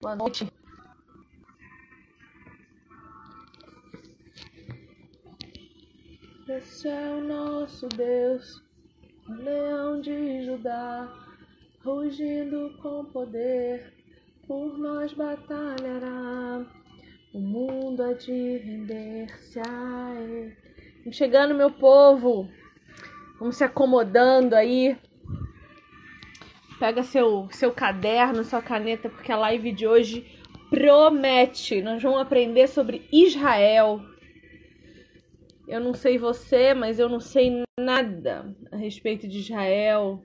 Boa 0.00 0.16
noite. 0.16 0.50
Esse 6.48 6.88
é 6.88 7.10
o 7.10 7.20
nosso 7.20 7.88
Deus, 7.88 8.62
o 9.28 9.32
leão 9.32 10.00
de 10.00 10.46
Judá, 10.46 11.12
rugindo 11.84 12.74
com 12.80 13.04
poder, 13.04 13.92
por 14.46 14.78
nós 14.78 15.12
batalhará. 15.12 16.64
O 17.34 17.38
mundo 17.38 18.02
há 18.02 18.14
de 18.14 18.56
render-se 18.58 19.60
a 19.60 20.14
ele. 20.22 20.56
Chegando, 21.12 21.54
meu 21.54 21.70
povo. 21.70 22.48
Vamos 23.38 23.56
se 23.56 23.64
acomodando 23.64 24.54
aí. 24.54 24.96
Pega 26.78 27.02
seu, 27.02 27.48
seu 27.50 27.72
caderno, 27.72 28.44
sua 28.44 28.62
caneta, 28.62 29.08
porque 29.08 29.32
a 29.32 29.36
live 29.36 29.72
de 29.72 29.86
hoje 29.86 30.26
promete. 30.70 31.80
Nós 31.82 32.02
vamos 32.02 32.20
aprender 32.20 32.68
sobre 32.68 33.06
Israel. 33.12 34.00
Eu 35.66 35.80
não 35.80 35.94
sei 35.94 36.18
você, 36.18 36.74
mas 36.74 36.98
eu 36.98 37.08
não 37.08 37.20
sei 37.20 37.62
nada 37.78 38.54
a 38.72 38.76
respeito 38.76 39.28
de 39.28 39.38
Israel, 39.38 40.22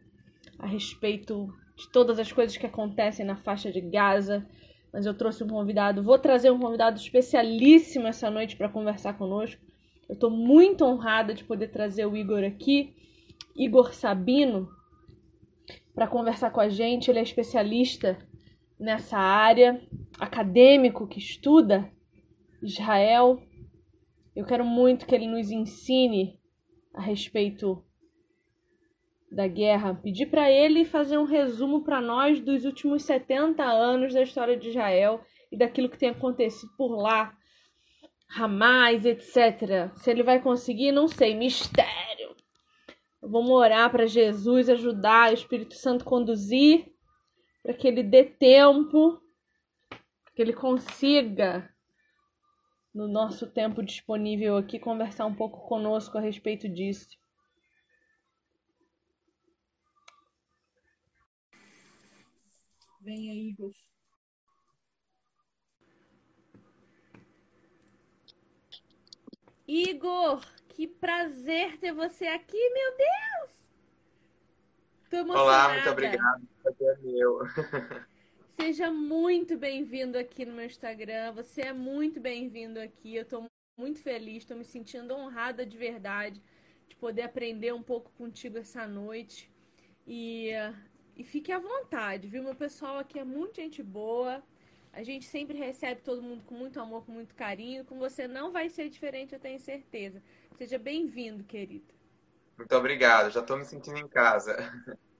a 0.58 0.66
respeito 0.66 1.54
de 1.76 1.90
todas 1.90 2.18
as 2.18 2.32
coisas 2.32 2.56
que 2.56 2.66
acontecem 2.66 3.26
na 3.26 3.36
faixa 3.36 3.72
de 3.72 3.82
Gaza. 3.82 4.45
Mas 4.92 5.06
eu 5.06 5.14
trouxe 5.14 5.44
um 5.44 5.48
convidado, 5.48 6.04
vou 6.04 6.18
trazer 6.20 6.52
um 6.52 6.59
convidado 6.59 6.98
especialíssimo 6.98 8.08
essa 8.08 8.30
noite 8.30 8.56
para 8.56 8.70
conversar 8.70 9.18
conosco. 9.18 9.62
Eu 10.08 10.14
estou 10.14 10.30
muito 10.30 10.86
honrada 10.86 11.34
de 11.34 11.44
poder 11.44 11.70
trazer 11.70 12.06
o 12.06 12.16
Igor 12.16 12.44
aqui, 12.44 12.94
Igor 13.56 13.94
Sabino, 13.94 14.70
para 15.94 16.08
conversar 16.08 16.52
com 16.52 16.59
a 16.59 16.70
gente. 16.70 17.09
Ele 17.09 17.20
é 17.20 17.23
especialista 17.23 18.18
nessa 18.80 19.18
área, 19.18 19.82
acadêmico 20.20 21.08
que 21.08 21.20
estuda 21.20 21.92
Israel 22.62 23.42
eu 24.36 24.45
quero 24.45 24.66
muito 24.66 25.06
que 25.06 25.14
ele 25.14 25.28
nos 25.28 25.52
ensine 25.52 26.40
a 26.94 27.02
respeito 27.02 27.84
da 29.32 29.48
guerra. 29.48 29.94
Pedir 29.94 30.28
para 30.28 30.50
ele 30.50 30.86
fazer 30.86 31.17
um 31.20 31.26
resumo 31.26 31.84
para 31.84 32.02
nós 32.02 32.40
dos 32.40 32.66
últimos 32.66 33.04
70 33.04 33.64
anos 33.64 34.14
da 34.14 34.23
história 34.23 34.58
de 34.58 34.70
Israel 34.70 35.22
e 35.52 35.58
daquilo 35.58 35.90
que 35.90 36.00
tem 36.00 36.10
acontecido 36.10 36.72
por 36.76 36.95
lá. 36.95 37.36
Hamas, 38.36 39.06
etc. 39.06 39.92
Se 39.95 40.10
ele 40.10 40.23
vai 40.23 40.42
conseguir, 40.42 40.92
não 40.92 41.08
sei. 41.08 41.36
Mistério. 41.36 42.12
Vamos 43.26 43.52
orar 43.52 43.90
para 43.90 44.06
Jesus 44.06 44.68
ajudar, 44.68 45.32
o 45.32 45.34
Espírito 45.34 45.76
Santo 45.76 46.04
conduzir, 46.04 46.94
para 47.62 47.74
que 47.74 47.88
ele 47.88 48.04
dê 48.04 48.26
tempo, 48.26 49.22
que 50.36 50.42
ele 50.42 50.52
consiga 50.52 51.74
no 52.94 53.08
nosso 53.08 53.48
tempo 53.48 53.82
disponível 53.82 54.58
aqui, 54.58 54.78
conversar 54.78 55.26
um 55.26 55.34
pouco 55.34 55.66
conosco 55.68 56.18
a 56.18 56.22
respeito 56.22 56.68
disso. 56.68 57.18
Venha, 63.00 63.34
Igor. 63.34 63.72
Igor, 69.66 70.42
que 70.74 70.88
prazer 70.88 71.78
ter 71.78 71.94
você 71.94 72.26
aqui, 72.26 72.58
meu 72.70 72.98
Deus! 72.98 73.72
Tô 75.10 75.18
emocionada. 75.18 75.44
Olá, 75.44 75.74
muito 75.74 75.90
obrigado. 75.90 76.48
Prazer 76.64 76.88
é 76.88 76.98
meu. 76.98 77.40
Seja 78.50 78.92
muito 78.92 79.56
bem-vindo 79.56 80.17
aqui 80.17 80.45
no 80.45 80.54
meu 80.54 80.66
Instagram. 80.66 81.32
Você 81.33 81.62
é 81.62 81.73
muito 81.73 82.20
bem-vindo 82.20 82.80
aqui. 82.80 83.16
Eu 83.16 83.22
estou 83.22 83.45
muito 83.78 84.02
feliz, 84.02 84.38
estou 84.38 84.58
me 84.58 84.66
sentindo 84.66 85.14
honrada 85.14 85.66
de 85.66 85.78
verdade 85.78 86.42
de 86.88 86.95
poder 86.95 87.22
aprender 87.22 87.72
um 87.73 87.83
pouco 87.83 88.12
contigo 88.14 88.58
essa 88.58 88.88
noite. 88.88 89.52
E, 90.08 90.50
e 91.16 91.23
fique 91.23 91.52
à 91.52 91.60
vontade, 91.60 92.28
viu? 92.28 92.44
Meu 92.44 92.56
pessoal 92.56 92.98
aqui 92.98 93.20
é 93.20 93.23
muito 93.23 93.56
gente 93.56 93.83
boa. 93.83 94.44
A 94.92 95.02
gente 95.02 95.26
sempre 95.26 95.58
recebe 95.58 96.02
todo 96.02 96.22
mundo 96.22 96.44
com 96.45 96.54
muito 96.54 96.80
amor, 96.80 97.04
com 97.04 97.12
muito 97.12 97.33
carinho. 97.33 97.83
Com 97.83 97.98
você 97.98 98.28
não 98.28 98.52
vai 98.52 98.70
ser 98.70 98.89
diferente, 98.89 99.33
eu 99.33 99.39
tenho 99.39 99.60
certeza. 99.60 100.22
Seja 100.58 100.77
bem-vindo, 100.77 101.43
querido. 101.43 101.93
Muito 102.58 102.75
obrigado, 102.75 103.31
já 103.31 103.39
estou 103.39 103.58
me 103.58 103.65
sentindo 103.65 103.97
em 103.97 104.08
casa. 104.08 104.55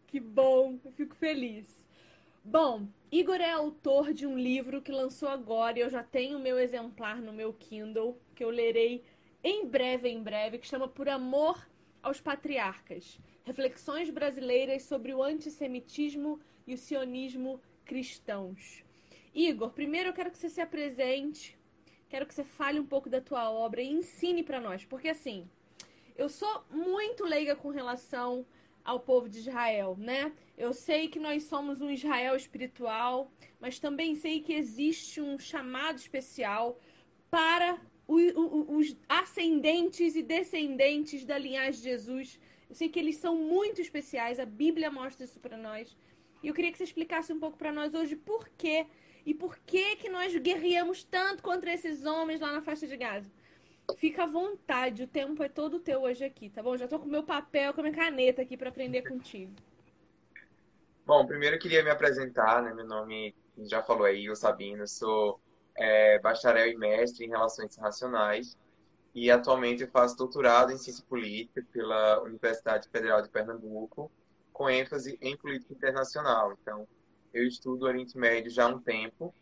Que 0.08 0.20
bom, 0.20 0.80
eu 0.86 0.92
fico 0.92 1.16
feliz. 1.16 1.88
Bom, 2.44 2.88
Igor 3.12 3.42
é 3.42 3.52
autor 3.52 4.14
de 4.14 4.28
um 4.28 4.38
livro 4.38 4.82
que 4.82 4.92
lançou 4.92 5.28
agora 5.28 5.80
e 5.80 5.82
eu 5.82 5.90
já 5.90 6.04
tenho 6.04 6.38
o 6.38 6.42
meu 6.42 6.60
exemplar 6.60 7.20
no 7.20 7.34
meu 7.34 7.52
Kindle, 7.54 8.20
que 8.36 8.44
eu 8.44 8.50
lerei 8.50 9.04
em 9.44 9.66
breve, 9.66 10.08
em 10.10 10.22
breve, 10.22 10.60
que 10.60 10.68
chama 10.68 10.88
Por 10.88 11.10
Amor 11.10 11.68
aos 12.02 12.22
Patriarcas. 12.22 13.20
Reflexões 13.44 14.10
brasileiras 14.10 14.84
sobre 14.84 15.14
o 15.14 15.24
antissemitismo 15.24 16.40
e 16.68 16.76
o 16.76 16.78
sionismo 16.78 17.60
cristãos. 17.84 18.84
Igor, 19.34 19.72
primeiro 19.72 20.10
eu 20.10 20.14
quero 20.14 20.30
que 20.30 20.38
você 20.38 20.50
se 20.50 20.62
apresente, 20.62 21.58
quero 22.14 22.28
que 22.28 22.36
você 22.36 22.44
fale 22.44 22.80
um 22.80 22.86
pouco 22.86 23.10
da 23.10 23.20
tua 23.20 23.50
obra 23.50 23.82
e 23.82 23.92
ensine 23.92 24.44
para 24.44 24.60
nós, 24.62 24.86
porque 24.86 25.08
assim, 25.08 25.50
eu 26.16 26.30
sou 26.30 26.64
muito 26.70 27.26
leiga 27.26 27.56
com 27.56 27.70
relação 27.70 28.46
ao 28.86 29.00
povo 29.00 29.28
de 29.28 29.40
Israel, 29.40 29.96
né? 30.00 30.32
Eu 30.56 30.74
sei 30.74 31.08
que 31.08 31.18
nós 31.18 31.42
somos 31.46 31.82
um 31.82 31.90
Israel 31.90 32.36
espiritual, 32.36 33.32
mas 33.60 33.80
também 33.80 34.14
sei 34.14 34.42
que 34.42 34.54
existe 34.54 35.20
um 35.22 35.40
chamado 35.40 35.98
especial 35.98 36.80
para 37.32 37.82
o, 38.08 38.18
o, 38.40 38.78
os 38.78 38.96
ascendentes 39.10 40.16
e 40.16 40.22
descendentes 40.22 41.26
da 41.26 41.40
linhagem 41.40 41.82
de 41.82 41.90
Jesus. 41.90 42.40
Eu 42.70 42.76
sei 42.76 42.90
que 42.90 43.00
eles 43.00 43.16
são 43.16 43.36
muito 43.36 43.82
especiais, 43.82 44.40
a 44.40 44.46
Bíblia 44.46 44.92
mostra 44.92 45.26
isso 45.26 45.40
para 45.40 45.58
nós. 45.58 45.98
E 46.44 46.48
eu 46.48 46.54
queria 46.54 46.72
que 46.72 46.78
você 46.78 46.84
explicasse 46.84 47.34
um 47.34 47.40
pouco 47.40 47.58
para 47.58 47.72
nós 47.72 47.96
hoje 47.96 48.16
por 48.16 48.48
quê 48.50 48.86
e 49.26 49.34
por 49.34 49.58
que 49.60 49.96
que 49.96 50.10
nós 50.10 50.36
guerreamos 50.36 51.04
tanto 51.04 51.42
contra 51.42 51.74
esses 51.74 52.06
homens 52.06 52.42
lá 52.42 52.52
na 52.52 52.62
faixa 52.62 52.88
de 52.88 52.98
Gaza. 52.98 53.30
Fica 53.98 54.24
à 54.24 54.28
vontade, 54.28 55.04
o 55.04 55.08
tempo 55.08 55.44
é 55.44 55.50
todo 55.50 55.80
teu 55.80 56.04
hoje 56.04 56.24
aqui, 56.24 56.50
tá 56.50 56.64
bom? 56.64 56.78
Já 56.78 56.88
tô 56.88 57.00
com 57.00 57.08
meu 57.08 57.24
papel, 57.24 57.74
com 57.74 57.82
a 57.82 57.84
minha 57.84 57.96
caneta 57.96 58.42
aqui 58.42 58.56
para 58.56 58.70
aprender 58.70 59.02
contigo. 59.02 59.52
Bom, 61.06 61.26
primeiro 61.26 61.58
eu 61.58 61.60
queria 61.60 61.84
me 61.84 61.90
apresentar, 61.90 62.64
né? 62.64 62.74
Meu 62.74 62.86
nome 62.86 63.36
já 63.58 63.84
falou 63.84 64.06
aí, 64.06 64.26
eu 64.26 64.36
Sabino, 64.36 64.88
sou 64.88 65.40
é, 65.76 66.18
bacharel 66.20 66.68
e 66.68 66.78
mestre 66.78 67.26
em 67.26 67.30
Relações 67.30 67.74
Internacionais 67.74 68.58
e 69.14 69.30
atualmente 69.30 69.84
eu 69.84 69.90
faço 69.90 70.18
doutorado 70.18 70.72
em 70.72 70.78
Ciência 70.78 71.04
Política 71.08 71.64
pela 71.72 72.22
Universidade 72.24 72.90
Federal 72.90 73.22
de 73.22 73.30
Pernambuco, 73.30 74.12
com 74.52 74.70
ênfase 74.70 75.18
em 75.22 75.38
política 75.38 75.74
internacional. 75.74 76.54
Então, 76.62 76.88
eu 77.34 77.48
estudo 77.48 77.86
Oriente 77.86 78.18
Médio 78.18 78.52
já 78.52 78.66
há 78.66 78.68
um 78.68 78.80
tempo 78.80 79.34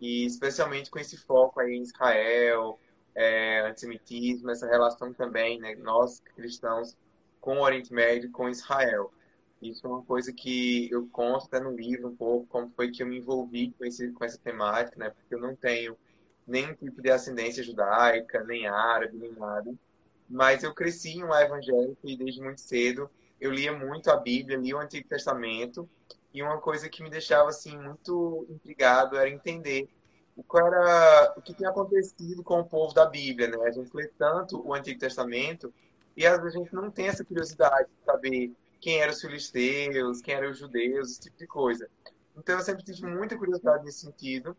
e 0.00 0.24
especialmente 0.24 0.90
com 0.90 0.98
esse 0.98 1.16
foco 1.16 1.60
aí 1.60 1.74
em 1.74 1.82
Israel, 1.82 2.78
é, 3.14 3.60
antissemitismo, 3.66 4.50
essa 4.50 4.66
relação 4.66 5.12
também, 5.12 5.58
né, 5.58 5.74
nós 5.76 6.20
cristãos, 6.36 6.96
com 7.40 7.58
o 7.58 7.62
Oriente 7.62 7.92
Médio, 7.92 8.30
com 8.30 8.48
Israel. 8.48 9.12
Isso 9.60 9.86
é 9.86 9.90
uma 9.90 10.02
coisa 10.02 10.32
que 10.32 10.90
eu 10.90 11.08
conto 11.10 11.46
até 11.46 11.60
no 11.60 11.74
livro 11.74 12.08
um 12.08 12.16
pouco, 12.16 12.46
como 12.46 12.70
foi 12.70 12.90
que 12.90 13.02
eu 13.02 13.06
me 13.06 13.18
envolvi 13.18 13.72
com, 13.78 13.84
esse, 13.84 14.10
com 14.12 14.24
essa 14.24 14.38
temática, 14.38 14.98
né, 14.98 15.10
porque 15.10 15.34
eu 15.34 15.40
não 15.40 15.56
tenho 15.56 15.96
nenhum 16.46 16.74
tipo 16.74 17.00
de 17.00 17.10
ascendência 17.10 17.62
judaica, 17.62 18.44
nem 18.44 18.66
árabe, 18.66 19.16
nem 19.16 19.32
nada. 19.32 19.72
Mas 20.28 20.62
eu 20.62 20.74
cresci 20.74 21.12
em 21.12 21.24
um 21.24 21.34
evangélico 21.34 21.98
e 22.04 22.16
desde 22.16 22.40
muito 22.40 22.60
cedo 22.60 23.10
eu 23.40 23.50
lia 23.50 23.72
muito 23.72 24.10
a 24.10 24.16
Bíblia, 24.16 24.58
lia 24.58 24.76
o 24.76 24.80
Antigo 24.80 25.08
Testamento, 25.08 25.88
e 26.34 26.42
uma 26.42 26.58
coisa 26.58 26.88
que 26.88 27.02
me 27.02 27.08
deixava 27.08 27.48
assim 27.48 27.78
muito 27.78 28.44
intrigado 28.50 29.16
era 29.16 29.30
entender 29.30 29.88
o, 30.36 30.44
era, 30.58 31.32
o 31.36 31.40
que 31.40 31.54
tinha 31.54 31.70
acontecido 31.70 32.42
com 32.42 32.58
o 32.58 32.64
povo 32.64 32.92
da 32.92 33.06
Bíblia, 33.06 33.48
né? 33.48 33.56
A 33.64 33.70
gente 33.70 33.94
lê 33.94 34.08
tanto 34.18 34.60
o 34.66 34.74
Antigo 34.74 34.98
Testamento 34.98 35.72
e 36.16 36.26
às 36.26 36.40
vezes 36.40 36.56
a 36.56 36.58
gente 36.58 36.74
não 36.74 36.90
tem 36.90 37.06
essa 37.06 37.24
curiosidade 37.24 37.88
de 37.88 38.04
saber 38.04 38.52
quem 38.80 39.00
eram 39.00 39.12
os 39.12 39.20
filisteus, 39.20 40.20
quem 40.20 40.34
eram 40.34 40.50
os 40.50 40.58
judeus, 40.58 41.12
esse 41.12 41.20
tipo 41.20 41.38
de 41.38 41.46
coisa. 41.46 41.88
Então 42.36 42.58
eu 42.58 42.64
sempre 42.64 42.82
tive 42.82 43.06
muita 43.06 43.38
curiosidade 43.38 43.84
nesse 43.84 44.00
sentido 44.00 44.56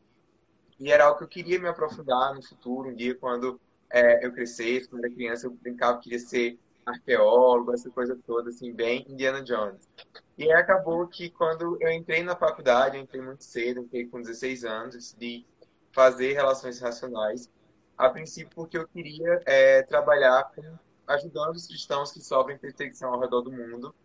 e 0.80 0.92
era 0.92 1.06
algo 1.06 1.18
que 1.18 1.26
eu 1.26 1.28
queria 1.28 1.60
me 1.60 1.68
aprofundar 1.68 2.34
no 2.34 2.42
futuro, 2.42 2.90
um 2.90 2.96
dia 2.96 3.16
quando 3.16 3.60
é, 3.90 4.26
eu 4.26 4.32
crescesse, 4.32 4.88
quando 4.88 5.04
era 5.04 5.14
criança 5.14 5.46
eu 5.46 5.52
brincava 5.52 5.98
que 5.98 6.06
queria 6.06 6.20
ser 6.20 6.58
arqueólogo, 6.86 7.74
essa 7.74 7.90
coisa 7.90 8.18
toda, 8.26 8.50
assim, 8.50 8.74
bem 8.74 9.06
Indiana 9.10 9.42
Jones. 9.44 9.90
E 10.38 10.52
acabou 10.52 11.08
que 11.08 11.30
quando 11.30 11.78
eu 11.82 11.92
entrei 11.92 12.24
na 12.24 12.36
faculdade, 12.36 12.98
eu 12.98 13.04
entrei 13.04 13.22
muito 13.22 13.44
cedo, 13.44 13.82
entrei 13.82 14.06
com 14.08 14.22
16 14.22 14.66
anos, 14.66 14.96
decidi 14.96 15.46
fazer 15.92 16.34
relações 16.34 16.80
racionais, 16.80 17.50
a 17.98 18.10
princípio 18.10 18.52
porque 18.54 18.78
eu 18.78 18.88
queria 18.88 19.42
é, 19.46 19.82
trabalhar 19.84 20.52
com, 20.54 20.62
ajudando 21.08 21.56
os 21.56 21.68
cristãos 21.68 22.12
que 22.12 22.22
sofrem 22.22 22.58
perseguição 22.58 23.14
ao 23.14 23.20
redor 23.20 23.42
do 23.42 23.52
mundo 23.52 23.96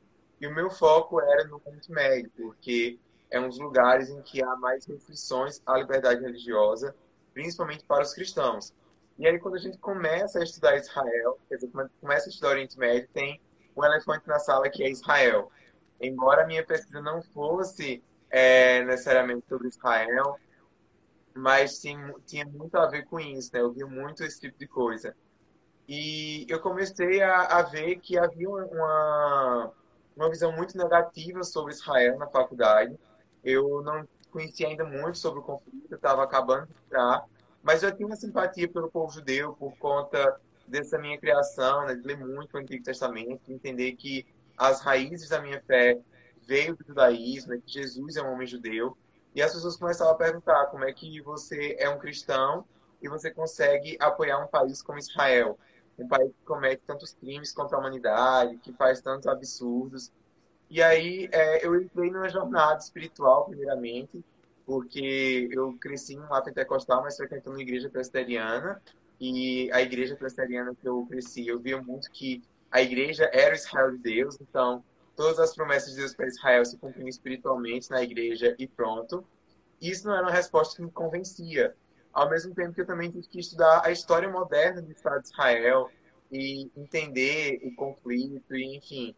E 0.41 0.47
o 0.47 0.55
meu 0.55 0.71
foco 0.71 1.21
era 1.21 1.45
no 1.45 1.61
Oriente 1.65 1.91
Médio, 1.93 2.31
porque 2.37 2.99
é 3.31 3.41
um 3.41 3.49
dos 3.49 3.59
lugares 3.59 4.11
em 4.11 4.23
que 4.23 4.43
há 4.43 4.57
mais 4.57 4.87
restrições 4.87 5.61
à 5.67 5.79
liberdade 5.79 6.23
religiosa, 6.23 6.95
principalmente 7.35 7.85
para 7.85 8.03
os 8.03 8.15
cristãos. 8.15 8.73
E 9.21 9.27
aí, 9.27 9.39
quando 9.39 9.57
a 9.57 9.59
gente 9.59 9.77
começa 9.77 10.39
a 10.39 10.43
estudar 10.43 10.79
Israel, 10.79 11.39
quer 11.47 11.57
dizer, 11.57 11.69
quando 11.69 11.91
começa 12.01 12.27
a 12.27 12.31
estudar 12.31 12.49
Oriente 12.49 12.79
Médio, 12.79 13.07
tem 13.13 13.39
um 13.77 13.85
elefante 13.85 14.27
na 14.27 14.39
sala 14.39 14.71
que 14.71 14.83
é 14.83 14.89
Israel. 14.89 15.53
Embora 16.01 16.43
a 16.43 16.47
minha 16.47 16.65
pesquisa 16.65 17.03
não 17.03 17.21
fosse 17.21 18.03
é, 18.31 18.83
necessariamente 18.83 19.45
sobre 19.47 19.69
Israel, 19.69 20.39
mas 21.35 21.79
tinha, 21.83 22.15
tinha 22.25 22.47
muito 22.47 22.75
a 22.79 22.87
ver 22.87 23.05
com 23.05 23.21
isso, 23.21 23.51
né? 23.53 23.61
Eu 23.61 23.71
vi 23.71 23.85
muito 23.85 24.25
esse 24.25 24.41
tipo 24.41 24.59
de 24.59 24.67
coisa. 24.67 25.15
E 25.87 26.47
eu 26.49 26.59
comecei 26.59 27.21
a, 27.21 27.43
a 27.43 27.63
ver 27.63 27.97
que 27.97 28.17
havia 28.17 28.49
uma, 28.49 29.71
uma 30.17 30.31
visão 30.31 30.51
muito 30.53 30.79
negativa 30.79 31.45
sobre 31.45 31.75
Israel 31.75 32.19
na 32.19 32.27
faculdade. 32.27 32.99
Eu 33.45 33.83
não 33.83 34.09
conhecia 34.31 34.67
ainda 34.67 34.85
muito 34.85 35.19
sobre 35.19 35.41
o 35.41 35.43
conflito, 35.43 35.95
estava 35.95 36.25
acabando 36.25 36.69
de 36.69 36.73
entrar, 36.87 37.23
mas 37.63 37.83
eu 37.83 37.95
tinha 37.95 38.07
uma 38.07 38.17
simpatia 38.17 38.69
pelo 38.69 38.91
povo 38.91 39.13
judeu 39.13 39.53
por 39.55 39.77
conta 39.77 40.41
dessa 40.67 40.99
minha 40.99 41.19
criação, 41.19 41.87
né, 41.87 41.95
de 41.95 42.07
ler 42.07 42.17
muito 42.17 42.55
o 42.55 42.59
Antigo 42.59 42.83
Testamento, 42.83 43.43
de 43.47 43.53
entender 43.53 43.93
que 43.93 44.27
as 44.57 44.81
raízes 44.81 45.29
da 45.29 45.41
minha 45.41 45.61
fé 45.63 45.99
veio 46.47 46.77
do 46.77 46.85
judaísmo, 46.87 47.53
né, 47.53 47.61
que 47.65 47.73
Jesus 47.73 48.17
é 48.17 48.23
um 48.23 48.33
homem 48.33 48.47
judeu. 48.47 48.97
E 49.35 49.43
as 49.43 49.53
pessoas 49.53 49.77
começavam 49.77 50.13
a 50.13 50.17
perguntar 50.17 50.67
como 50.67 50.85
é 50.85 50.93
que 50.93 51.21
você 51.21 51.77
é 51.79 51.89
um 51.89 51.99
cristão 51.99 52.65
e 53.01 53.09
você 53.09 53.31
consegue 53.31 53.97
apoiar 54.01 54.39
um 54.39 54.49
país 54.49 54.83
como 54.83 54.99
Israel, 54.99 55.59
um 55.99 56.09
país 56.09 56.31
que 56.33 56.45
comete 56.45 56.83
tantos 56.87 57.13
crimes 57.13 57.53
contra 57.53 57.77
a 57.77 57.81
humanidade, 57.81 58.57
que 58.59 58.73
faz 58.73 59.01
tantos 59.01 59.27
absurdos. 59.27 60.11
E 60.69 60.83
aí 60.83 61.29
é, 61.33 61.65
eu 61.65 61.81
entrei 61.81 62.11
numa 62.11 62.29
jornada 62.29 62.79
espiritual, 62.79 63.47
primeiramente, 63.47 64.25
porque 64.71 65.49
eu 65.51 65.77
cresci 65.81 66.15
em 66.15 66.21
lar 66.21 66.43
pentecostal, 66.43 67.03
mas 67.03 67.17
frequentando 67.17 67.57
uma 67.57 67.63
igreja 67.63 67.91
presbiteriana. 67.91 68.81
E 69.21 69.69
a 69.73 69.83
igreja 69.83 70.15
presbiteriana 70.15 70.77
que 70.77 70.87
eu 70.87 71.05
cresci, 71.11 71.49
eu 71.49 71.59
via 71.59 71.83
muito 71.83 72.09
que 72.13 72.41
a 72.71 72.81
igreja 72.81 73.29
era 73.33 73.53
o 73.53 73.57
Israel 73.57 73.91
de 73.91 73.99
Deus, 73.99 74.41
então 74.41 74.85
todas 75.17 75.41
as 75.41 75.57
promessas 75.57 75.91
de 75.91 75.97
Deus 75.97 76.15
para 76.15 76.29
Israel 76.29 76.65
se 76.65 76.79
cumpriam 76.79 77.09
espiritualmente 77.09 77.91
na 77.91 78.01
igreja 78.01 78.55
e 78.61 78.69
pronto. 78.69 79.25
Isso 79.83 80.07
não 80.07 80.15
era 80.15 80.23
uma 80.23 80.31
resposta 80.31 80.77
que 80.77 80.83
me 80.83 80.91
convencia. 80.93 81.75
Ao 82.13 82.31
mesmo 82.31 82.55
tempo 82.55 82.73
que 82.73 82.83
eu 82.83 82.87
também 82.87 83.11
tive 83.11 83.27
que 83.27 83.41
estudar 83.41 83.85
a 83.85 83.91
história 83.91 84.31
moderna 84.31 84.81
do 84.81 84.93
Estado 84.93 85.23
de 85.23 85.31
Israel 85.31 85.91
e 86.31 86.71
entender 86.77 87.59
o 87.65 87.75
conflito, 87.75 88.55
e 88.55 88.77
enfim, 88.77 89.17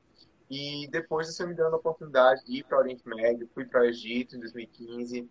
e 0.49 0.89
depois 0.89 1.27
disso, 1.27 1.43
eu 1.43 1.49
me 1.49 1.55
dando 1.55 1.75
a 1.75 1.79
oportunidade 1.79 2.43
de 2.47 2.61
ir 2.61 2.65
para 2.65 2.79
o 2.79 2.81
Oriente 2.81 3.07
Médio, 3.07 3.51
fui 3.55 3.67
para 3.67 3.83
o 3.83 3.85
Egito 3.85 4.35
em 4.35 4.41
2015, 4.41 5.29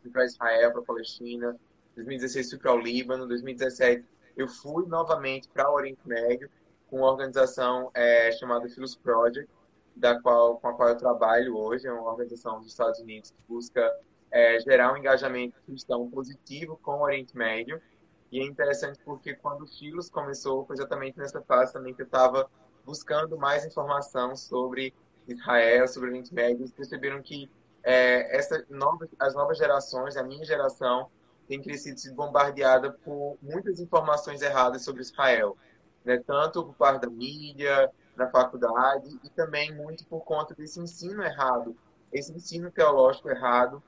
fui 0.00 0.10
para 0.10 0.24
Israel, 0.24 0.72
para 0.72 0.82
Palestina, 0.82 1.56
2016 1.94 2.50
fui 2.50 2.58
para 2.58 2.74
o 2.74 2.78
Líbano, 2.78 3.26
2017 3.26 4.04
eu 4.36 4.48
fui 4.48 4.86
novamente 4.86 5.48
para 5.48 5.70
o 5.70 5.74
Oriente 5.74 6.00
Médio 6.04 6.50
com 6.88 6.98
uma 6.98 7.10
organização 7.10 7.90
é, 7.94 8.32
chamada 8.32 8.68
Philos 8.68 8.96
Project, 8.96 9.48
da 9.96 10.20
qual, 10.20 10.58
com 10.58 10.68
a 10.68 10.74
qual 10.74 10.88
eu 10.88 10.96
trabalho 10.96 11.56
hoje, 11.56 11.86
é 11.86 11.92
uma 11.92 12.10
organização 12.10 12.58
dos 12.58 12.68
Estados 12.68 13.00
Unidos 13.00 13.30
que 13.30 13.42
busca 13.48 13.92
é, 14.30 14.58
gerar 14.60 14.92
um 14.92 14.96
engajamento 14.96 15.54
cristão 15.64 16.08
positivo 16.10 16.78
com 16.82 16.96
o 16.96 17.02
Oriente 17.02 17.36
Médio. 17.36 17.80
E 18.30 18.40
é 18.40 18.44
interessante 18.44 18.98
porque 19.04 19.34
quando 19.34 19.62
o 19.62 19.66
Philos 19.66 20.10
começou, 20.10 20.64
foi 20.66 20.74
exatamente 20.74 21.16
nessa 21.16 21.40
fase 21.42 21.72
também 21.72 21.94
que 21.94 22.02
eu 22.02 22.06
estava 22.06 22.50
buscando 22.84 23.38
mais 23.38 23.64
informação 23.64 24.34
sobre 24.34 24.92
Israel, 25.26 25.86
sobre 25.88 26.08
o 26.08 26.12
Oriente 26.12 26.34
Médio, 26.34 26.62
eles 26.62 26.72
perceberam 26.72 27.22
que 27.22 27.48
é, 27.84 28.36
essa 28.36 28.64
nova, 28.70 29.06
as 29.20 29.34
novas 29.34 29.58
gerações, 29.58 30.16
a 30.16 30.22
minha 30.22 30.44
geração, 30.44 31.10
tem 31.46 31.60
crescido 31.60 32.00
sido 32.00 32.14
bombardeada 32.14 32.90
por 32.90 33.36
muitas 33.42 33.78
informações 33.78 34.40
erradas 34.40 34.82
sobre 34.82 35.02
Israel, 35.02 35.56
né? 36.02 36.18
tanto 36.26 36.64
por 36.64 36.74
parte 36.74 37.02
da 37.02 37.10
mídia, 37.10 37.92
na 38.16 38.28
faculdade, 38.30 39.20
e 39.22 39.28
também 39.28 39.74
muito 39.74 40.06
por 40.06 40.24
conta 40.24 40.54
desse 40.54 40.80
ensino 40.80 41.22
errado, 41.22 41.76
esse 42.12 42.32
ensino 42.32 42.70
teológico 42.70 43.28
errado, 43.28 43.82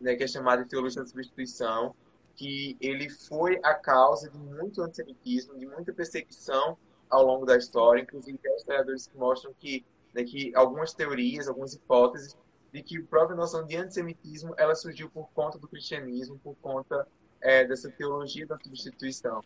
né, 0.00 0.16
que 0.16 0.24
é 0.24 0.26
chamado 0.26 0.64
de 0.64 0.68
teologia 0.68 1.02
da 1.02 1.08
substituição, 1.08 1.94
que 2.34 2.76
ele 2.80 3.08
foi 3.08 3.60
a 3.62 3.74
causa 3.74 4.28
de 4.28 4.36
muito 4.36 4.82
antissemitismo, 4.82 5.56
de 5.56 5.66
muita 5.66 5.92
perseguição 5.92 6.76
ao 7.08 7.24
longo 7.24 7.46
da 7.46 7.56
história, 7.56 8.02
inclusive 8.02 8.36
tem 8.38 8.54
historiadores 8.56 9.06
que 9.06 9.16
mostram 9.16 9.54
que, 9.58 9.84
né, 10.12 10.24
que 10.24 10.54
algumas 10.56 10.92
teorias, 10.92 11.46
algumas 11.46 11.74
hipóteses 11.74 12.36
de 12.74 12.82
que 12.82 12.98
a 12.98 13.02
própria 13.04 13.36
noção 13.36 13.64
de 13.64 13.76
antissemitismo 13.76 14.52
ela 14.58 14.74
surgiu 14.74 15.08
por 15.08 15.30
conta 15.32 15.56
do 15.56 15.68
cristianismo, 15.68 16.40
por 16.42 16.56
conta 16.56 17.06
é, 17.40 17.64
dessa 17.64 17.88
teologia 17.88 18.44
da 18.44 18.58
substituição. 18.58 19.44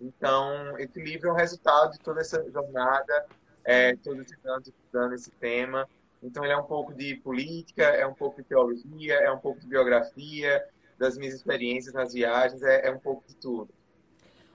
Então, 0.00 0.76
esse 0.76 1.00
livro 1.00 1.28
é 1.28 1.32
o 1.32 1.34
resultado 1.34 1.92
de 1.92 2.00
toda 2.00 2.20
essa 2.20 2.44
jornada, 2.50 3.26
é, 3.62 3.94
todos 3.94 4.26
esses 4.26 4.44
anos 4.44 4.66
estudando 4.66 5.12
esse 5.12 5.30
tema. 5.30 5.88
Então, 6.20 6.42
ele 6.42 6.54
é 6.54 6.56
um 6.56 6.64
pouco 6.64 6.92
de 6.92 7.14
política, 7.14 7.84
é 7.84 8.04
um 8.04 8.14
pouco 8.14 8.42
de 8.42 8.48
teologia, 8.48 9.14
é 9.14 9.30
um 9.30 9.38
pouco 9.38 9.60
de 9.60 9.66
biografia, 9.68 10.66
das 10.98 11.16
minhas 11.16 11.34
experiências 11.34 11.94
nas 11.94 12.14
viagens, 12.14 12.64
é, 12.64 12.88
é 12.88 12.90
um 12.90 12.98
pouco 12.98 13.22
de 13.28 13.36
tudo. 13.36 13.72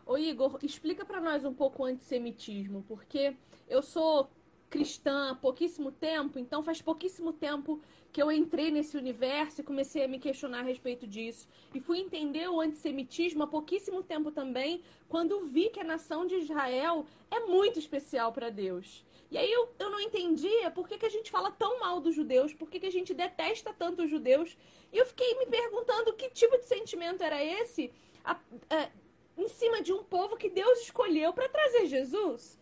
Ô 0.05 0.17
Igor, 0.17 0.59
explica 0.61 1.05
para 1.05 1.21
nós 1.21 1.45
um 1.45 1.53
pouco 1.53 1.83
o 1.83 1.85
antissemitismo, 1.85 2.83
porque 2.89 3.37
eu 3.69 3.81
sou 3.81 4.29
cristã 4.71 5.31
há 5.31 5.35
pouquíssimo 5.35 5.91
tempo, 5.91 6.39
então 6.39 6.63
faz 6.63 6.81
pouquíssimo 6.81 7.33
tempo 7.33 7.81
que 8.11 8.21
eu 8.21 8.31
entrei 8.31 8.69
nesse 8.71 8.97
universo 8.97 9.61
e 9.61 9.63
comecei 9.63 10.03
a 10.03 10.07
me 10.07 10.19
questionar 10.19 10.59
a 10.59 10.63
respeito 10.63 11.07
disso. 11.07 11.47
E 11.73 11.79
fui 11.79 11.99
entender 11.99 12.49
o 12.49 12.59
antissemitismo 12.59 13.43
há 13.43 13.47
pouquíssimo 13.47 14.03
tempo 14.03 14.31
também, 14.31 14.81
quando 15.07 15.45
vi 15.45 15.69
que 15.69 15.79
a 15.79 15.83
nação 15.83 16.25
de 16.25 16.35
Israel 16.35 17.05
é 17.29 17.39
muito 17.41 17.79
especial 17.79 18.31
para 18.33 18.49
Deus. 18.49 19.05
E 19.31 19.37
aí 19.37 19.49
eu, 19.49 19.69
eu 19.79 19.89
não 19.89 19.99
entendia 20.01 20.69
por 20.71 20.87
que, 20.89 20.97
que 20.97 21.05
a 21.05 21.09
gente 21.09 21.31
fala 21.31 21.49
tão 21.51 21.79
mal 21.79 22.01
dos 22.01 22.13
judeus, 22.13 22.53
por 22.53 22.69
que, 22.69 22.81
que 22.81 22.87
a 22.87 22.91
gente 22.91 23.13
detesta 23.13 23.73
tanto 23.73 24.03
os 24.03 24.09
judeus. 24.09 24.57
E 24.91 24.97
eu 24.97 25.05
fiquei 25.05 25.33
me 25.39 25.45
perguntando 25.45 26.13
que 26.13 26.29
tipo 26.29 26.57
de 26.57 26.65
sentimento 26.65 27.23
era 27.23 27.41
esse. 27.41 27.93
A, 28.25 28.33
a, 28.69 28.89
em 29.37 29.47
cima 29.47 29.81
de 29.81 29.93
um 29.93 30.03
povo 30.03 30.35
que 30.35 30.49
Deus 30.49 30.81
escolheu 30.81 31.31
para 31.31 31.47
trazer 31.47 31.85
Jesus. 31.85 32.59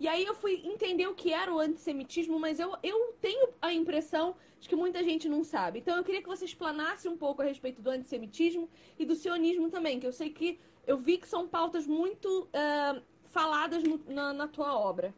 E 0.00 0.06
aí 0.06 0.24
eu 0.24 0.34
fui 0.34 0.62
entender 0.64 1.08
o 1.08 1.14
que 1.14 1.32
era 1.32 1.52
o 1.52 1.58
antissemitismo, 1.58 2.38
mas 2.38 2.60
eu, 2.60 2.76
eu 2.82 3.16
tenho 3.20 3.48
a 3.60 3.72
impressão 3.72 4.36
de 4.60 4.68
que 4.68 4.76
muita 4.76 5.02
gente 5.02 5.28
não 5.28 5.42
sabe. 5.42 5.80
Então 5.80 5.96
eu 5.96 6.04
queria 6.04 6.22
que 6.22 6.28
você 6.28 6.44
explanasse 6.44 7.08
um 7.08 7.16
pouco 7.16 7.42
a 7.42 7.44
respeito 7.44 7.82
do 7.82 7.90
antissemitismo 7.90 8.68
e 8.98 9.04
do 9.04 9.16
sionismo 9.16 9.70
também, 9.70 9.98
que 9.98 10.06
eu 10.06 10.12
sei 10.12 10.30
que 10.30 10.60
eu 10.86 10.96
vi 10.96 11.18
que 11.18 11.28
são 11.28 11.48
pautas 11.48 11.86
muito 11.86 12.44
uh, 12.44 13.02
faladas 13.24 13.82
no, 13.82 14.00
na, 14.06 14.32
na, 14.32 14.48
tua 14.48 14.78
obra. 14.78 15.12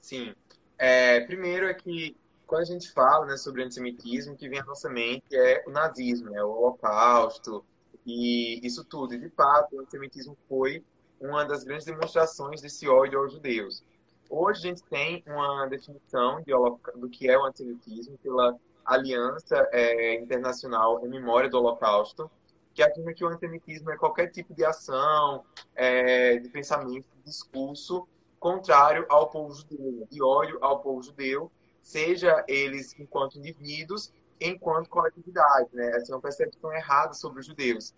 Sim. 0.00 0.34
É, 0.78 1.20
primeiro 1.20 1.66
é 1.66 1.74
que 1.74 2.16
quando 2.46 2.62
a 2.62 2.66
gente 2.66 2.92
fala 2.92 3.26
né, 3.26 3.36
sobre 3.36 3.62
antissemitismo, 3.62 4.34
o 4.34 4.36
que 4.36 4.48
vem 4.48 4.60
à 4.60 4.64
nossa 4.64 4.88
mente 4.88 5.34
é 5.34 5.64
o 5.66 5.70
nazismo, 5.70 6.30
né, 6.30 6.42
o 6.44 6.50
holocausto, 6.50 7.64
e 8.06 8.60
isso 8.64 8.84
tudo. 8.84 9.14
E, 9.14 9.18
de 9.18 9.30
fato, 9.30 9.74
o 9.74 9.80
antissemitismo 9.80 10.36
foi 10.48 10.84
uma 11.20 11.44
das 11.44 11.64
grandes 11.64 11.86
demonstrações 11.86 12.60
desse 12.60 12.88
ódio 12.88 13.18
aos 13.18 13.32
judeus. 13.32 13.82
Hoje 14.28 14.60
a 14.60 14.68
gente 14.68 14.82
tem 14.84 15.22
uma 15.26 15.66
definição 15.66 16.42
de, 16.42 16.52
do 16.98 17.08
que 17.08 17.28
é 17.28 17.38
o 17.38 17.44
antissemitismo 17.44 18.18
pela 18.18 18.56
Aliança 18.84 19.68
é, 19.72 20.14
Internacional 20.14 21.04
em 21.04 21.08
Memória 21.08 21.48
do 21.48 21.58
Holocausto, 21.58 22.30
que 22.74 22.82
afirma 22.82 23.12
que 23.14 23.24
o 23.24 23.28
antissemitismo 23.28 23.90
é 23.90 23.96
qualquer 23.96 24.30
tipo 24.30 24.52
de 24.52 24.64
ação, 24.64 25.44
é, 25.74 26.36
de 26.36 26.48
pensamento, 26.48 27.06
de 27.16 27.22
discurso 27.24 28.06
contrário 28.38 29.06
ao 29.08 29.30
povo 29.30 29.54
judeu, 29.54 30.06
de 30.10 30.22
ódio 30.22 30.58
ao 30.60 30.80
povo 30.80 31.02
judeu, 31.02 31.50
seja 31.82 32.44
eles 32.46 32.94
enquanto 32.98 33.38
indivíduos 33.38 34.12
enquanto 34.40 34.90
coletividade, 34.90 35.68
né? 35.72 35.96
Essa 35.96 36.12
é 36.12 36.14
uma 36.14 36.20
percepção 36.20 36.72
errada 36.72 37.14
sobre 37.14 37.40
os 37.40 37.46
judeus. 37.46 37.94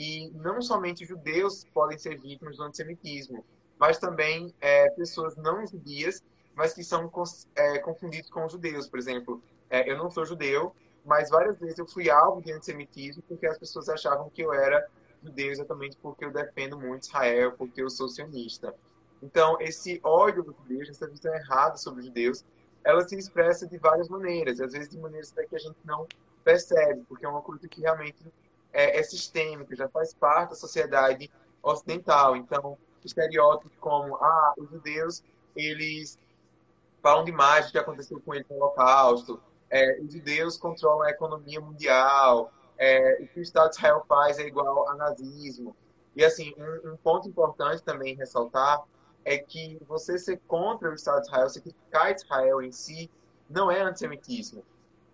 E 0.00 0.30
não 0.30 0.62
somente 0.62 1.04
judeus 1.04 1.66
podem 1.74 1.98
ser 1.98 2.18
vítimas 2.18 2.56
do 2.56 2.62
antissemitismo, 2.62 3.44
mas 3.78 3.98
também 3.98 4.50
é, 4.58 4.88
pessoas 4.92 5.36
não 5.36 5.66
judias, 5.66 6.24
mas 6.54 6.72
que 6.72 6.82
são 6.82 7.12
é, 7.54 7.78
confundidos 7.80 8.30
com 8.30 8.48
judeus. 8.48 8.88
Por 8.88 8.98
exemplo, 8.98 9.42
é, 9.68 9.90
eu 9.90 9.98
não 9.98 10.10
sou 10.10 10.24
judeu, 10.24 10.74
mas 11.04 11.28
várias 11.28 11.58
vezes 11.58 11.78
eu 11.78 11.86
fui 11.86 12.08
alvo 12.08 12.40
de 12.40 12.50
antissemitismo 12.50 13.22
porque 13.28 13.46
as 13.46 13.58
pessoas 13.58 13.90
achavam 13.90 14.30
que 14.30 14.40
eu 14.40 14.54
era 14.54 14.88
judeu 15.22 15.50
exatamente 15.50 15.98
porque 15.98 16.24
eu 16.24 16.32
defendo 16.32 16.80
muito 16.80 17.02
Israel, 17.02 17.52
porque 17.58 17.82
eu 17.82 17.90
sou 17.90 18.08
sionista. 18.08 18.74
Então, 19.22 19.58
esse 19.60 20.00
ódio 20.02 20.42
dos 20.42 20.56
judeus, 20.56 20.88
essa 20.88 21.06
visão 21.06 21.34
errada 21.34 21.76
sobre 21.76 22.00
os 22.00 22.06
judeus, 22.06 22.42
ela 22.82 23.06
se 23.06 23.18
expressa 23.18 23.66
de 23.66 23.76
várias 23.76 24.08
maneiras, 24.08 24.62
às 24.62 24.72
vezes 24.72 24.88
de 24.88 24.98
maneiras 24.98 25.30
até 25.30 25.44
que 25.44 25.56
a 25.56 25.58
gente 25.58 25.76
não 25.84 26.06
percebe, 26.42 27.02
porque 27.06 27.26
é 27.26 27.28
uma 27.28 27.42
coisa 27.42 27.68
que 27.68 27.82
realmente 27.82 28.24
é, 28.72 28.98
é 28.98 29.02
sistêmica, 29.02 29.74
já 29.74 29.88
faz 29.88 30.14
parte 30.14 30.50
da 30.50 30.56
sociedade 30.56 31.30
ocidental. 31.62 32.36
Então, 32.36 32.76
estereótipos 33.04 33.76
como, 33.78 34.16
ah, 34.16 34.54
os 34.56 34.68
judeus, 34.70 35.22
eles 35.56 36.18
falam 37.02 37.24
demais 37.24 37.66
do 37.66 37.72
que 37.72 37.78
aconteceu 37.78 38.20
com 38.20 38.34
eles 38.34 38.46
no 38.48 38.56
Holocausto. 38.56 39.40
É, 39.68 40.00
os 40.00 40.12
judeus 40.12 40.56
controlam 40.56 41.02
a 41.02 41.10
economia 41.10 41.60
mundial. 41.60 42.52
É, 42.76 43.20
o 43.22 43.28
que 43.28 43.40
o 43.40 43.42
Estado 43.42 43.70
de 43.70 43.76
Israel 43.76 44.04
faz 44.08 44.38
é 44.38 44.46
igual 44.46 44.88
a 44.88 44.94
nazismo. 44.94 45.76
E, 46.16 46.24
assim, 46.24 46.54
um, 46.56 46.92
um 46.92 46.96
ponto 46.96 47.28
importante 47.28 47.82
também 47.82 48.14
ressaltar 48.14 48.82
é 49.24 49.38
que 49.38 49.78
você 49.86 50.18
ser 50.18 50.40
contra 50.48 50.90
o 50.90 50.94
Estado 50.94 51.20
de 51.20 51.26
Israel, 51.28 51.48
você 51.48 51.60
criticar 51.60 52.10
Israel 52.10 52.62
em 52.62 52.72
si, 52.72 53.10
não 53.48 53.70
é 53.70 53.80
antissemitismo. 53.80 54.64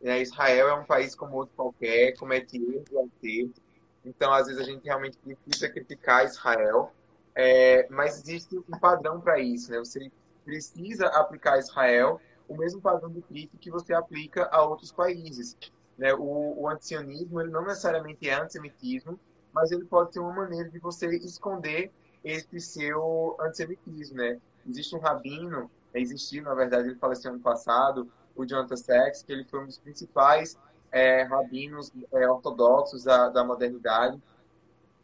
É, 0.03 0.21
Israel 0.21 0.69
é 0.69 0.75
um 0.75 0.85
país 0.85 1.15
como 1.15 1.37
outro 1.37 1.55
qualquer, 1.57 2.17
comete 2.17 2.57
erros 2.57 2.91
e 2.91 2.99
acertos. 2.99 3.63
Então, 4.05 4.33
às 4.33 4.47
vezes, 4.47 4.61
a 4.61 4.65
gente 4.65 4.85
realmente 4.85 5.19
precisa 5.19 5.69
criticar 5.69 6.25
Israel, 6.25 6.93
é, 7.35 7.87
mas 7.91 8.21
existe 8.21 8.57
um 8.57 8.79
padrão 8.79 9.21
para 9.21 9.39
isso. 9.41 9.71
Né? 9.71 9.79
Você 9.79 10.11
precisa 10.45 11.07
aplicar 11.09 11.55
a 11.55 11.59
Israel 11.59 12.21
o 12.49 12.57
mesmo 12.57 12.81
padrão 12.81 13.11
de 13.11 13.21
crítica 13.23 13.59
que 13.59 13.71
você 13.71 13.93
aplica 13.93 14.49
a 14.53 14.63
outros 14.63 14.93
países. 14.93 15.57
Né? 15.99 16.15
O, 16.15 16.63
o 16.63 16.69
antisionismo 16.69 17.41
ele 17.41 17.51
não 17.51 17.65
necessariamente 17.65 18.29
é 18.29 18.35
antissemitismo, 18.35 19.19
mas 19.53 19.73
ele 19.73 19.85
pode 19.85 20.13
ser 20.13 20.21
uma 20.21 20.33
maneira 20.33 20.69
de 20.69 20.79
você 20.79 21.09
esconder 21.17 21.91
esse 22.23 22.61
seu 22.61 23.37
antissemitismo. 23.41 24.19
Né? 24.19 24.39
Existe 24.69 24.95
um 24.95 25.01
rabino, 25.01 25.71
existiu, 25.93 26.45
na 26.45 26.55
verdade, 26.55 26.89
ele 26.89 26.99
faleceu 26.99 27.33
ano 27.33 27.41
passado, 27.41 28.09
o 28.37 28.45
Jonathan 28.45 28.77
Sachs, 28.77 29.23
que 29.23 29.33
ele 29.33 29.45
foi 29.45 29.61
um 29.61 29.67
dos 29.67 29.79
principais 29.79 30.59
é, 30.93 31.23
rabinos 31.23 31.93
é, 32.13 32.29
ortodoxos 32.29 33.05
da, 33.05 33.29
da 33.29 33.45
modernidade, 33.45 34.21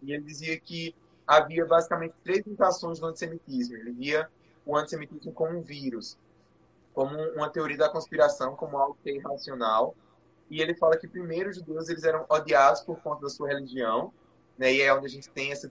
e 0.02 0.12
ele 0.12 0.22
dizia 0.22 0.58
que 0.58 0.94
havia 1.26 1.64
basicamente 1.64 2.14
três 2.22 2.44
mutações 2.44 2.98
do 2.98 3.06
antissemitismo. 3.06 3.76
Ele 3.76 3.92
via 3.92 4.28
o 4.66 4.76
antissemitismo 4.76 5.32
como 5.32 5.58
um 5.58 5.62
vírus, 5.62 6.18
como 6.92 7.16
uma 7.34 7.48
teoria 7.48 7.76
da 7.76 7.88
conspiração, 7.88 8.54
como 8.56 8.76
algo 8.76 8.96
que 9.02 9.10
é 9.10 9.14
irracional. 9.14 9.94
E 10.50 10.60
ele 10.60 10.74
fala 10.74 10.96
que 10.96 11.08
primeiro 11.08 11.50
os 11.50 11.56
judeus 11.56 11.88
eles 11.88 12.04
eram 12.04 12.26
odiados 12.28 12.82
por 12.82 13.00
conta 13.00 13.22
da 13.22 13.30
sua 13.30 13.48
religião, 13.48 14.12
né? 14.58 14.72
E 14.72 14.82
é 14.82 14.92
onde 14.92 15.06
a 15.06 15.08
gente 15.08 15.30
tem 15.30 15.50
essa 15.52 15.70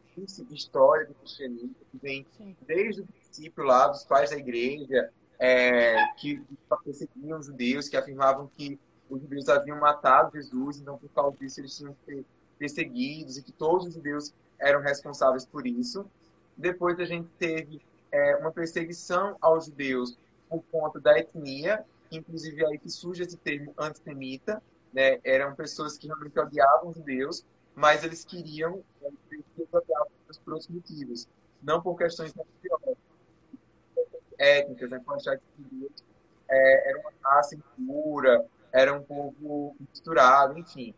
história 0.50 1.06
do 1.06 1.14
cristianismo 1.14 1.76
que 1.92 1.98
vem 1.98 2.26
desde 2.66 3.02
o 3.02 3.06
princípio 3.06 3.64
lá 3.64 3.88
dos 3.88 4.04
pais 4.04 4.32
da 4.32 4.38
igreja, 4.38 5.12
é, 5.42 6.14
que 6.18 6.40
perseguiam 6.84 7.40
os 7.40 7.48
judeus, 7.48 7.90
que 7.90 7.98
afirmavam 7.98 8.48
que 8.56 8.80
os 9.10 9.20
judeus 9.20 9.50
haviam 9.50 9.80
matado 9.80 10.34
Jesus, 10.34 10.80
então 10.80 11.00
por 11.00 11.10
causa 11.10 11.36
disso 11.38 11.60
eles 11.60 11.76
tinham 11.76 11.96
que 11.96 12.06
ser 12.06 12.26
perseguidos 12.60 13.38
e 13.38 13.42
que 13.42 13.52
todos 13.52 13.88
os 13.88 13.96
judeus 13.96 14.32
eram 14.60 14.82
responsáveis 14.82 15.44
por 15.44 15.66
isso. 15.66 16.06
Depois 16.56 17.00
a 17.00 17.06
gente 17.06 17.28
teve 17.40 17.82
é, 18.12 18.36
uma 18.36 18.52
perseguição 18.52 19.36
aos 19.42 19.66
judeus 19.66 20.16
por 20.48 20.64
conta 20.72 21.00
da 21.00 21.18
etnia, 21.18 21.84
inclusive 22.12 22.64
aí 22.64 22.78
que 22.78 22.90
surge 22.92 23.24
esse 23.24 23.36
termo 23.38 23.74
antissemita, 23.80 24.62
né? 24.94 25.20
Eram 25.24 25.56
pessoas 25.56 25.98
que 25.98 26.06
realmente 26.06 26.40
odiavam 26.40 26.90
os 26.90 26.98
judeus, 26.98 27.44
mas 27.74 28.04
eles 28.04 28.24
queriam 28.24 28.84
né, 29.02 29.10
odiavam 29.72 30.08
por 30.46 30.54
outros 30.54 30.70
motivos, 30.70 31.28
não 31.64 31.82
por 31.82 31.98
questões 31.98 32.32
religiosas, 32.32 33.01
étnicas, 34.42 34.90
né? 34.90 35.02
Os 35.06 35.24
judeus 35.24 36.04
é, 36.50 36.90
eram 36.90 37.02
uma 37.02 37.12
raça 37.24 37.56
impura, 37.56 38.46
era 38.72 38.94
um 38.94 39.04
povo 39.04 39.76
misturado, 39.80 40.58
enfim. 40.58 40.94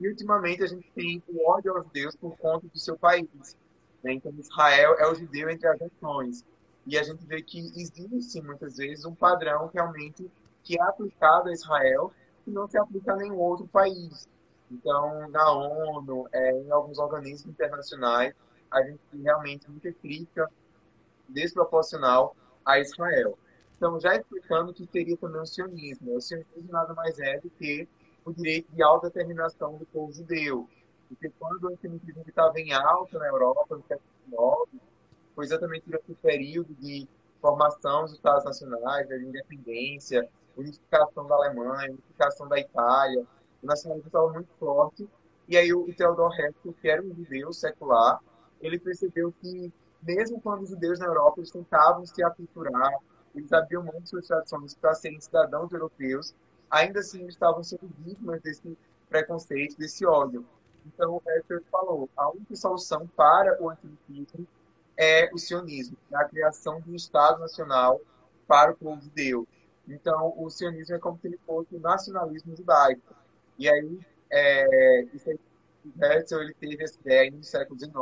E 0.00 0.08
ultimamente 0.08 0.62
a 0.62 0.66
gente 0.66 0.90
tem 0.94 1.22
o 1.28 1.48
ódio 1.48 1.74
aos 1.74 1.84
judeus 1.84 2.16
por 2.16 2.36
conta 2.36 2.66
do 2.66 2.78
seu 2.78 2.96
país. 2.96 3.56
Né? 4.02 4.12
Então 4.12 4.32
Israel 4.38 4.96
é 4.98 5.06
o 5.06 5.14
judeu 5.14 5.48
entre 5.48 5.68
as 5.68 5.78
nações. 5.78 6.44
E 6.86 6.96
a 6.98 7.02
gente 7.02 7.24
vê 7.26 7.42
que 7.42 7.58
existe 7.58 8.40
muitas 8.40 8.76
vezes 8.76 9.04
um 9.04 9.14
padrão 9.14 9.70
realmente 9.72 10.30
que 10.62 10.78
é 10.78 10.82
aplicado 10.82 11.48
a 11.48 11.52
Israel 11.52 12.12
que 12.44 12.50
não 12.50 12.68
se 12.68 12.78
aplica 12.78 13.12
a 13.12 13.16
nenhum 13.16 13.38
outro 13.38 13.66
país. 13.66 14.28
Então, 14.70 15.28
na 15.30 15.50
ONU, 15.50 16.28
é, 16.32 16.52
em 16.52 16.70
alguns 16.70 16.98
organismos 16.98 17.52
internacionais, 17.52 18.34
a 18.70 18.82
gente 18.82 19.00
tem 19.10 19.22
realmente 19.22 19.70
muita 19.70 19.92
crítica 19.92 20.48
desproporcional 21.28 22.34
a 22.68 22.78
Israel. 22.78 23.38
Então, 23.76 23.98
já 23.98 24.14
explicando 24.14 24.74
que 24.74 24.86
seria 24.86 25.16
também 25.16 25.40
o 25.40 25.46
sionismo. 25.46 26.14
O 26.14 26.20
sionismo 26.20 26.70
nada 26.70 26.92
mais 26.92 27.18
é 27.18 27.40
do 27.40 27.48
que 27.48 27.88
o 28.24 28.32
direito 28.32 28.70
de 28.72 28.82
autodeterminação 28.82 29.78
do 29.78 29.86
povo 29.86 30.12
judeu. 30.12 30.68
Porque 31.08 31.30
quando 31.38 31.64
o 31.64 31.68
antissemitismo 31.68 32.22
estava 32.26 32.60
em 32.60 32.72
alta 32.74 33.18
na 33.18 33.28
Europa, 33.28 33.76
no 33.76 33.82
século 33.84 34.68
XIX, 34.68 34.82
foi 35.34 35.44
exatamente 35.46 35.84
durante 35.86 36.12
o 36.12 36.16
período 36.16 36.74
de 36.74 37.08
formação 37.40 38.02
dos 38.02 38.12
Estados 38.12 38.44
Nacionais, 38.44 39.08
da 39.08 39.16
independência, 39.16 40.28
unificação 40.54 41.26
da 41.26 41.36
Alemanha, 41.36 41.92
unificação 41.92 42.48
da 42.48 42.58
Itália, 42.58 43.24
o 43.62 43.66
nacionalismo 43.66 44.08
estava 44.08 44.30
muito 44.30 44.50
forte. 44.58 45.08
E 45.48 45.56
aí 45.56 45.72
o 45.72 45.90
Theodor 45.94 46.38
Herzl, 46.38 46.72
que 46.72 46.88
era 46.88 47.00
um 47.00 47.14
judeu 47.14 47.50
secular, 47.54 48.20
ele 48.60 48.78
percebeu 48.78 49.32
que 49.40 49.72
mesmo 50.02 50.40
quando 50.40 50.62
os 50.62 50.70
judeus 50.70 50.98
na 50.98 51.06
Europa 51.06 51.40
eles 51.40 51.50
tentavam 51.50 52.04
se 52.06 52.22
aculturar, 52.22 52.92
eles 53.34 53.52
abriam 53.52 53.84
mão 53.84 54.00
de 54.00 54.08
suas 54.08 54.26
tradições 54.26 54.74
para 54.74 54.94
serem 54.94 55.20
cidadãos 55.20 55.72
europeus, 55.72 56.34
ainda 56.70 57.00
assim 57.00 57.20
eles 57.20 57.34
estavam 57.34 57.62
sendo 57.62 57.88
vítimas 57.98 58.40
desse 58.42 58.76
preconceito, 59.08 59.76
desse 59.78 60.04
ódio. 60.06 60.44
Então, 60.86 61.14
o 61.14 61.22
Herzl 61.26 61.64
falou, 61.70 62.08
a 62.16 62.30
única 62.30 62.56
solução 62.56 63.06
para 63.08 63.60
o 63.62 63.70
antissemitismo 63.70 64.46
é 64.96 65.30
o 65.32 65.38
sionismo, 65.38 65.96
é 66.10 66.16
a 66.16 66.24
criação 66.24 66.80
de 66.80 66.90
um 66.90 66.94
Estado 66.94 67.40
nacional 67.40 68.00
para 68.46 68.72
o 68.72 68.76
povo 68.76 69.00
judeu. 69.00 69.46
Então, 69.86 70.34
o 70.36 70.50
sionismo 70.50 70.96
é 70.96 70.98
como 70.98 71.18
se 71.18 71.28
ele 71.28 71.38
fosse 71.46 71.74
o 71.74 71.80
nacionalismo 71.80 72.56
judaico. 72.56 73.14
E 73.58 73.68
aí, 73.68 74.00
é, 74.30 75.02
isso 75.14 75.30
aí, 75.30 75.38
Herzl 76.00 76.40
ele 76.40 76.54
teve 76.54 76.82
essa 76.82 76.98
ideia 77.00 77.30
no 77.30 77.42
século 77.42 77.78
XIX, 77.78 77.94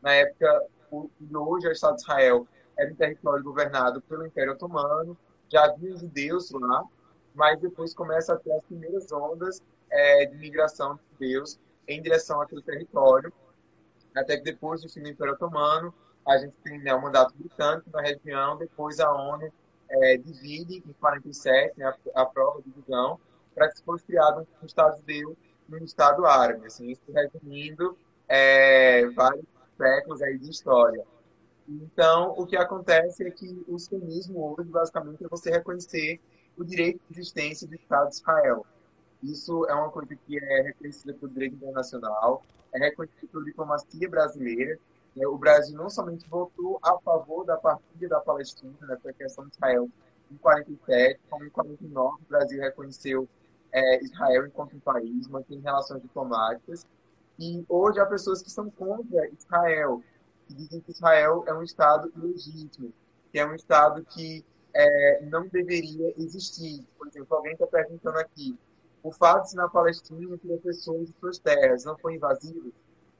na 0.00 0.12
época, 0.12 0.66
o, 0.94 1.50
hoje 1.50 1.66
é 1.66 1.70
o 1.70 1.72
Estado 1.72 1.96
de 1.96 2.02
Israel 2.02 2.46
era 2.76 2.90
um 2.90 2.94
território 2.94 3.44
governado 3.44 4.00
pelo 4.02 4.26
Império 4.26 4.52
Otomano, 4.52 5.16
já 5.48 5.64
havia 5.64 5.96
judeus 5.96 6.50
lá, 6.50 6.84
mas 7.34 7.58
depois 7.60 7.94
começa 7.94 8.34
a 8.34 8.36
ter 8.36 8.52
as 8.52 8.64
primeiras 8.64 9.10
ondas 9.12 9.62
é, 9.90 10.26
de 10.26 10.36
migração 10.36 10.96
de 10.96 11.02
judeus 11.12 11.58
em 11.86 12.02
direção 12.02 12.40
àquele 12.40 12.62
território, 12.62 13.32
até 14.14 14.36
que 14.36 14.44
depois 14.44 14.82
do 14.82 14.88
fim 14.88 15.02
do 15.02 15.08
Império 15.08 15.34
Otomano, 15.34 15.94
a 16.26 16.38
gente 16.38 16.54
tem 16.62 16.78
né, 16.80 16.94
o 16.94 17.02
mandato 17.02 17.34
britânico 17.36 17.90
na 17.92 18.00
região, 18.00 18.56
depois 18.56 18.98
a 18.98 19.12
ONU 19.12 19.52
é, 19.88 20.16
divide 20.16 20.82
em 20.86 20.92
47, 20.94 21.78
né, 21.78 21.86
a, 22.14 22.22
a 22.22 22.26
prova 22.26 22.62
de 22.62 22.70
divisão, 22.70 23.20
para 23.54 23.68
que 23.68 23.76
se 23.76 23.84
fosse 23.84 24.04
criado 24.04 24.46
um 24.62 24.66
Estado 24.66 24.96
judeu 24.98 25.36
e 25.68 25.74
um 25.74 25.84
Estado 25.84 26.24
árabe, 26.26 26.66
assim, 26.66 26.90
isso 26.90 27.02
resumindo 27.12 27.96
é, 28.28 29.06
vários 29.10 29.44
séculos 29.76 30.22
aí 30.22 30.38
de 30.38 30.50
história. 30.50 31.04
Então, 31.68 32.34
o 32.36 32.46
que 32.46 32.56
acontece 32.56 33.26
é 33.26 33.30
que 33.30 33.64
o 33.66 33.78
sionismo 33.78 34.54
hoje, 34.54 34.68
basicamente, 34.68 35.24
é 35.24 35.28
você 35.28 35.50
reconhecer 35.50 36.20
o 36.56 36.64
direito 36.64 37.00
de 37.08 37.20
existência 37.20 37.66
do 37.66 37.74
Estado 37.74 38.10
de 38.10 38.16
Israel. 38.16 38.66
Isso 39.22 39.66
é 39.66 39.74
uma 39.74 39.90
coisa 39.90 40.14
que 40.14 40.38
é 40.38 40.62
reconhecida 40.62 41.14
pelo 41.14 41.32
direito 41.32 41.56
internacional, 41.56 42.42
é 42.72 42.78
reconhecido 42.78 43.28
pela 43.28 43.44
diplomacia 43.44 44.08
brasileira. 44.08 44.78
Né? 45.16 45.26
O 45.26 45.38
Brasil 45.38 45.76
não 45.76 45.88
somente 45.88 46.28
votou 46.28 46.78
a 46.82 46.98
favor 46.98 47.44
da 47.44 47.56
partilha 47.56 48.08
da 48.08 48.20
Palestina, 48.20 48.74
né, 48.82 48.98
a 49.02 49.12
questão 49.12 49.46
de 49.46 49.54
Israel, 49.54 49.88
em 50.30 50.36
47, 50.36 51.20
como 51.30 51.44
em 51.44 51.50
49 51.50 52.22
o 52.22 52.28
Brasil 52.28 52.60
reconheceu 52.60 53.28
é, 53.72 54.02
Israel 54.04 54.46
enquanto 54.46 54.76
um 54.76 54.80
país, 54.80 55.26
mantém 55.28 55.58
relações 55.60 56.02
diplomáticas. 56.02 56.86
E 57.38 57.64
hoje 57.68 58.00
há 58.00 58.06
pessoas 58.06 58.42
que 58.42 58.50
são 58.50 58.70
contra 58.70 59.28
Israel, 59.30 60.02
que 60.46 60.54
dizem 60.54 60.80
que 60.80 60.92
Israel 60.92 61.44
é 61.46 61.54
um 61.54 61.62
Estado 61.62 62.12
ilegítimo, 62.16 62.92
que 63.32 63.38
é 63.38 63.46
um 63.46 63.54
Estado 63.54 64.04
que 64.04 64.44
é, 64.72 65.24
não 65.24 65.48
deveria 65.48 66.14
existir. 66.18 66.86
Por 66.96 67.08
exemplo, 67.08 67.36
alguém 67.36 67.52
está 67.52 67.66
perguntando 67.66 68.18
aqui, 68.18 68.56
o 69.02 69.10
fato 69.10 69.50
de 69.50 69.56
na 69.56 69.68
Palestina 69.68 70.38
que 70.38 70.56
pessoas 70.58 71.08
de 71.08 71.14
suas 71.18 71.38
terras 71.38 71.84
não 71.84 71.96
foi 71.98 72.14
invasivo? 72.14 72.72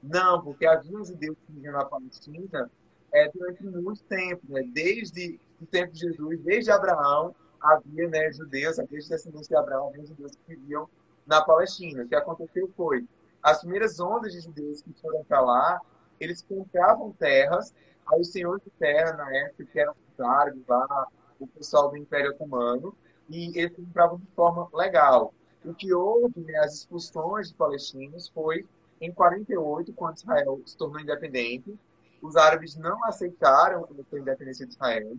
Não, 0.02 0.42
porque 0.42 0.66
havia 0.66 1.04
judeus 1.04 1.36
que 1.46 1.52
viviam 1.52 1.72
na 1.72 1.84
Palestina 1.84 2.70
é, 3.12 3.30
durante 3.30 3.62
muito 3.64 4.02
tempo, 4.04 4.42
né? 4.48 4.62
desde 4.72 5.38
o 5.60 5.66
tempo 5.66 5.92
de 5.92 6.00
Jesus, 6.00 6.40
desde 6.40 6.70
Abraão, 6.70 7.34
havia 7.60 8.08
né, 8.08 8.32
judeus, 8.32 8.76
desde 8.90 9.12
a 9.12 9.16
descendência 9.16 9.48
de 9.48 9.56
Abraão, 9.56 9.88
havia 9.88 10.04
judeus 10.04 10.32
que 10.32 10.54
viviam 10.54 10.88
na 11.26 11.42
Palestina. 11.42 12.02
O 12.02 12.08
que 12.08 12.14
aconteceu 12.14 12.70
foi, 12.76 13.06
as 13.44 13.60
primeiras 13.60 14.00
ondas 14.00 14.32
de 14.32 14.40
judeus 14.40 14.80
que 14.80 14.90
foram 14.94 15.22
para 15.22 15.42
lá, 15.42 15.78
eles 16.18 16.40
compravam 16.40 17.12
terras, 17.12 17.74
aí 18.06 18.18
os 18.18 18.32
senhores 18.32 18.64
de 18.64 18.70
terra, 18.70 19.12
na 19.12 19.36
época, 19.36 19.66
que 19.66 19.78
eram 19.78 19.92
os 19.92 20.20
árabes 20.24 20.62
lá, 20.66 21.08
o 21.38 21.46
pessoal 21.46 21.90
do 21.90 21.96
Império 21.98 22.30
Otomano, 22.30 22.96
e 23.28 23.58
eles 23.58 23.76
compravam 23.76 24.16
de 24.16 24.26
forma 24.34 24.66
legal. 24.72 25.34
O 25.62 25.74
que 25.74 25.92
houve, 25.92 26.40
né, 26.40 26.56
as 26.60 26.72
expulsões 26.72 27.48
de 27.48 27.54
palestinos, 27.54 28.28
foi 28.28 28.66
em 28.98 29.12
48, 29.12 29.92
quando 29.92 30.16
Israel 30.16 30.62
se 30.64 30.74
tornou 30.74 30.98
independente. 30.98 31.78
Os 32.22 32.36
árabes 32.36 32.76
não 32.76 33.04
aceitaram 33.04 33.84
a 33.84 34.16
independência 34.18 34.66
de 34.66 34.72
Israel. 34.72 35.16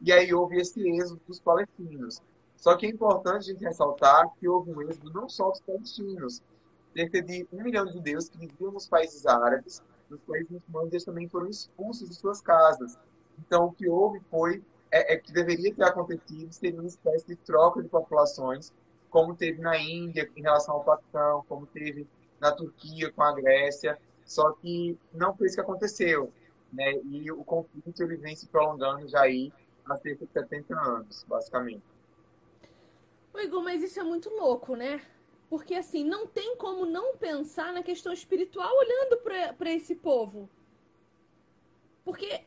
e 0.00 0.12
aí 0.12 0.32
houve 0.32 0.56
esse 0.56 0.80
êxodo 0.88 1.20
dos 1.26 1.40
palestinos. 1.40 2.22
Só 2.56 2.74
que 2.74 2.86
é 2.86 2.88
importante 2.88 3.50
a 3.50 3.52
gente 3.52 3.64
ressaltar 3.64 4.30
que 4.38 4.48
houve 4.48 4.70
um 4.70 4.80
êxodo 4.82 5.12
não 5.12 5.28
só 5.28 5.50
dos 5.50 5.60
palestinos, 5.60 6.42
cerca 6.96 7.20
de 7.20 7.46
um 7.52 7.62
milhão 7.62 7.84
de 7.84 7.92
judeus 7.92 8.28
que 8.30 8.38
viviam 8.38 8.72
nos 8.72 8.88
países 8.88 9.26
árabes, 9.26 9.82
nos 10.08 10.20
países 10.22 10.50
muçulmanos, 10.50 10.92
eles 10.92 11.04
também 11.04 11.28
foram 11.28 11.48
expulsos 11.48 12.08
de 12.08 12.14
suas 12.14 12.40
casas. 12.40 12.98
Então, 13.38 13.66
o 13.66 13.72
que 13.72 13.86
houve 13.86 14.20
foi, 14.30 14.62
é, 14.90 15.14
é 15.14 15.16
que 15.18 15.30
deveria 15.30 15.74
ter 15.74 15.84
acontecido, 15.84 16.50
seria 16.52 16.80
uma 16.80 16.88
espécie 16.88 17.26
de 17.26 17.36
troca 17.36 17.82
de 17.82 17.88
populações, 17.88 18.72
como 19.10 19.36
teve 19.36 19.60
na 19.60 19.78
Índia 19.78 20.30
em 20.34 20.42
relação 20.42 20.76
ao 20.76 20.84
Paquistão, 20.84 21.44
como 21.46 21.66
teve 21.66 22.08
na 22.40 22.52
Turquia 22.52 23.12
com 23.12 23.22
a 23.22 23.32
Grécia, 23.32 23.98
só 24.24 24.52
que 24.52 24.98
não 25.12 25.36
foi 25.36 25.48
isso 25.48 25.56
que 25.56 25.60
aconteceu, 25.60 26.32
né? 26.72 26.94
E 27.04 27.30
o 27.30 27.44
conflito 27.44 28.02
ele 28.02 28.16
vem 28.16 28.34
se 28.34 28.46
prolongando 28.46 29.06
já 29.06 29.22
aí 29.22 29.52
há 29.84 29.96
cerca 29.96 30.26
de 30.26 30.32
70 30.32 30.74
anos, 30.78 31.24
basicamente. 31.28 31.82
Ô 33.32 33.38
Igor, 33.38 33.62
mas 33.62 33.82
isso 33.82 34.00
é 34.00 34.02
muito 34.02 34.30
louco, 34.30 34.74
né? 34.74 35.00
Porque 35.48 35.74
assim, 35.74 36.04
não 36.04 36.26
tem 36.26 36.56
como 36.56 36.84
não 36.84 37.16
pensar 37.16 37.72
na 37.72 37.82
questão 37.82 38.12
espiritual 38.12 38.70
olhando 38.76 39.16
para 39.56 39.72
esse 39.72 39.94
povo. 39.94 40.48
Porque 42.04 42.44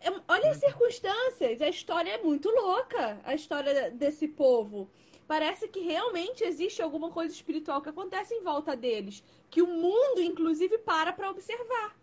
é, 0.00 0.10
olha 0.28 0.50
as 0.50 0.58
circunstâncias, 0.58 1.60
a 1.60 1.68
história 1.68 2.10
é 2.10 2.22
muito 2.22 2.48
louca, 2.50 3.20
a 3.24 3.34
história 3.34 3.90
desse 3.90 4.26
povo. 4.28 4.88
Parece 5.26 5.68
que 5.68 5.80
realmente 5.80 6.44
existe 6.44 6.82
alguma 6.82 7.10
coisa 7.10 7.32
espiritual 7.32 7.80
que 7.80 7.88
acontece 7.88 8.34
em 8.34 8.42
volta 8.42 8.76
deles, 8.76 9.22
que 9.48 9.62
o 9.62 9.66
mundo 9.66 10.20
inclusive 10.20 10.78
para 10.78 11.12
para 11.12 11.30
observar. 11.30 11.96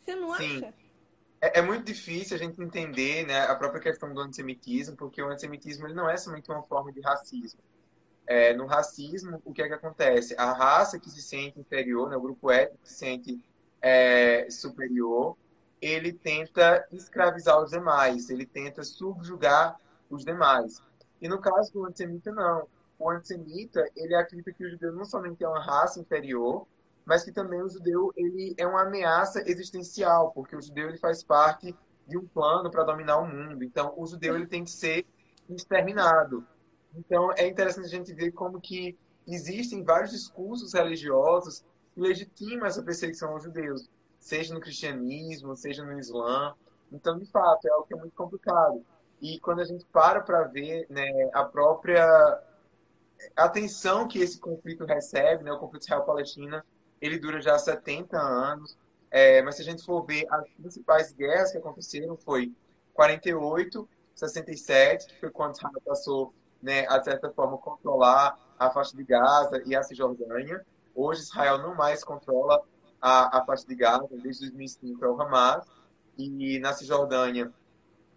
Você 0.00 0.14
não 0.14 0.34
Sim. 0.36 0.58
acha? 0.58 0.74
É, 1.40 1.60
é, 1.60 1.62
muito 1.62 1.84
difícil 1.84 2.36
a 2.36 2.38
gente 2.38 2.60
entender 2.60 3.26
né, 3.26 3.40
a 3.40 3.54
própria 3.54 3.80
questão 3.80 4.12
do 4.12 4.20
antissemitismo, 4.20 4.96
porque 4.96 5.22
o 5.22 5.28
antissemitismo 5.28 5.86
ele 5.86 5.94
não 5.94 6.10
é 6.10 6.16
somente 6.16 6.50
uma 6.50 6.62
forma 6.62 6.92
de 6.92 7.00
racismo. 7.00 7.60
É, 8.30 8.52
no 8.52 8.66
racismo, 8.66 9.40
o 9.42 9.54
que 9.54 9.62
é 9.62 9.68
que 9.68 9.72
acontece? 9.72 10.34
A 10.36 10.52
raça 10.52 11.00
que 11.00 11.08
se 11.08 11.22
sente 11.22 11.58
inferior, 11.58 12.10
né, 12.10 12.16
o 12.16 12.20
grupo 12.20 12.50
étnico 12.50 12.82
que 12.82 12.88
se 12.90 12.98
sente 12.98 13.40
é, 13.80 14.50
superior, 14.50 15.34
ele 15.80 16.12
tenta 16.12 16.86
escravizar 16.92 17.58
os 17.58 17.70
demais, 17.70 18.28
ele 18.28 18.44
tenta 18.44 18.82
subjugar 18.84 19.80
os 20.10 20.24
demais. 20.24 20.82
E 21.22 21.28
no 21.28 21.40
caso 21.40 21.72
do 21.72 21.86
antissemita, 21.86 22.30
não. 22.30 22.66
O 22.98 23.10
antissemita, 23.10 23.88
ele 23.96 24.14
acredita 24.14 24.52
que 24.52 24.64
o 24.64 24.70
judeu 24.70 24.92
não 24.92 25.04
somente 25.04 25.42
é 25.42 25.48
uma 25.48 25.64
raça 25.64 25.98
inferior, 25.98 26.66
mas 27.04 27.24
que 27.24 27.32
também 27.32 27.62
o 27.62 27.68
judeu 27.68 28.12
ele 28.14 28.54
é 28.58 28.66
uma 28.66 28.82
ameaça 28.82 29.42
existencial, 29.50 30.32
porque 30.32 30.54
o 30.54 30.60
judeu 30.60 30.88
ele 30.88 30.98
faz 30.98 31.22
parte 31.22 31.74
de 32.06 32.18
um 32.18 32.26
plano 32.26 32.70
para 32.70 32.84
dominar 32.84 33.18
o 33.18 33.26
mundo. 33.26 33.64
Então, 33.64 33.94
o 33.96 34.06
judeu 34.06 34.34
ele 34.34 34.46
tem 34.46 34.64
que 34.64 34.70
ser 34.70 35.06
exterminado. 35.48 36.46
Então, 36.98 37.32
é 37.36 37.46
interessante 37.46 37.86
a 37.86 37.90
gente 37.90 38.12
ver 38.12 38.32
como 38.32 38.60
que 38.60 38.98
existem 39.26 39.84
vários 39.84 40.10
discursos 40.10 40.74
religiosos 40.74 41.64
que 41.94 42.00
legitimam 42.00 42.66
essa 42.66 42.82
perseguição 42.82 43.32
aos 43.32 43.44
judeus, 43.44 43.88
seja 44.18 44.52
no 44.52 44.60
cristianismo, 44.60 45.54
seja 45.54 45.84
no 45.84 45.98
islã. 45.98 46.54
Então, 46.90 47.18
de 47.18 47.26
fato, 47.26 47.66
é 47.66 47.70
algo 47.70 47.86
que 47.86 47.94
é 47.94 47.96
muito 47.96 48.14
complicado. 48.16 48.84
E 49.20 49.38
quando 49.40 49.60
a 49.60 49.64
gente 49.64 49.84
para 49.86 50.20
para 50.20 50.42
ver 50.44 50.86
né, 50.90 51.08
a 51.32 51.44
própria 51.44 52.04
atenção 53.36 54.08
que 54.08 54.18
esse 54.18 54.38
conflito 54.38 54.84
recebe, 54.84 55.44
né, 55.44 55.52
o 55.52 55.58
conflito 55.58 55.82
Israel-Palestina, 55.82 56.64
ele 57.00 57.18
dura 57.18 57.40
já 57.40 57.56
70 57.58 58.18
anos. 58.18 58.76
É, 59.10 59.40
mas 59.42 59.56
se 59.56 59.62
a 59.62 59.64
gente 59.64 59.84
for 59.84 60.04
ver 60.04 60.26
as 60.30 60.48
principais 60.50 61.12
guerras 61.12 61.52
que 61.52 61.58
aconteceram 61.58 62.16
foi 62.16 62.52
48, 62.92 63.88
67, 64.14 65.06
que 65.06 65.20
foi 65.20 65.30
quando 65.30 65.54
Israel 65.54 65.72
passou, 65.84 66.34
né, 66.62 66.86
a 66.88 67.00
certa 67.02 67.30
forma, 67.30 67.58
controlar 67.58 68.38
a 68.58 68.70
faixa 68.70 68.96
de 68.96 69.04
Gaza 69.04 69.62
e 69.64 69.76
a 69.76 69.82
Cisjordânia. 69.82 70.64
Hoje 70.94 71.22
Israel 71.22 71.58
não 71.58 71.74
mais 71.74 72.02
controla 72.02 72.62
a, 73.00 73.38
a 73.38 73.44
faixa 73.44 73.66
de 73.66 73.74
Gaza, 73.74 74.08
desde 74.10 74.42
2005 74.48 75.04
é 75.04 75.08
o 75.08 75.20
Hamas. 75.20 75.66
E 76.16 76.58
na 76.58 76.72
Cisjordânia 76.72 77.52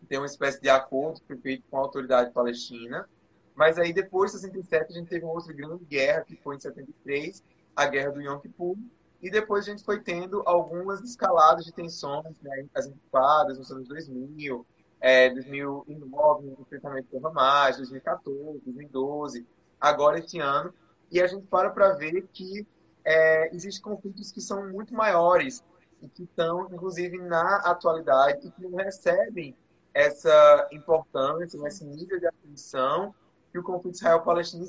tem 0.09 0.17
uma 0.17 0.25
espécie 0.25 0.59
de 0.59 0.69
acordo 0.69 1.21
que 1.21 1.27
foi 1.27 1.37
feito 1.37 1.63
com 1.69 1.77
a 1.77 1.81
autoridade 1.81 2.31
palestina. 2.31 3.07
Mas 3.55 3.77
aí 3.77 3.93
depois 3.93 4.31
de 4.31 4.39
67 4.39 4.91
a 4.91 4.97
gente 4.97 5.09
teve 5.09 5.23
uma 5.23 5.33
outra 5.33 5.53
grande 5.53 5.85
guerra, 5.85 6.21
que 6.21 6.35
foi 6.35 6.55
em 6.55 6.59
73, 6.59 7.43
a 7.75 7.85
guerra 7.85 8.11
do 8.11 8.21
Yom 8.21 8.39
Kippur, 8.39 8.75
e 9.21 9.29
depois 9.29 9.67
a 9.67 9.71
gente 9.71 9.83
foi 9.83 9.99
tendo 9.99 10.41
algumas 10.45 11.01
escaladas 11.01 11.63
de 11.63 11.71
tensões, 11.71 12.39
né, 12.41 12.65
as 12.73 12.87
intifadas 12.87 13.57
nos 13.57 13.71
anos 13.71 13.87
2000, 13.87 14.65
é, 15.01 15.29
2009, 15.31 16.45
no 16.45 16.61
enfrentamento 16.61 17.07
com 17.09 17.27
Hamas, 17.27 17.77
2014, 17.77 18.61
2012, 18.63 19.47
agora 19.79 20.19
este 20.19 20.39
ano, 20.39 20.71
e 21.11 21.19
a 21.19 21.27
gente 21.27 21.45
para 21.47 21.71
para 21.71 21.93
ver 21.93 22.27
que 22.31 22.65
é, 23.03 23.53
existem 23.53 23.83
conflitos 23.83 24.31
que 24.31 24.39
são 24.39 24.69
muito 24.69 24.93
maiores 24.93 25.63
e 26.01 26.07
que 26.07 26.23
estão, 26.23 26.69
inclusive, 26.71 27.17
na 27.17 27.57
atualidade 27.57 28.47
e 28.47 28.51
que 28.51 28.61
não 28.61 28.77
recebem 28.77 29.55
essa 29.93 30.69
importância, 30.71 31.59
esse 31.67 31.83
nível 31.83 32.19
de 32.19 32.27
atenção 32.27 33.13
que 33.51 33.59
o 33.59 33.63
conflito 33.63 33.95
Israel-Palestina 33.95 34.65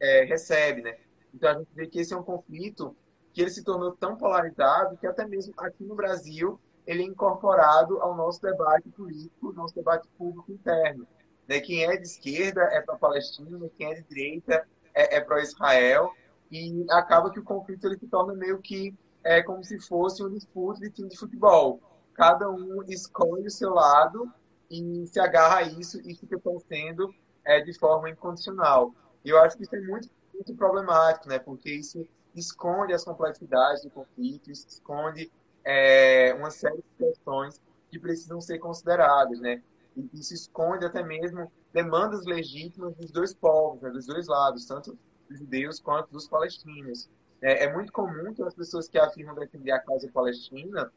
é, 0.00 0.24
recebe, 0.24 0.82
né? 0.82 0.96
Então 1.32 1.50
a 1.50 1.58
gente 1.58 1.68
vê 1.74 1.86
que 1.86 2.00
esse 2.00 2.12
é 2.12 2.16
um 2.16 2.22
conflito 2.22 2.96
que 3.32 3.42
ele 3.42 3.50
se 3.50 3.62
tornou 3.62 3.92
tão 3.92 4.16
polarizado 4.16 4.96
que 4.96 5.06
até 5.06 5.26
mesmo 5.26 5.52
aqui 5.58 5.84
no 5.84 5.94
Brasil 5.94 6.58
ele 6.86 7.02
é 7.02 7.06
incorporado 7.06 8.00
ao 8.00 8.14
nosso 8.14 8.40
debate 8.40 8.88
político, 8.90 9.52
nosso 9.52 9.74
debate 9.74 10.08
público 10.16 10.52
interno. 10.52 11.06
Né? 11.48 11.60
Quem 11.60 11.84
é 11.84 11.96
de 11.96 12.04
esquerda 12.04 12.62
é 12.72 12.80
para 12.80 12.94
a 12.94 12.98
Palestina, 12.98 13.70
quem 13.76 13.90
é 13.90 13.94
de 13.94 14.02
direita 14.02 14.66
é, 14.94 15.16
é 15.16 15.20
para 15.20 15.42
Israel 15.42 16.12
e 16.50 16.86
acaba 16.90 17.30
que 17.30 17.40
o 17.40 17.44
conflito 17.44 17.86
ele 17.86 17.98
se 17.98 18.06
torna 18.06 18.34
meio 18.34 18.58
que 18.58 18.94
é 19.24 19.42
como 19.42 19.64
se 19.64 19.80
fosse 19.80 20.22
um 20.22 20.30
disputa 20.30 20.80
de 20.80 20.90
time 20.90 21.08
de 21.08 21.18
futebol. 21.18 21.80
Cada 22.14 22.48
um 22.48 22.82
escolhe 22.84 23.46
o 23.46 23.50
seu 23.50 23.74
lado 23.74 24.30
e 24.70 25.04
se 25.08 25.18
agarra 25.18 25.58
a 25.58 25.62
isso 25.62 26.00
e 26.08 26.14
fica 26.14 26.38
torcendo 26.38 27.12
é, 27.44 27.60
de 27.60 27.76
forma 27.76 28.08
incondicional. 28.08 28.94
E 29.24 29.30
eu 29.30 29.38
acho 29.40 29.56
que 29.56 29.64
isso 29.64 29.74
é 29.74 29.80
muito 29.80 30.08
muito 30.36 30.54
problemático, 30.54 31.28
né? 31.28 31.38
Porque 31.38 31.70
isso 31.70 32.06
esconde 32.34 32.92
as 32.92 33.04
complexidades 33.04 33.82
do 33.82 33.90
conflito, 33.90 34.50
esconde 34.50 35.32
é, 35.66 36.32
uma 36.34 36.50
série 36.50 36.76
de 36.76 37.06
questões 37.06 37.60
que 37.90 37.98
precisam 37.98 38.40
ser 38.40 38.58
consideradas, 38.60 39.40
né? 39.40 39.60
E 39.96 40.08
isso 40.14 40.32
esconde 40.32 40.86
até 40.86 41.02
mesmo 41.02 41.50
demandas 41.72 42.24
legítimas 42.24 42.94
dos 42.94 43.10
dois 43.10 43.34
povos, 43.34 43.82
né? 43.82 43.90
dos 43.90 44.06
dois 44.06 44.28
lados, 44.28 44.64
tanto 44.64 44.96
dos 45.28 45.38
judeus 45.38 45.80
quanto 45.80 46.10
dos 46.12 46.28
palestinos. 46.28 47.10
É, 47.42 47.64
é 47.64 47.72
muito 47.72 47.92
comum 47.92 48.32
que 48.32 48.42
as 48.42 48.54
pessoas 48.54 48.88
que 48.88 48.98
afirmam 48.98 49.34
defender 49.34 49.72
a 49.72 49.80
causa 49.80 50.08
palestina 50.08 50.90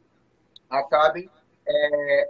acabem 0.70 1.30
é, 1.66 2.30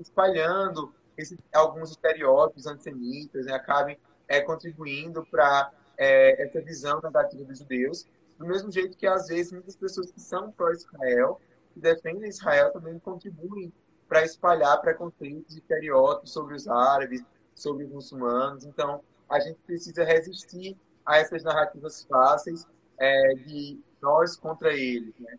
espalhando 0.00 0.94
esse, 1.16 1.38
alguns 1.52 1.90
estereótipos 1.90 2.66
antissemitas, 2.66 3.44
né? 3.44 3.52
acabem 3.52 3.98
é, 4.26 4.40
contribuindo 4.40 5.24
para 5.26 5.70
é, 5.98 6.42
essa 6.42 6.60
visão 6.62 7.00
negativa 7.02 7.44
dos 7.44 7.58
judeus, 7.58 8.06
do 8.38 8.46
mesmo 8.46 8.70
jeito 8.70 8.96
que, 8.96 9.06
às 9.06 9.26
vezes, 9.26 9.52
muitas 9.52 9.76
pessoas 9.76 10.10
que 10.12 10.20
são 10.20 10.52
pró-Israel, 10.52 11.40
que 11.78 11.82
defendem 11.82 12.28
Israel, 12.28 12.72
também 12.72 12.98
contribuem 12.98 13.72
para 14.08 14.24
espalhar 14.24 14.80
preconceitos 14.80 15.54
e 15.54 15.58
estereótipos 15.58 16.32
sobre 16.32 16.54
os 16.54 16.66
árabes, 16.66 17.22
sobre 17.54 17.84
os 17.84 17.90
muçulmanos. 17.90 18.64
Então, 18.64 19.02
a 19.28 19.38
gente 19.38 19.58
precisa 19.60 20.04
resistir 20.04 20.76
a 21.04 21.18
essas 21.18 21.42
narrativas 21.42 22.04
fáceis 22.04 22.66
é, 22.98 23.34
de 23.34 23.80
nós 24.00 24.36
contra 24.36 24.72
eles, 24.72 25.14
né? 25.18 25.38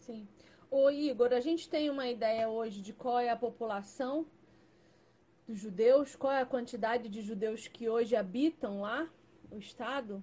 Sim. 0.00 0.26
Ô 0.70 0.90
Igor, 0.90 1.32
a 1.32 1.40
gente 1.40 1.68
tem 1.68 1.90
uma 1.90 2.08
ideia 2.08 2.48
hoje 2.48 2.80
de 2.82 2.92
qual 2.92 3.18
é 3.18 3.30
a 3.30 3.36
população 3.36 4.26
dos 5.46 5.58
judeus, 5.58 6.16
qual 6.16 6.32
é 6.32 6.40
a 6.40 6.46
quantidade 6.46 7.08
de 7.08 7.22
judeus 7.22 7.68
que 7.68 7.88
hoje 7.88 8.16
habitam 8.16 8.80
lá? 8.80 9.08
o 9.50 9.58
Estado? 9.58 10.22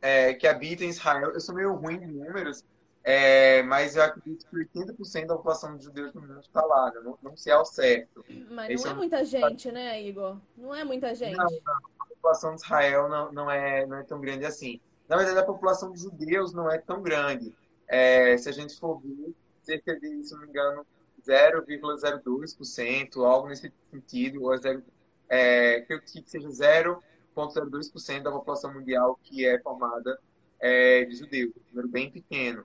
É, 0.00 0.34
que 0.34 0.46
habita 0.46 0.84
em 0.84 0.88
Israel. 0.88 1.30
Eu 1.30 1.40
sou 1.40 1.54
meio 1.54 1.74
ruim 1.74 1.98
de 1.98 2.06
números, 2.06 2.64
é, 3.04 3.62
mas 3.64 3.96
eu 3.96 4.02
acredito 4.02 4.46
que 4.46 4.56
80% 4.56 5.26
da 5.26 5.36
população 5.36 5.76
de 5.76 5.84
judeus 5.84 6.12
no 6.14 6.20
mundo 6.20 6.40
está 6.40 6.64
lá, 6.64 6.92
né? 6.92 7.00
não, 7.02 7.18
não 7.22 7.36
sei 7.36 7.52
ao 7.52 7.64
certo. 7.64 8.24
Mas 8.50 8.70
Esse 8.70 8.84
não 8.84 8.92
é, 8.92 8.94
é 8.94 8.96
muita 8.96 9.24
gente, 9.24 9.72
né, 9.72 10.02
Igor? 10.02 10.38
Não 10.56 10.74
é 10.74 10.84
muita 10.84 11.14
gente. 11.14 11.36
Não, 11.36 11.44
não. 11.44 11.76
A 11.98 12.06
população 12.06 12.54
de 12.54 12.62
Israel 12.62 13.08
não, 13.08 13.32
não, 13.32 13.50
é, 13.50 13.84
não 13.86 13.96
é 13.96 14.02
tão 14.04 14.20
grande 14.20 14.44
assim. 14.44 14.80
Na 15.08 15.16
verdade, 15.16 15.38
a 15.38 15.44
população 15.44 15.92
de 15.92 16.00
judeus 16.00 16.52
não 16.52 16.70
é 16.70 16.78
tão 16.78 17.02
grande. 17.02 17.54
É, 17.88 18.36
se 18.38 18.48
a 18.48 18.52
gente 18.52 18.78
for 18.78 19.00
ver, 19.00 19.34
cerca 19.62 19.98
de, 19.98 20.22
se 20.22 20.32
não 20.32 20.42
me 20.42 20.48
engano, 20.48 20.86
0,02%, 21.26 23.16
algo 23.24 23.48
nesse 23.48 23.72
sentido, 23.90 24.44
ou 24.44 24.56
0, 24.56 24.82
é, 25.28 25.80
que, 25.80 25.98
que 26.00 26.22
seja 26.30 26.48
0 26.48 27.02
0,02% 27.34 28.22
da 28.22 28.30
população 28.30 28.72
mundial 28.72 29.18
que 29.22 29.46
é 29.46 29.58
formada 29.58 30.18
é, 30.60 31.04
de 31.04 31.16
judeus, 31.16 31.52
um 31.56 31.60
número 31.70 31.88
bem 31.88 32.10
pequeno. 32.10 32.64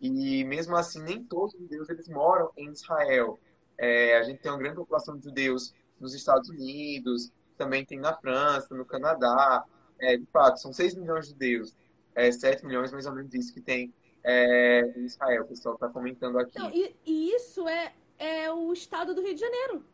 E 0.00 0.44
mesmo 0.44 0.76
assim, 0.76 1.02
nem 1.02 1.24
todos 1.24 1.54
os 1.54 1.60
judeus 1.60 1.88
eles 1.88 2.08
moram 2.08 2.50
em 2.56 2.70
Israel. 2.70 3.38
É, 3.78 4.16
a 4.18 4.22
gente 4.22 4.40
tem 4.40 4.50
uma 4.50 4.58
grande 4.58 4.76
população 4.76 5.16
de 5.16 5.24
judeus 5.24 5.74
nos 5.98 6.14
Estados 6.14 6.48
Unidos, 6.48 7.32
também 7.56 7.84
tem 7.84 7.98
na 7.98 8.14
França, 8.14 8.74
no 8.74 8.84
Canadá. 8.84 9.64
É, 9.98 10.16
de 10.16 10.26
fato, 10.26 10.60
são 10.60 10.72
6 10.72 10.94
milhões 10.94 11.26
de 11.26 11.32
judeus, 11.32 11.74
é, 12.14 12.30
7 12.30 12.66
milhões 12.66 12.92
mais 12.92 13.06
ou 13.06 13.14
menos 13.14 13.32
isso 13.32 13.52
que 13.54 13.60
tem 13.60 13.92
é, 14.22 14.92
em 14.96 15.06
Israel. 15.06 15.44
O 15.44 15.48
pessoal 15.48 15.74
está 15.74 15.88
comentando 15.88 16.38
aqui. 16.38 16.58
Não, 16.58 16.70
e, 16.70 16.94
e, 17.06 17.30
isso 17.34 17.66
é, 17.66 17.94
é 18.18 18.52
o 18.52 18.72
estado 18.72 19.14
do 19.14 19.22
Rio 19.22 19.34
de 19.34 19.40
Janeiro. 19.40 19.84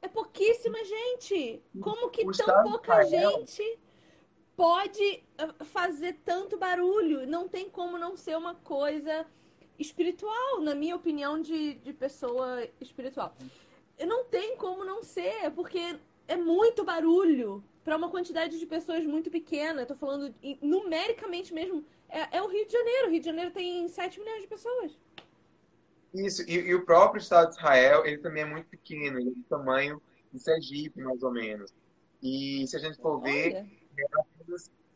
É 0.00 0.08
pouquíssima 0.08 0.78
gente. 0.84 1.62
Como 1.80 2.10
que 2.10 2.26
o 2.26 2.32
tão 2.32 2.62
pouca 2.64 3.02
gente 3.04 3.78
pode 4.62 5.24
ah, 5.38 5.52
fazer 5.64 6.20
tanto 6.24 6.56
barulho? 6.56 7.26
Não 7.26 7.48
tem 7.48 7.68
como 7.68 7.98
não 7.98 8.16
ser 8.16 8.36
uma 8.36 8.54
coisa 8.54 9.26
espiritual, 9.76 10.60
na 10.60 10.72
minha 10.72 10.94
opinião, 10.94 11.42
de, 11.42 11.74
de 11.74 11.92
pessoa 11.92 12.64
espiritual. 12.80 13.34
Não 14.06 14.24
tem 14.26 14.56
como 14.56 14.84
não 14.84 15.02
ser, 15.02 15.50
porque 15.50 15.98
é 16.28 16.36
muito 16.36 16.84
barulho 16.84 17.64
para 17.82 17.96
uma 17.96 18.08
quantidade 18.08 18.56
de 18.56 18.64
pessoas 18.64 19.04
muito 19.04 19.32
pequena. 19.32 19.82
Estou 19.82 19.96
falando 19.96 20.32
numericamente 20.60 21.52
mesmo. 21.52 21.84
É, 22.08 22.36
é, 22.36 22.40
o 22.40 22.46
Rio 22.46 22.64
de 22.64 22.72
Janeiro. 22.72 23.08
O 23.08 23.10
Rio 23.10 23.18
de 23.18 23.26
Janeiro 23.26 23.50
tem 23.50 23.88
7 23.88 24.20
milhões 24.20 24.42
de 24.42 24.46
pessoas. 24.46 24.96
Isso, 26.14 26.48
e, 26.48 26.54
e, 26.54 26.74
o 26.74 26.84
próprio 26.84 27.20
Estado 27.20 27.48
de 27.48 27.56
Israel, 27.56 28.06
ele 28.06 28.18
também 28.18 28.44
é 28.44 28.46
muito 28.46 28.68
pequeno, 28.68 29.18
ele 29.18 29.30
é 29.30 29.32
do 29.32 29.42
tamanho 29.48 30.00
de 30.32 30.38
Sergipe, 30.38 31.00
mais 31.00 31.20
ou 31.20 31.32
menos. 31.32 31.74
E 32.22 32.64
se 32.68 32.76
a 32.76 32.78
gente 32.78 32.98
for 32.98 33.20
ver, 33.20 33.66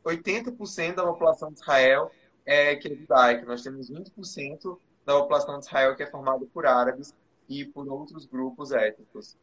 80% 0.04 0.94
da 0.94 1.04
população 1.04 1.50
de 1.50 1.60
Israel 1.60 2.10
é 2.44 2.76
que 2.76 2.88
é 2.88 2.94
judaica. 2.94 3.44
Nós 3.44 3.62
temos 3.62 3.90
20% 3.90 4.78
da 5.04 5.18
população 5.20 5.58
de 5.58 5.66
Israel 5.66 5.96
que 5.96 6.02
é 6.02 6.06
formada 6.06 6.46
por 6.46 6.66
árabes 6.66 7.14
e 7.48 7.64
por 7.64 7.88
outros 7.88 8.26
grupos 8.26 8.72
étnicos. 8.72 9.36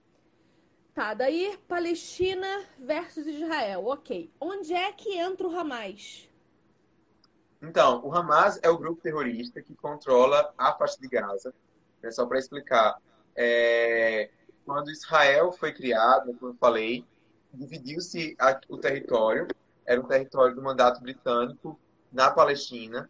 Tá, 0.93 1.13
daí 1.13 1.57
Palestina 1.67 2.65
versus 2.77 3.25
Israel. 3.25 3.87
Ok. 3.87 4.31
Onde 4.39 4.73
é 4.73 4.91
que 4.91 5.17
entra 5.17 5.47
o 5.47 5.57
Hamas? 5.57 6.29
Então, 7.61 8.05
o 8.05 8.13
Hamas 8.13 8.59
é 8.61 8.69
o 8.69 8.77
grupo 8.77 9.01
terrorista 9.01 9.61
que 9.61 9.73
controla 9.73 10.53
a 10.57 10.73
faixa 10.73 10.99
de 10.99 11.07
Gaza. 11.07 11.53
É 12.03 12.11
só 12.11 12.25
para 12.25 12.37
explicar. 12.37 13.01
É... 13.35 14.29
Quando 14.65 14.91
Israel 14.91 15.51
foi 15.51 15.73
criado, 15.73 16.33
como 16.35 16.51
eu 16.51 16.57
falei, 16.57 17.03
dividiu-se 17.53 18.37
o 18.69 18.77
território. 18.77 19.47
Era 19.85 19.99
um 19.99 20.07
território 20.07 20.55
do 20.55 20.61
mandato 20.61 21.01
britânico 21.01 21.79
na 22.11 22.31
Palestina. 22.31 23.09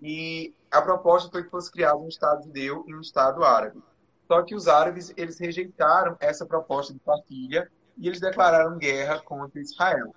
E 0.00 0.54
a 0.70 0.82
proposta 0.82 1.30
foi 1.30 1.44
que 1.44 1.50
fosse 1.50 1.70
criado 1.70 2.00
um 2.00 2.08
Estado 2.08 2.44
judeu 2.44 2.84
e 2.86 2.94
um 2.94 3.00
Estado 3.00 3.44
árabe. 3.44 3.82
Só 4.26 4.42
que 4.42 4.54
os 4.54 4.68
árabes 4.68 5.12
eles 5.16 5.38
rejeitaram 5.38 6.16
essa 6.20 6.44
proposta 6.44 6.92
de 6.92 6.98
partilha 6.98 7.70
e 7.96 8.08
eles 8.08 8.20
declararam 8.20 8.78
guerra 8.78 9.20
contra 9.20 9.60
Israel. 9.60 10.14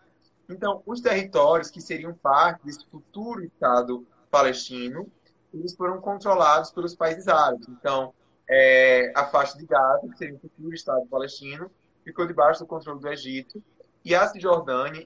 Então, 0.49 0.81
os 0.85 0.99
territórios 0.99 1.69
que 1.69 1.79
seriam 1.79 2.13
parte 2.13 2.65
desse 2.65 2.85
futuro 2.87 3.43
Estado 3.43 4.05
palestino, 4.31 5.07
eles 5.53 5.75
foram 5.75 6.01
controlados 6.01 6.71
pelos 6.71 6.95
países 6.95 7.27
árabes. 7.27 7.67
Então, 7.69 8.13
é, 8.49 9.11
a 9.15 9.25
faixa 9.27 9.57
de 9.57 9.65
Gaza, 9.65 10.07
que 10.07 10.17
seria 10.17 10.35
o 10.35 10.39
futuro 10.39 10.73
Estado 10.73 11.05
palestino, 11.05 11.69
ficou 12.03 12.25
debaixo 12.25 12.61
do 12.61 12.67
controle 12.67 12.99
do 12.99 13.07
Egito. 13.07 13.63
E 14.09 14.15
a 14.15 14.25
Cisjordânia, 14.25 15.05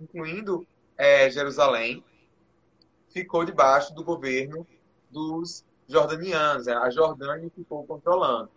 incluindo 0.00 0.64
é, 0.96 1.28
Jerusalém, 1.28 2.04
ficou 3.08 3.44
debaixo 3.44 3.92
do 3.96 4.04
governo 4.04 4.64
dos 5.10 5.64
jordanianos. 5.88 6.68
A 6.68 6.88
Jordânia 6.88 7.50
ficou 7.52 7.84
controlando. 7.84 8.48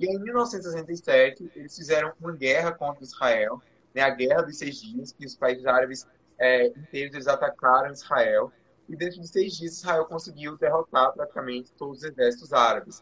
E 0.00 0.06
em 0.06 0.18
1967, 0.18 1.48
eles 1.54 1.76
fizeram 1.76 2.12
uma 2.20 2.32
guerra 2.32 2.72
contra 2.72 3.04
Israel, 3.04 3.62
né, 3.94 4.02
a 4.02 4.10
Guerra 4.10 4.42
dos 4.42 4.58
Seis 4.58 4.82
Dias, 4.82 5.12
que 5.12 5.24
os 5.24 5.36
países 5.36 5.64
árabes 5.64 6.08
é, 6.36 6.66
inteiros 6.66 7.28
atacaram 7.28 7.92
Israel. 7.92 8.50
E 8.88 8.96
dentro 8.96 9.20
de 9.20 9.28
seis 9.28 9.56
dias, 9.56 9.78
Israel 9.78 10.06
conseguiu 10.06 10.58
derrotar 10.58 11.12
praticamente 11.12 11.70
todos 11.78 11.98
os 11.98 12.04
exércitos 12.04 12.52
árabes. 12.52 13.00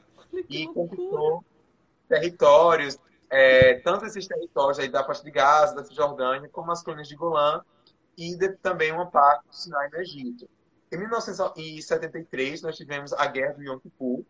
e 0.51 0.67
conquistou 0.67 1.43
territórios, 2.07 2.99
é, 3.33 3.81
tanto 3.81 4.05
esses 4.05 4.27
territórios 4.27 4.79
aí 4.79 4.91
da 4.91 5.03
parte 5.03 5.25
de 5.25 5.31
Gaza, 5.31 5.75
da 5.75 5.83
Cisjordânia, 5.83 6.51
como 6.51 6.71
as 6.71 6.83
colinas 6.83 7.09
de 7.09 7.17
Golã, 7.17 7.65
e 8.15 8.37
de, 8.37 8.51
também 8.59 8.93
uma 8.93 9.11
parte 9.11 9.49
do 9.49 9.57
Sinai 9.57 9.89
no 9.89 9.99
Egito. 10.01 10.47
Em 10.93 10.99
1973, 10.99 12.61
nós 12.61 12.77
tivemos 12.77 13.15
a 13.15 13.27
Guerra 13.27 13.55
do 13.55 13.63
Yom 13.63 13.79
Kippur, 13.79 14.23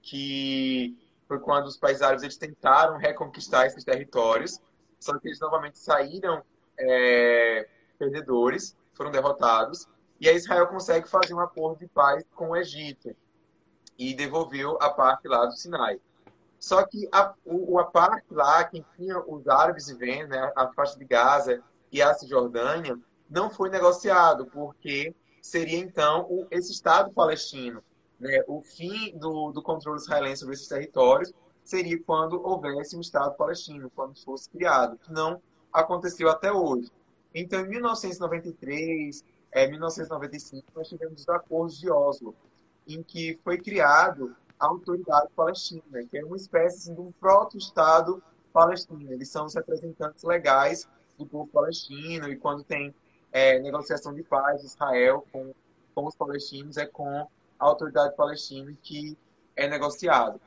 que 0.00 0.96
foi 1.26 1.40
quando 1.40 1.66
os 1.66 1.76
países 1.76 2.02
árabes 2.02 2.22
eles 2.22 2.36
tentaram 2.36 2.98
reconquistar 2.98 3.66
esses 3.66 3.82
territórios, 3.82 4.60
só 5.00 5.18
que 5.18 5.26
eles 5.26 5.40
novamente 5.40 5.80
saíram 5.80 6.40
é, 6.78 7.68
perdedores, 7.98 8.76
foram 8.94 9.10
derrotados, 9.10 9.88
e 10.20 10.28
aí 10.28 10.36
Israel 10.36 10.68
consegue 10.68 11.08
fazer 11.08 11.34
um 11.34 11.40
acordo 11.40 11.80
de 11.80 11.88
paz 11.88 12.22
com 12.36 12.50
o 12.50 12.56
Egito 12.56 13.12
e 13.98 14.14
devolveu 14.14 14.78
a 14.80 14.88
parte 14.90 15.26
lá 15.26 15.44
do 15.46 15.52
Sinai. 15.52 16.00
Só 16.60 16.86
que 16.86 17.08
a, 17.10 17.32
o, 17.42 17.78
a 17.78 17.84
parte 17.86 18.26
lá, 18.30 18.62
que 18.64 18.84
tinha 18.94 19.18
os 19.18 19.48
árabes 19.48 19.88
vivendo, 19.88 20.28
né, 20.28 20.52
a 20.54 20.68
faixa 20.68 20.98
de 20.98 21.06
Gaza 21.06 21.62
e 21.90 22.02
a 22.02 22.12
Cisjordânia, 22.12 22.98
não 23.30 23.48
foi 23.48 23.70
negociado, 23.70 24.44
porque 24.44 25.14
seria 25.40 25.78
então 25.78 26.26
o, 26.28 26.46
esse 26.50 26.70
Estado 26.70 27.10
palestino. 27.12 27.82
Né? 28.18 28.44
O 28.46 28.60
fim 28.60 29.16
do, 29.16 29.50
do 29.52 29.62
controle 29.62 29.98
israelense 29.98 30.40
sobre 30.40 30.54
esses 30.54 30.68
territórios 30.68 31.32
seria 31.64 31.98
quando 32.02 32.42
houvesse 32.46 32.94
um 32.94 33.00
Estado 33.00 33.34
palestino, 33.36 33.90
quando 33.96 34.22
fosse 34.22 34.50
criado, 34.50 34.98
que 34.98 35.10
não 35.10 35.40
aconteceu 35.72 36.28
até 36.28 36.52
hoje. 36.52 36.90
Então, 37.34 37.60
em 37.60 37.68
1993, 37.68 39.24
é, 39.50 39.66
1995, 39.66 40.66
nós 40.74 40.88
tivemos 40.88 41.22
os 41.22 41.28
acordos 41.28 41.78
de 41.78 41.90
Oslo, 41.90 42.34
em 42.86 43.02
que 43.02 43.38
foi 43.42 43.56
criado 43.56 44.36
a 44.60 44.66
Autoridade 44.66 45.28
Palestina, 45.34 46.04
que 46.10 46.18
é 46.18 46.24
uma 46.24 46.36
espécie 46.36 46.76
assim, 46.76 46.94
de 46.94 47.00
um 47.00 47.10
proto-Estado 47.12 48.22
palestino. 48.52 49.10
Eles 49.10 49.30
são 49.30 49.46
os 49.46 49.54
representantes 49.54 50.22
legais 50.22 50.86
do 51.18 51.26
povo 51.26 51.50
palestino, 51.50 52.28
e 52.28 52.36
quando 52.36 52.62
tem 52.62 52.94
é, 53.32 53.58
negociação 53.58 54.12
de 54.12 54.22
paz 54.22 54.60
de 54.60 54.66
Israel 54.66 55.26
com, 55.32 55.54
com 55.94 56.06
os 56.06 56.14
palestinos 56.14 56.76
é 56.76 56.86
com 56.86 57.08
a 57.08 57.28
autoridade 57.58 58.14
palestina 58.14 58.76
que 58.82 59.16
é 59.56 59.66
negociado. 59.66 60.40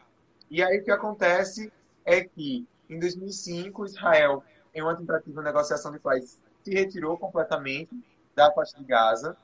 E 0.50 0.62
aí 0.62 0.80
o 0.80 0.84
que 0.84 0.92
acontece 0.92 1.72
é 2.06 2.24
que 2.24 2.68
em 2.90 3.00
2005 3.00 3.86
Israel, 3.86 4.44
em 4.74 4.82
uma 4.82 4.96
tentativa 4.96 5.42
de 5.42 5.46
negociação 5.46 5.92
de 5.92 6.00
paz, 6.00 6.40
se 6.64 6.72
retirou 6.72 7.18
completamente 7.18 7.90
da 8.36 8.52
faixa 8.52 8.78
de 8.78 8.84
Gaza. 8.84 9.36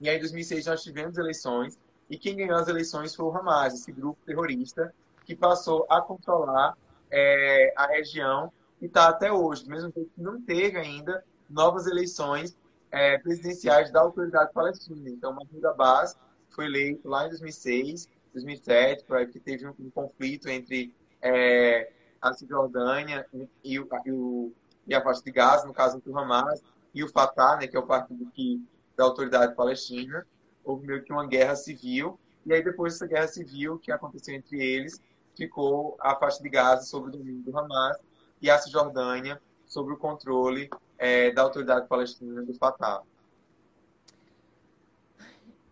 E 0.00 0.08
aí 0.08 0.16
em 0.16 0.20
2006 0.20 0.66
nós 0.66 0.82
tivemos 0.82 1.18
eleições 1.18 1.78
e 2.08 2.18
quem 2.18 2.36
ganhou 2.36 2.56
as 2.56 2.68
eleições 2.68 3.14
foi 3.14 3.26
o 3.26 3.36
Hamas, 3.36 3.74
esse 3.74 3.92
grupo 3.92 4.18
terrorista 4.24 4.94
que 5.24 5.34
passou 5.34 5.86
a 5.88 6.00
controlar 6.00 6.76
é, 7.10 7.72
a 7.76 7.86
região 7.86 8.52
e 8.80 8.86
está 8.86 9.08
até 9.08 9.32
hoje, 9.32 9.68
mesmo 9.68 9.92
que 9.92 10.10
não 10.16 10.40
teve 10.40 10.78
ainda 10.78 11.24
novas 11.48 11.86
eleições 11.86 12.56
é, 12.90 13.18
presidenciais 13.18 13.90
da 13.90 14.00
autoridade 14.00 14.52
palestina. 14.52 15.08
Então, 15.08 15.32
Mahmoud 15.32 15.66
Abbas 15.66 16.18
foi 16.50 16.66
eleito 16.66 17.08
lá 17.08 17.26
em 17.26 17.30
2006, 17.30 18.08
2007, 18.32 19.04
porque 19.04 19.38
teve 19.40 19.66
um, 19.66 19.74
um 19.78 19.90
conflito 19.90 20.48
entre 20.48 20.94
é, 21.20 21.92
a 22.20 22.32
Cisjordânia 22.32 23.26
e, 23.64 23.78
o, 23.78 23.88
e, 24.04 24.12
o, 24.12 24.52
e 24.86 24.94
a 24.94 25.02
faixa 25.02 25.22
de 25.22 25.30
Gaza, 25.30 25.66
no 25.66 25.72
caso 25.72 26.00
do 26.00 26.18
Hamas, 26.18 26.62
e 26.94 27.02
o 27.02 27.08
Fatah, 27.08 27.56
né, 27.56 27.66
que 27.66 27.76
é 27.76 27.80
o 27.80 27.86
partido 27.86 28.26
que, 28.32 28.62
da 28.96 29.04
autoridade 29.04 29.54
palestina. 29.54 30.26
Houve 30.64 30.86
meio 30.86 31.02
que 31.02 31.12
uma 31.12 31.26
guerra 31.26 31.56
civil, 31.56 32.18
e 32.44 32.52
aí 32.52 32.62
depois 32.62 32.94
dessa 32.94 33.06
guerra 33.06 33.28
civil 33.28 33.78
que 33.78 33.90
aconteceu 33.90 34.34
entre 34.34 34.62
eles, 34.62 35.02
ficou 35.34 35.96
a 36.00 36.14
faixa 36.16 36.42
de 36.42 36.48
Gaza 36.48 36.84
sob 36.84 37.08
o 37.08 37.10
domínio 37.10 37.42
do 37.42 37.58
Hamas 37.58 37.96
e 38.40 38.50
a 38.50 38.58
Cisjordânia 38.58 39.40
sob 39.66 39.92
o 39.92 39.96
controle 39.96 40.68
é, 40.98 41.30
da 41.30 41.42
autoridade 41.42 41.86
palestina 41.86 42.42
do 42.42 42.54
Fatah. 42.54 43.02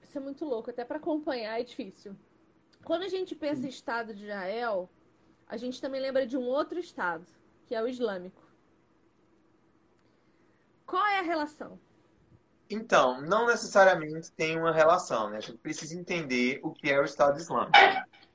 Isso 0.03 0.19
é 0.19 0.21
muito 0.21 0.45
louco, 0.45 0.71
até 0.71 0.85
para 0.85 0.97
acompanhar 0.97 1.61
é 1.61 1.63
difícil. 1.63 2.17
Quando 2.85 3.03
a 3.03 3.09
gente 3.09 3.35
pensa 3.35 3.67
em 3.67 3.69
Estado 3.69 4.15
de 4.15 4.25
Israel, 4.25 4.89
a 5.47 5.57
gente 5.57 5.81
também 5.81 6.01
lembra 6.01 6.27
de 6.27 6.37
um 6.37 6.43
outro 6.43 6.79
Estado, 6.79 7.27
que 7.67 7.75
é 7.75 7.83
o 7.83 7.87
Islâmico. 7.87 8.43
Qual 10.87 11.07
é 11.07 11.21
a 11.21 11.23
relação? 11.23 11.79
Então, 12.71 13.21
não 13.21 13.49
necessariamente 13.49 14.31
tem 14.31 14.57
uma 14.57 14.73
relação, 14.73 15.29
né? 15.29 15.39
A 15.39 15.41
gente 15.41 15.59
precisa 15.59 15.99
entender 15.99 16.61
o 16.63 16.71
que 16.71 16.89
é 16.89 17.01
o 17.01 17.05
Estado 17.05 17.37
Islâmico. 17.37 17.77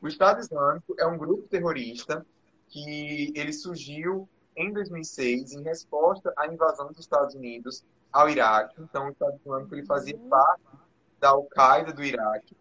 O 0.02 0.08
Estado 0.10 0.42
Islâmico 0.42 0.94
é 1.00 1.06
um 1.06 1.18
grupo 1.18 1.48
terrorista 1.48 2.26
que 2.68 3.32
ele 3.34 3.54
surgiu 3.54 4.28
em 4.56 4.74
2006 4.74 5.54
em 5.54 5.64
resposta 5.64 6.34
à 6.38 6.48
invasão 6.48 6.88
dos 6.88 7.00
Estados 7.00 7.34
Unidos 7.34 7.86
ao 8.12 8.30
Iraque. 8.30 8.76
Então, 8.82 9.08
o 9.08 9.12
Estado 9.12 9.38
Islâmico 9.38 9.74
ele 9.74 9.86
fazia 9.86 10.18
parte 10.30 10.64
da 11.18 11.30
Al-Qaeda 11.30 11.94
do 11.94 12.04
Iraque. 12.04 12.58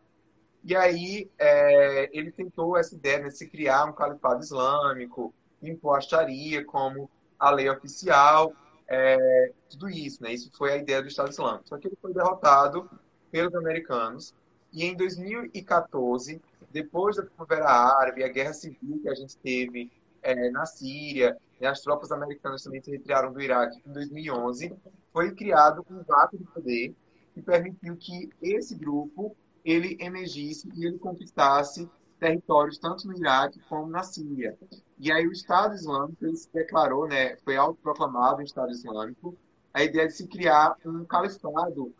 E 0.62 0.76
aí 0.76 1.28
é, 1.36 2.08
ele 2.16 2.30
tentou 2.30 2.76
essa 2.76 2.94
ideia 2.94 3.24
de 3.24 3.32
se 3.32 3.48
criar 3.48 3.84
um 3.84 3.92
califado 3.92 4.40
islâmico, 4.40 5.34
impor 5.60 5.98
a 5.98 6.00
Sharia 6.00 6.64
como 6.64 7.10
a 7.38 7.50
lei 7.50 7.68
oficial, 7.68 8.54
é, 8.88 9.52
tudo 9.70 9.88
isso, 9.88 10.22
né? 10.22 10.32
Isso 10.32 10.50
foi 10.52 10.72
a 10.72 10.76
ideia 10.76 11.02
do 11.02 11.08
Estado 11.08 11.30
Islâmico. 11.30 11.68
Só 11.68 11.78
que 11.78 11.88
ele 11.88 11.98
foi 12.00 12.12
derrotado 12.12 12.88
pelos 13.30 13.54
americanos 13.54 14.34
e 14.74 14.84
em 14.84 14.96
2014, 14.96 16.42
depois 16.72 17.16
da 17.16 17.22
Primavera 17.22 17.68
Árabe, 17.68 18.24
a 18.24 18.28
guerra 18.28 18.52
civil 18.52 19.00
que 19.00 19.08
a 19.08 19.14
gente 19.14 19.36
teve 19.36 19.88
é, 20.20 20.50
na 20.50 20.66
Síria, 20.66 21.36
e 21.60 21.66
as 21.66 21.80
tropas 21.80 22.10
americanas 22.10 22.64
também 22.64 22.82
se 22.82 22.90
retiraram 22.90 23.32
do 23.32 23.40
Iraque 23.40 23.80
em 23.86 23.92
2011, 23.92 24.74
foi 25.12 25.32
criado 25.32 25.86
um 25.88 26.02
vácuo 26.02 26.36
de 26.36 26.44
poder 26.44 26.94
que 27.32 27.40
permitiu 27.40 27.96
que 27.96 28.30
esse 28.42 28.74
grupo 28.74 29.36
ele 29.64 29.96
emergisse 30.00 30.68
e 30.74 30.86
ele 30.86 30.98
conquistasse 30.98 31.88
territórios 32.18 32.76
tanto 32.76 33.06
no 33.06 33.16
Iraque 33.16 33.60
como 33.68 33.86
na 33.86 34.02
Síria. 34.02 34.58
E 34.98 35.10
aí 35.10 35.26
o 35.26 35.32
Estado 35.32 35.74
Islâmico 35.74 36.34
se 36.34 36.52
declarou, 36.52 37.08
né, 37.08 37.36
foi 37.38 37.56
autoproclamado 37.56 38.42
Estado 38.42 38.70
Islâmico, 38.70 39.36
a 39.72 39.82
ideia 39.82 40.06
de 40.06 40.14
se 40.14 40.28
criar 40.28 40.76
um 40.84 41.04
califado 41.04 41.92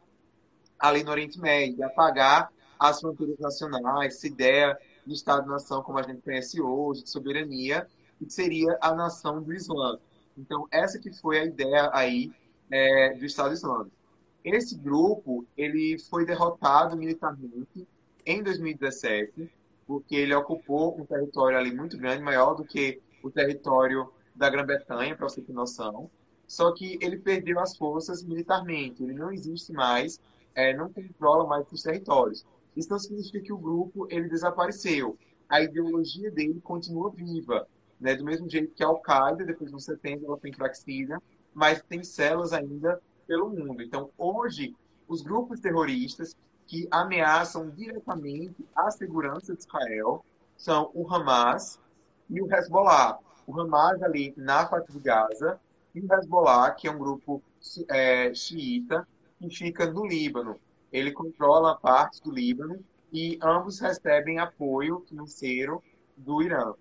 ali 0.78 1.02
no 1.02 1.10
Oriente 1.10 1.40
Médio, 1.40 1.76
de 1.76 1.82
apagar 1.82 2.52
as 2.78 3.00
fronteiras 3.00 3.38
nacionais, 3.38 4.14
essa 4.14 4.26
ideia 4.26 4.78
de 5.06 5.14
Estado-nação 5.14 5.82
como 5.82 5.98
a 5.98 6.02
gente 6.02 6.22
conhece 6.22 6.60
hoje, 6.60 7.02
de 7.02 7.10
soberania, 7.10 7.86
que 8.18 8.30
seria 8.30 8.78
a 8.80 8.94
nação 8.94 9.42
do 9.42 9.52
Islã. 9.52 9.98
Então, 10.36 10.66
essa 10.70 10.98
que 10.98 11.12
foi 11.12 11.38
a 11.40 11.44
ideia 11.44 11.90
aí 11.92 12.32
é, 12.70 13.14
do 13.14 13.24
Estado 13.24 13.54
Islâmico. 13.54 13.96
Esse 14.44 14.76
grupo 14.76 15.46
ele 15.56 15.98
foi 16.10 16.26
derrotado 16.26 16.96
militarmente 16.96 17.88
em 18.26 18.42
2017, 18.42 19.50
porque 19.86 20.14
ele 20.16 20.34
ocupou 20.34 20.98
um 21.00 21.04
território 21.04 21.58
ali 21.58 21.74
muito 21.74 21.96
grande, 21.96 22.22
maior 22.22 22.54
do 22.54 22.64
que 22.64 23.00
o 23.22 23.30
território 23.30 24.10
da 24.34 24.50
Grã-Bretanha, 24.50 25.16
para 25.16 25.28
você 25.28 25.40
ter 25.40 25.52
noção. 25.52 26.10
Só 26.46 26.72
que 26.72 26.98
ele 27.00 27.16
perdeu 27.16 27.58
as 27.58 27.76
forças 27.76 28.22
militarmente, 28.22 29.02
ele 29.02 29.14
não 29.14 29.32
existe 29.32 29.72
mais, 29.72 30.20
é, 30.54 30.74
não 30.76 30.92
controla 30.92 31.46
mais 31.46 31.66
os 31.70 31.82
territórios. 31.82 32.44
Isso 32.76 32.90
não 32.90 32.98
significa 32.98 33.40
que 33.40 33.52
o 33.52 33.58
grupo 33.58 34.06
ele 34.10 34.28
desapareceu. 34.28 35.16
A 35.48 35.62
ideologia 35.62 36.30
dele 36.30 36.60
continua 36.60 37.10
viva, 37.10 37.66
né? 38.00 38.14
do 38.14 38.24
mesmo 38.24 38.48
jeito 38.48 38.74
que 38.74 38.82
a 38.82 38.88
Al-Qaeda, 38.88 39.44
depois 39.44 39.70
de 39.70 39.82
70, 39.82 40.24
ela 40.26 40.38
foi 40.38 40.50
enfraquecida, 40.50 41.20
mas 41.52 41.82
tem 41.82 42.02
células 42.02 42.52
ainda 42.52 43.00
pelo 43.26 43.48
mundo. 43.48 43.82
Então, 43.82 44.10
hoje, 44.18 44.74
os 45.08 45.22
grupos 45.22 45.60
terroristas 45.60 46.36
que 46.66 46.88
ameaçam 46.90 47.70
diretamente 47.70 48.66
a 48.74 48.90
segurança 48.90 49.54
de 49.54 49.60
Israel 49.60 50.24
são 50.56 50.90
o 50.94 51.12
Hamas 51.12 51.80
e 52.28 52.40
o 52.40 52.52
Hezbollah. 52.52 53.18
O 53.46 53.60
Hamas 53.60 54.02
ali 54.02 54.32
na 54.36 54.66
faixa 54.66 54.90
de 54.92 55.00
Gaza 55.00 55.60
e 55.94 56.00
o 56.00 56.12
Hezbollah, 56.12 56.72
que 56.72 56.88
é 56.88 56.90
um 56.90 56.98
grupo 56.98 57.42
é, 57.88 58.34
xiita, 58.34 59.06
que 59.38 59.50
fica 59.50 59.90
no 59.90 60.06
Líbano. 60.06 60.58
Ele 60.92 61.12
controla 61.12 61.76
parte 61.76 62.22
do 62.22 62.30
Líbano 62.30 62.82
e 63.12 63.38
ambos 63.42 63.78
recebem 63.78 64.38
apoio 64.38 65.04
financeiro 65.08 65.82
do 66.16 66.42
Irã. 66.42 66.74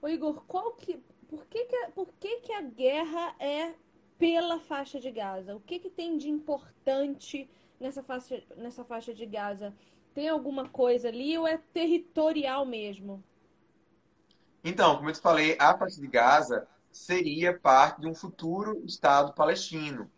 Ô 0.00 0.08
Igor, 0.08 0.44
qual 0.46 0.72
que, 0.72 1.02
por, 1.28 1.46
que, 1.46 1.64
que, 1.64 1.88
por 1.94 2.08
que, 2.20 2.40
que 2.40 2.52
a 2.52 2.62
guerra 2.62 3.34
é 3.40 3.74
pela 4.18 4.60
faixa 4.60 5.00
de 5.00 5.10
Gaza? 5.10 5.56
O 5.56 5.60
que, 5.60 5.78
que 5.78 5.90
tem 5.90 6.16
de 6.16 6.28
importante 6.28 7.48
nessa 7.80 8.02
faixa, 8.02 8.42
nessa 8.56 8.84
faixa 8.84 9.14
de 9.14 9.26
Gaza? 9.26 9.74
Tem 10.14 10.28
alguma 10.28 10.68
coisa 10.68 11.08
ali 11.08 11.36
ou 11.38 11.46
é 11.46 11.58
territorial 11.72 12.64
mesmo? 12.66 13.22
Então, 14.64 14.96
como 14.96 15.08
eu 15.08 15.12
te 15.14 15.20
falei, 15.20 15.56
a 15.58 15.76
faixa 15.76 16.00
de 16.00 16.06
Gaza 16.06 16.66
seria 16.90 17.58
parte 17.58 18.00
de 18.00 18.08
um 18.08 18.14
futuro 18.14 18.82
Estado 18.84 19.32
palestino. 19.32 20.10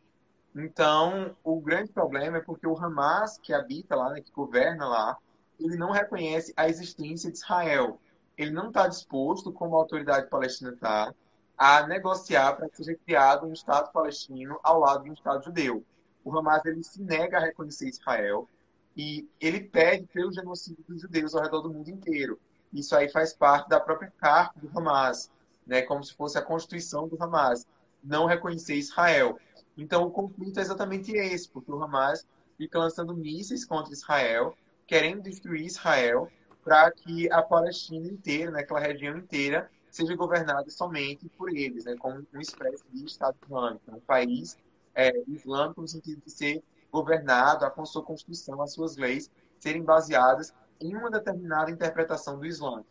Então, 0.54 1.36
o 1.44 1.60
grande 1.60 1.92
problema 1.92 2.38
é 2.38 2.40
porque 2.40 2.66
o 2.66 2.76
Hamas, 2.76 3.38
que 3.38 3.52
habita 3.52 3.94
lá, 3.94 4.10
né, 4.10 4.20
que 4.20 4.32
governa 4.32 4.88
lá, 4.88 5.16
ele 5.58 5.76
não 5.76 5.90
reconhece 5.90 6.52
a 6.56 6.68
existência 6.68 7.30
de 7.30 7.36
Israel. 7.38 8.00
Ele 8.36 8.50
não 8.50 8.68
está 8.68 8.88
disposto, 8.88 9.52
como 9.52 9.76
a 9.76 9.78
autoridade 9.78 10.28
palestina 10.28 10.72
está, 10.72 11.14
a 11.56 11.86
negociar 11.86 12.56
para 12.56 12.68
que 12.68 12.78
seja 12.78 12.98
criado 13.04 13.46
um 13.46 13.52
Estado 13.52 13.92
palestino 13.92 14.58
ao 14.62 14.80
lado 14.80 15.04
de 15.04 15.10
um 15.10 15.12
Estado 15.12 15.44
judeu. 15.44 15.84
O 16.24 16.36
Hamas 16.36 16.64
ele 16.64 16.82
se 16.82 17.02
nega 17.02 17.38
a 17.38 17.40
reconhecer 17.40 17.88
Israel 17.88 18.48
e 18.96 19.28
ele 19.40 19.60
pede 19.60 20.06
pelo 20.12 20.32
genocídio 20.32 20.84
dos 20.88 21.00
judeus 21.00 21.34
ao 21.34 21.42
redor 21.42 21.62
do 21.62 21.72
mundo 21.72 21.88
inteiro. 21.88 22.38
Isso 22.72 22.94
aí 22.94 23.08
faz 23.08 23.32
parte 23.32 23.68
da 23.68 23.80
própria 23.80 24.12
carta 24.18 24.58
do 24.60 24.78
Hamas, 24.78 25.30
né, 25.66 25.82
como 25.82 26.02
se 26.04 26.14
fosse 26.14 26.38
a 26.38 26.42
constituição 26.42 27.08
do 27.08 27.20
Hamas, 27.22 27.66
não 28.02 28.26
reconhecer 28.26 28.74
Israel. 28.74 29.38
Então 29.76 30.06
o 30.06 30.10
conflito 30.10 30.58
é 30.58 30.62
exatamente 30.62 31.12
esse, 31.12 31.48
porque 31.48 31.70
o 31.70 31.82
Hamas 31.82 32.26
fica 32.56 32.78
lançando 32.78 33.14
mísseis 33.14 33.64
contra 33.64 33.92
Israel, 33.92 34.54
querendo 34.86 35.22
destruir 35.22 35.64
Israel, 35.64 36.30
para 36.62 36.90
que 36.90 37.30
a 37.32 37.42
Palestina 37.42 38.06
inteira, 38.06 38.50
né, 38.50 38.60
aquela 38.60 38.80
região 38.80 39.16
inteira, 39.16 39.70
seja 39.90 40.14
governada 40.14 40.68
somente 40.70 41.28
por 41.30 41.48
eles, 41.50 41.84
né, 41.84 41.96
como 41.98 42.24
uma 42.32 42.42
espécie 42.42 42.84
de 42.92 43.04
Estado 43.06 43.36
Islâmico, 43.44 43.90
um 43.90 44.00
país 44.00 44.56
é, 44.94 45.12
islâmico 45.28 45.80
no 45.80 45.88
sentido 45.88 46.20
de 46.24 46.30
ser 46.30 46.62
governado, 46.90 47.64
a 47.64 47.84
sua 47.84 48.02
constituição, 48.02 48.60
as 48.60 48.72
suas 48.72 48.96
leis 48.96 49.30
serem 49.58 49.82
baseadas 49.82 50.52
em 50.80 50.96
uma 50.96 51.10
determinada 51.10 51.70
interpretação 51.70 52.38
do 52.38 52.46
Islã. 52.46 52.84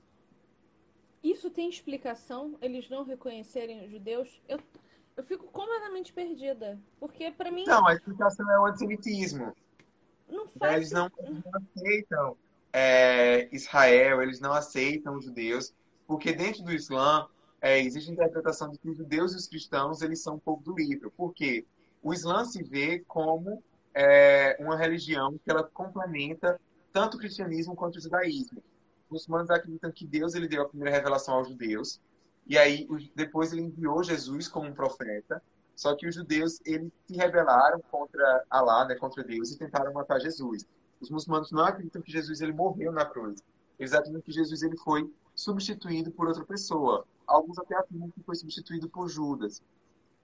Isso 1.23 1.49
tem 1.49 1.69
explicação? 1.69 2.57
Eles 2.61 2.89
não 2.89 3.03
reconhecerem 3.03 3.83
os 3.83 3.91
judeus? 3.91 4.41
Eu, 4.47 4.59
eu 5.17 5.23
fico 5.23 5.47
completamente 5.47 6.13
perdida. 6.13 6.79
Porque, 6.99 7.31
para 7.31 7.51
mim. 7.51 7.65
Não, 7.65 7.85
a 7.85 7.93
explicação 7.93 8.49
é 8.49 8.59
o 8.59 8.65
antissemitismo. 8.67 9.53
Não 10.29 10.47
faz. 10.47 10.75
Eles 10.75 10.91
não, 10.91 11.11
não 11.21 11.61
aceitam 11.75 12.37
é, 12.71 13.49
Israel, 13.53 14.21
eles 14.21 14.39
não 14.39 14.53
aceitam 14.53 15.17
os 15.17 15.25
judeus 15.25 15.73
porque 16.09 16.33
dentro 16.33 16.63
do 16.63 16.73
Islã 16.73 17.27
é, 17.61 17.79
existe 17.79 18.09
a 18.09 18.13
interpretação 18.13 18.67
de 18.71 18.79
que 18.79 18.89
os 18.89 18.97
judeus 18.97 19.31
e 19.33 19.35
os 19.35 19.47
cristãos 19.47 20.01
eles 20.01 20.23
são 20.23 20.37
um 20.37 20.39
pouco 20.39 20.63
do 20.63 20.73
livro. 20.73 21.11
Por 21.11 21.31
quê? 21.35 21.67
O 22.01 22.13
Islã 22.13 22.45
se 22.45 22.63
vê 22.63 22.99
como 23.07 23.63
é, 23.93 24.55
uma 24.59 24.77
religião 24.77 25.37
que 25.43 25.49
ela 25.51 25.63
complementa 25.63 26.59
tanto 26.91 27.17
o 27.17 27.19
cristianismo 27.19 27.75
quanto 27.75 27.97
o 27.97 28.01
judaísmo. 28.01 28.63
Os 29.09 29.11
muçulmanos 29.11 29.49
acreditam 29.49 29.91
que 29.91 30.05
Deus 30.05 30.35
ele 30.35 30.47
deu 30.47 30.61
a 30.61 30.69
primeira 30.69 30.95
revelação 30.95 31.35
aos 31.35 31.49
judeus 31.49 31.99
e 32.47 32.57
aí 32.57 32.87
depois 33.15 33.51
ele 33.51 33.61
enviou 33.61 34.03
Jesus 34.03 34.47
como 34.47 34.67
um 34.67 34.73
profeta. 34.73 35.41
Só 35.75 35.95
que 35.95 36.07
os 36.07 36.15
judeus 36.15 36.59
eles 36.65 36.91
se 37.07 37.15
rebelaram 37.15 37.79
contra 37.89 38.43
Allah, 38.49 38.85
né, 38.85 38.95
contra 38.95 39.23
Deus 39.23 39.51
e 39.51 39.57
tentaram 39.57 39.93
matar 39.93 40.19
Jesus. 40.19 40.65
Os 40.99 41.09
muçulmanos 41.09 41.51
não 41.51 41.63
acreditam 41.63 42.01
que 42.01 42.11
Jesus 42.11 42.41
ele 42.41 42.51
morreu 42.51 42.91
na 42.91 43.05
cruz. 43.05 43.41
Eles 43.77 43.93
acreditam 43.93 44.21
que 44.21 44.31
Jesus 44.31 44.61
ele 44.61 44.77
foi 44.77 45.09
substituído 45.33 46.11
por 46.11 46.27
outra 46.27 46.43
pessoa. 46.43 47.05
Alguns 47.25 47.57
até 47.59 47.75
afirmam 47.77 48.09
que 48.09 48.21
foi 48.23 48.35
substituído 48.35 48.89
por 48.89 49.07
Judas. 49.07 49.61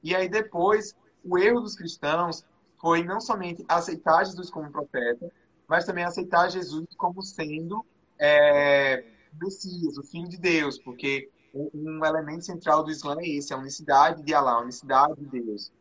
E 0.04 0.14
aí 0.14 0.28
depois, 0.28 0.94
o 1.26 1.38
erro 1.38 1.60
dos 1.60 1.76
cristãos 1.76 2.46
foi 2.80 3.04
não 3.04 3.20
somente 3.20 3.66
aceitar 3.68 4.26
Jesus 4.26 4.50
como 4.50 4.72
profeta, 4.72 5.32
mas 5.68 5.86
também 5.86 6.04
aceitar 6.04 6.50
Jesus 6.50 6.86
como 6.96 7.22
sendo 7.22 7.84
é, 8.20 9.04
Messias, 9.42 9.98
o 9.98 10.04
Filho 10.04 10.30
de 10.30 10.38
Deus, 10.38 10.78
porque 10.78 11.30
um 11.54 12.06
elemento 12.06 12.46
central 12.46 12.84
do 12.84 12.92
Islã 12.92 13.16
é 13.20 13.28
esse, 13.28 13.54
a 13.54 13.58
unicidade 13.58 14.22
de 14.22 14.34
Allah, 14.34 14.54
a 14.54 14.62
unicidade 14.62 15.16
de 15.16 15.42
Deus. 15.42 15.72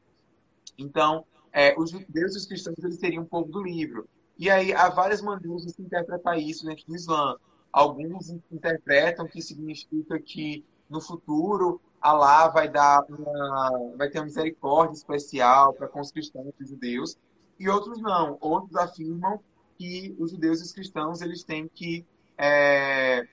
Então, 0.78 1.24
é, 1.52 1.74
os 1.78 1.90
judeus 1.90 2.34
e 2.34 2.38
os 2.38 2.46
cristãos 2.46 2.78
eles 2.78 2.98
seriam 2.98 3.22
um 3.22 3.26
povo 3.26 3.50
do 3.50 3.62
livro. 3.62 4.08
E 4.38 4.50
aí 4.50 4.72
há 4.72 4.88
várias 4.88 5.20
maneiras 5.20 5.64
de 5.64 5.72
se 5.72 5.82
interpretar 5.82 6.38
isso 6.38 6.64
dentro 6.64 6.86
do 6.86 6.94
Islã. 6.94 7.36
Alguns 7.72 8.30
interpretam 8.50 9.26
que 9.26 9.42
significa 9.42 10.18
que 10.18 10.64
no 10.88 11.00
futuro 11.00 11.80
Allah 12.04 12.48
vai 12.48 12.68
dar 12.68 13.02
uma, 13.08 13.96
vai 13.96 14.10
ter 14.10 14.18
uma 14.18 14.26
misericórdia 14.26 14.94
especial 14.94 15.72
para 15.72 15.88
com 15.88 16.00
os 16.00 16.12
cristãos 16.12 16.52
e 16.60 16.62
os 16.62 16.68
judeus, 16.68 17.16
e 17.58 17.66
outros 17.66 17.98
não. 18.02 18.36
Outros 18.42 18.76
afirmam 18.76 19.40
que 19.78 20.14
os 20.18 20.30
judeus 20.30 20.60
e 20.60 20.64
os 20.64 20.72
cristãos 20.72 21.22
eles 21.22 21.42
têm 21.42 21.66
que 21.66 22.04
é, 22.36 23.26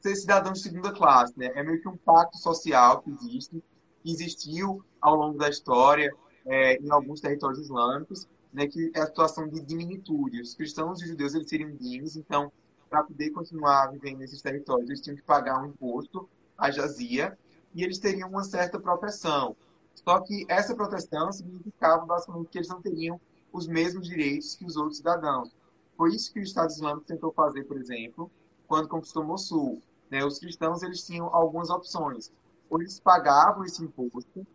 ser 0.00 0.16
cidadãos 0.16 0.62
de 0.62 0.70
segunda 0.70 0.90
classe, 0.90 1.38
né? 1.38 1.52
É 1.54 1.62
meio 1.62 1.78
que 1.78 1.86
um 1.86 1.98
pacto 1.98 2.38
social 2.38 3.02
que 3.02 3.10
existe, 3.10 3.62
que 4.02 4.10
existiu 4.10 4.82
ao 4.98 5.14
longo 5.14 5.36
da 5.36 5.50
história 5.50 6.10
é, 6.46 6.76
em 6.76 6.90
alguns 6.90 7.20
territórios 7.20 7.58
islâmicos, 7.58 8.26
né? 8.54 8.66
Que 8.66 8.90
é 8.94 9.00
a 9.00 9.06
situação 9.06 9.46
de 9.46 9.60
diminitude. 9.60 10.40
Os 10.40 10.54
cristãos 10.54 11.02
e 11.02 11.04
os 11.04 11.10
judeus 11.10 11.34
eles 11.34 11.50
seriam 11.50 11.70
dignos, 11.76 12.16
então 12.16 12.50
para 12.88 13.04
poder 13.04 13.28
continuar 13.32 13.88
vivendo 13.88 14.16
nesses 14.16 14.40
territórios, 14.40 14.88
eles 14.88 15.02
tinham 15.02 15.16
que 15.16 15.22
pagar 15.22 15.60
um 15.60 15.66
imposto 15.66 16.26
à 16.56 16.70
jazia 16.70 17.36
e 17.76 17.84
eles 17.84 17.98
teriam 17.98 18.30
uma 18.30 18.42
certa 18.42 18.80
proteção. 18.80 19.54
Só 19.94 20.18
que 20.20 20.46
essa 20.48 20.74
proteção 20.74 21.30
significava 21.30 22.06
basicamente 22.06 22.48
que 22.48 22.58
eles 22.58 22.68
não 22.68 22.80
teriam 22.80 23.20
os 23.52 23.68
mesmos 23.68 24.08
direitos 24.08 24.54
que 24.54 24.64
os 24.64 24.76
outros 24.76 24.96
cidadãos. 24.96 25.54
Foi 25.94 26.14
isso 26.14 26.32
que 26.32 26.40
o 26.40 26.42
Estado 26.42 26.70
Islâmico 26.70 27.06
tentou 27.06 27.30
fazer, 27.32 27.64
por 27.64 27.76
exemplo, 27.76 28.30
quando 28.66 28.88
conquistou 28.88 29.22
Mossul. 29.22 29.82
Né? 30.10 30.24
Os 30.24 30.38
cristãos 30.38 30.82
eles 30.82 31.04
tinham 31.04 31.26
algumas 31.26 31.68
opções. 31.68 32.32
Ou 32.70 32.80
eles 32.80 32.98
pagavam 32.98 33.64
esse 33.64 33.84
imposto, 33.84 34.46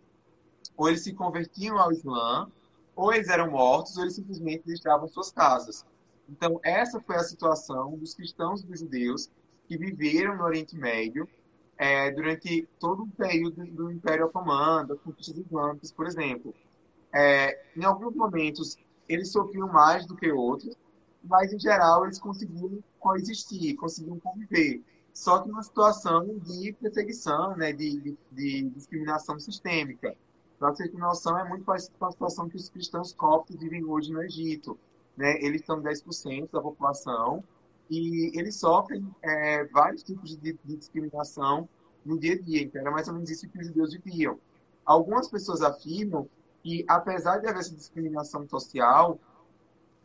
ou 0.75 0.89
eles 0.89 1.03
se 1.03 1.13
convertiam 1.13 1.77
ao 1.77 1.91
Islã, 1.91 2.51
ou 2.95 3.13
eles 3.13 3.29
eram 3.29 3.51
mortos, 3.51 3.97
ou 3.97 4.03
eles 4.03 4.15
simplesmente 4.15 4.65
deixavam 4.65 5.07
suas 5.07 5.31
casas. 5.31 5.85
Então, 6.27 6.59
essa 6.63 6.99
foi 6.99 7.17
a 7.17 7.23
situação 7.23 7.97
dos 7.97 8.15
cristãos 8.15 8.61
e 8.61 8.65
dos 8.65 8.79
judeus 8.79 9.29
que 9.67 9.77
viveram 9.77 10.37
no 10.37 10.43
Oriente 10.43 10.75
Médio 10.75 11.27
é, 11.81 12.11
durante 12.11 12.69
todo 12.79 13.01
o 13.01 13.07
período 13.07 13.65
do 13.65 13.91
Império 13.91 14.27
Otomano, 14.27 14.89
das 14.89 14.99
conquistas 14.99 15.35
islâmicas, 15.35 15.91
por 15.91 16.05
exemplo. 16.05 16.53
É, 17.11 17.59
em 17.75 17.83
alguns 17.83 18.13
momentos, 18.13 18.77
eles 19.09 19.31
sofriam 19.31 19.67
mais 19.67 20.05
do 20.05 20.15
que 20.15 20.31
outros, 20.31 20.75
mas, 21.23 21.51
em 21.51 21.59
geral, 21.59 22.05
eles 22.05 22.19
conseguiam 22.19 22.83
coexistir, 22.99 23.75
conseguiam 23.77 24.19
conviver. 24.19 24.83
Só 25.11 25.39
que 25.39 25.49
numa 25.49 25.63
situação 25.63 26.37
de 26.37 26.71
perseguição, 26.73 27.57
né, 27.57 27.73
de, 27.73 27.99
de, 27.99 28.17
de 28.31 28.69
discriminação 28.69 29.39
sistêmica. 29.39 30.15
Para 30.59 30.69
você 30.69 30.87
ter 30.87 30.99
noção, 30.99 31.35
é 31.39 31.49
muito 31.49 31.65
parecido 31.65 31.97
com 31.97 32.05
a 32.05 32.11
situação 32.11 32.47
que 32.47 32.57
os 32.57 32.69
cristãos 32.69 33.11
coptos 33.11 33.55
vivem 33.55 33.83
hoje 33.83 34.13
no 34.13 34.21
Egito. 34.21 34.77
Né? 35.17 35.35
Eles 35.41 35.65
são 35.65 35.81
10% 35.81 36.51
da 36.51 36.61
população 36.61 37.43
e 37.91 38.31
eles 38.39 38.55
sofrem 38.55 39.05
é, 39.21 39.65
vários 39.65 40.01
tipos 40.01 40.37
de, 40.37 40.57
de, 40.63 40.77
discriminação 40.77 41.67
no 42.05 42.17
dia 42.17 42.35
a 42.35 42.39
dia. 42.39 42.61
Então, 42.61 42.79
era 42.79 42.89
mais 42.89 43.09
ou 43.09 43.13
menos 43.13 43.29
isso 43.29 43.49
que 43.49 43.59
os 43.59 43.67
judeus 43.67 43.93
viviam. 43.93 44.39
Algumas 44.85 45.27
pessoas 45.27 45.61
afirmam 45.61 46.25
que, 46.63 46.85
apesar 46.87 47.39
de 47.39 47.47
haver 47.47 47.59
essa 47.59 47.75
discriminação 47.75 48.47
social, 48.47 49.19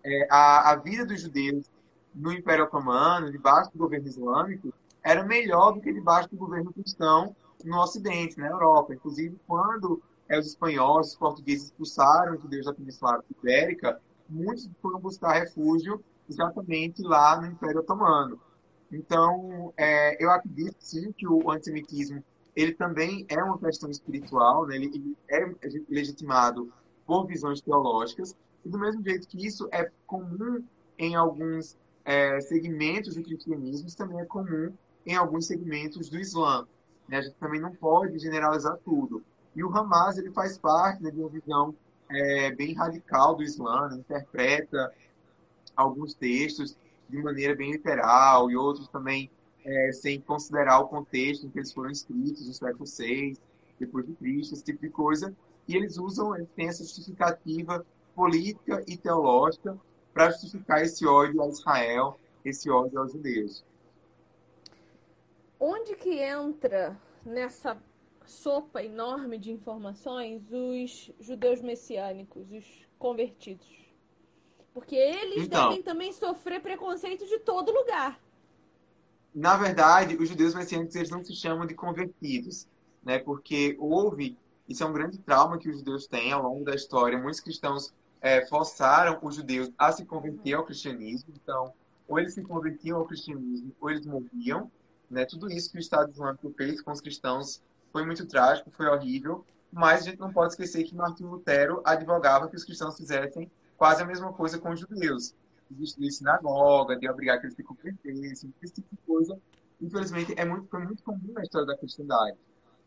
é, 0.05 0.27
a, 0.29 0.72
a 0.72 0.77
vida 0.77 1.07
dos 1.07 1.20
judeus 1.20 1.70
no 2.12 2.33
Império 2.33 2.64
Otomano, 2.64 3.31
debaixo 3.31 3.70
do 3.70 3.79
governo 3.79 4.09
islâmico, 4.09 4.75
era 5.01 5.22
melhor 5.22 5.70
do 5.70 5.81
que 5.81 5.92
debaixo 5.92 6.29
do 6.29 6.37
governo 6.37 6.72
cristão 6.72 7.37
no 7.64 7.79
Ocidente, 7.79 8.37
na 8.37 8.49
Europa. 8.49 8.94
Inclusive, 8.94 9.38
quando 9.46 10.03
é, 10.29 10.37
os 10.37 10.46
espanhóis, 10.49 11.11
os 11.11 11.16
portugueses 11.16 11.66
expulsaram 11.66 12.35
os 12.35 12.42
judeus 12.42 12.66
da 12.66 12.75
Península 12.75 13.22
Ibérica, 13.31 14.01
muitos 14.29 14.68
foram 14.83 14.99
buscar 14.99 15.35
refúgio 15.35 16.03
exatamente 16.29 17.03
lá 17.03 17.41
no 17.41 17.47
Império 17.47 17.81
Otomano. 17.81 18.41
Então, 18.91 19.73
é, 19.77 20.23
eu 20.23 20.31
acredito 20.31 20.77
sim 20.79 21.12
que 21.12 21.27
o 21.27 21.51
antissemitismo 21.51 22.23
ele 22.55 22.73
também 22.73 23.27
é 23.29 23.43
uma 23.43 23.59
questão 23.59 23.91
espiritual, 23.91 24.67
né? 24.67 24.77
ele, 24.77 25.17
é 25.29 25.47
legitimado 25.91 26.73
por 27.07 27.27
visões 27.27 27.61
teológicas, 27.61 28.35
e 28.65 28.69
do 28.69 28.79
mesmo 28.79 29.03
jeito 29.05 29.29
que 29.29 29.47
isso 29.47 29.69
é 29.71 29.91
comum 30.07 30.65
em 30.99 31.15
alguns 31.15 31.77
é, 32.05 32.41
segmentos 32.41 33.15
do 33.15 33.23
cristianismo, 33.23 33.87
isso 33.87 33.97
também 33.97 34.19
é 34.21 34.25
comum 34.25 34.73
em 35.05 35.15
alguns 35.15 35.47
segmentos 35.47 36.09
do 36.09 36.19
Islã. 36.19 36.67
Né? 37.07 37.19
A 37.19 37.23
gente 37.23 37.37
também 37.37 37.61
não 37.61 37.75
pode 37.75 38.19
generalizar 38.19 38.79
tudo. 38.85 39.23
E 39.55 39.62
o 39.62 39.69
Hamas 39.69 40.17
ele 40.17 40.31
faz 40.33 40.57
parte 40.59 41.03
né, 41.03 41.11
de 41.11 41.21
uma 41.21 41.29
visão 41.29 41.75
é, 42.11 42.55
bem 42.55 42.75
radical 42.75 43.37
do 43.37 43.43
Islã, 43.43 43.89
né? 43.89 43.97
interpreta 43.99 44.93
alguns 45.77 46.15
textos 46.15 46.77
de 47.09 47.23
maneira 47.23 47.55
bem 47.55 47.73
literal 47.73 48.51
e 48.51 48.57
outros 48.57 48.89
também 48.89 49.31
é, 49.65 49.93
sem 49.93 50.21
considerar 50.21 50.81
o 50.81 50.89
contexto 50.89 51.47
em 51.47 51.51
que 51.51 51.59
eles 51.59 51.73
foram 51.73 51.91
escritos, 51.91 52.47
no 52.47 52.55
século 52.55 52.85
VI, 52.85 53.37
depois 53.79 54.07
de 54.07 54.15
Cristo, 54.15 54.55
esse 54.55 54.65
tipo 54.65 54.81
de 54.81 54.91
coisa. 54.91 55.35
E 55.69 55.77
eles 55.77 55.99
usam, 55.99 56.35
eles 56.37 56.49
têm 56.55 56.69
essa 56.69 56.85
justificativa 56.85 57.85
política 58.15 58.83
e 58.87 58.97
teológica 58.97 59.77
para 60.15 60.31
justificar 60.31 60.83
esse 60.83 61.05
ódio 61.05 61.43
a 61.43 61.49
Israel, 61.49 62.19
esse 62.45 62.71
ódio 62.71 62.99
aos 62.99 63.12
judeus. 63.12 63.65
Onde 65.59 65.97
que 65.97 66.21
entra 66.21 66.97
nessa 67.25 67.77
sopa 68.25 68.83
enorme 68.83 69.39
de 69.39 69.53
informações 69.53 70.43
os 70.51 71.12
judeus 71.21 71.61
messiânicos, 71.61 72.53
os 72.53 72.87
convertidos. 72.99 73.86
Porque 74.77 74.95
eles 74.95 75.47
então, 75.47 75.71
devem 75.71 75.83
também 75.83 76.12
sofrer 76.12 76.61
preconceito 76.61 77.25
de 77.25 77.39
todo 77.39 77.73
lugar. 77.73 78.21
Na 79.35 79.57
verdade, 79.57 80.17
os 80.17 80.29
judeus 80.29 80.55
messiânicos 80.55 80.95
eles 80.95 81.09
não 81.09 81.25
se 81.25 81.35
chamam 81.35 81.67
de 81.67 81.75
convertidos, 81.75 82.69
né? 83.03 83.19
Porque 83.19 83.75
houve, 83.81 84.37
isso 84.69 84.85
é 84.85 84.87
um 84.87 84.93
grande 84.93 85.17
trauma 85.17 85.57
que 85.57 85.71
os 85.71 85.79
judeus 85.79 86.07
têm 86.07 86.31
ao 86.31 86.43
longo 86.43 86.62
da 86.62 86.75
história. 86.75 87.17
Muitos 87.17 87.41
cristãos 87.41 87.95
é, 88.21 88.45
forçaram 88.49 89.19
os 89.23 89.35
judeus 89.35 89.73
a 89.79 89.91
se 89.93 90.05
converter 90.05 90.53
ao 90.53 90.65
cristianismo. 90.67 91.33
Então, 91.43 91.73
ou 92.07 92.19
eles 92.19 92.35
se 92.35 92.43
convertiam 92.43 92.99
ao 92.99 93.07
cristianismo, 93.07 93.75
ou 93.81 93.89
eles 93.89 94.05
morriam. 94.05 94.71
Né? 95.11 95.25
Tudo 95.25 95.51
isso 95.51 95.71
que 95.71 95.79
o 95.79 95.81
Estado 95.81 96.12
Islâmico 96.12 96.53
fez 96.55 96.83
com 96.83 96.93
os 96.93 97.01
cristãos 97.01 97.62
foi 97.95 98.05
muito 98.05 98.27
trágico, 98.27 98.71
foi 98.73 98.89
horrível, 98.89 99.43
mas 99.73 100.03
a 100.03 100.11
gente 100.11 100.21
não 100.21 100.31
pode 100.31 100.53
esquecer 100.53 100.85
que 100.85 100.95
Martinho 100.95 101.31
Lutero 101.31 101.81
advogava 101.83 102.47
que 102.47 102.57
os 102.57 102.62
cristãos 102.62 102.99
fizessem 102.99 103.51
quase 103.77 104.03
a 104.03 104.07
mesma 104.07 104.33
coisa 104.33 104.59
com 104.59 104.71
os 104.71 104.81
judeus. 104.81 105.35
De 105.71 105.77
destruir 105.77 106.12
sinagoga, 106.12 106.97
de 106.97 107.09
obrigar 107.09 107.41
que 107.41 107.47
eles 107.47 107.57
se 107.57 107.62
convertessem, 107.62 108.55
esse 108.62 108.75
tipo 108.75 108.89
de 108.95 109.03
coisa. 109.07 109.39
Infelizmente, 109.81 110.35
é 110.37 110.45
muito, 110.45 110.69
foi 110.69 110.85
muito 110.85 111.03
comum 111.03 111.33
na 111.33 111.43
história 111.43 111.67
da 111.67 111.77
cristandade. 111.77 112.37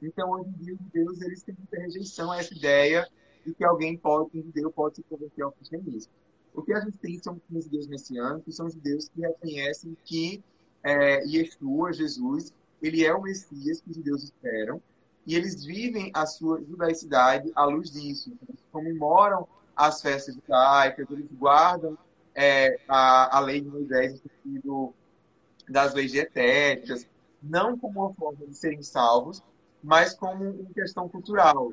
Então, 0.02 0.32
hoje 0.32 0.50
em 0.50 0.64
dia, 0.64 0.74
os 0.74 0.80
judeus 0.80 1.22
eles 1.22 1.44
têm 1.44 1.56
muita 1.58 1.78
rejeição 1.78 2.32
a 2.32 2.38
essa 2.38 2.54
ideia 2.54 3.08
de 3.46 3.54
que 3.54 3.64
alguém 3.64 3.98
pode, 3.98 4.38
um 4.38 4.44
judeu 4.44 4.72
pode 4.72 4.96
se 4.96 5.04
converter 5.04 5.42
ao 5.42 5.52
cristianismo. 5.52 6.12
O 6.54 6.62
que 6.62 6.74
a 6.74 6.80
gente 6.80 6.98
tem 6.98 7.20
são 7.20 7.40
os 7.52 7.66
judeus 7.66 7.88
messiânicos, 7.88 8.56
são 8.56 8.70
judeus 8.70 9.10
que 9.10 9.22
reconhecem 9.22 9.96
que 10.04 10.44
é, 10.84 11.24
Yeshua, 11.26 11.94
Jesus, 11.94 12.54
ele 12.82 13.06
é 13.06 13.14
o 13.14 13.22
Messias 13.22 13.82
que 13.82 13.90
os 13.90 13.96
judeus 13.98 14.24
esperam, 14.24 14.82
e 15.26 15.36
eles 15.36 15.64
vivem 15.64 16.12
a 16.14 16.26
sua 16.26 16.62
judaicidade 16.64 17.52
à 17.56 17.66
luz 17.66 17.92
disso. 17.92 18.32
Eles 18.48 18.64
comemoram 18.72 19.48
as 19.80 20.02
festas 20.02 20.36
judaicas, 20.36 21.10
eles 21.10 21.32
guardam 21.32 21.98
é, 22.36 22.78
a, 22.86 23.38
a 23.38 23.40
lei 23.40 23.62
de 23.62 23.70
Moisés 23.70 24.22
sentido 24.22 24.94
das 25.70 25.94
leis 25.94 26.12
dietéticas, 26.12 27.08
não 27.42 27.78
como 27.78 28.02
uma 28.02 28.14
forma 28.14 28.46
de 28.46 28.54
serem 28.54 28.84
salvos, 28.84 29.42
mas 29.82 30.14
como 30.14 30.44
uma 30.44 30.74
questão 30.74 31.08
cultural. 31.08 31.72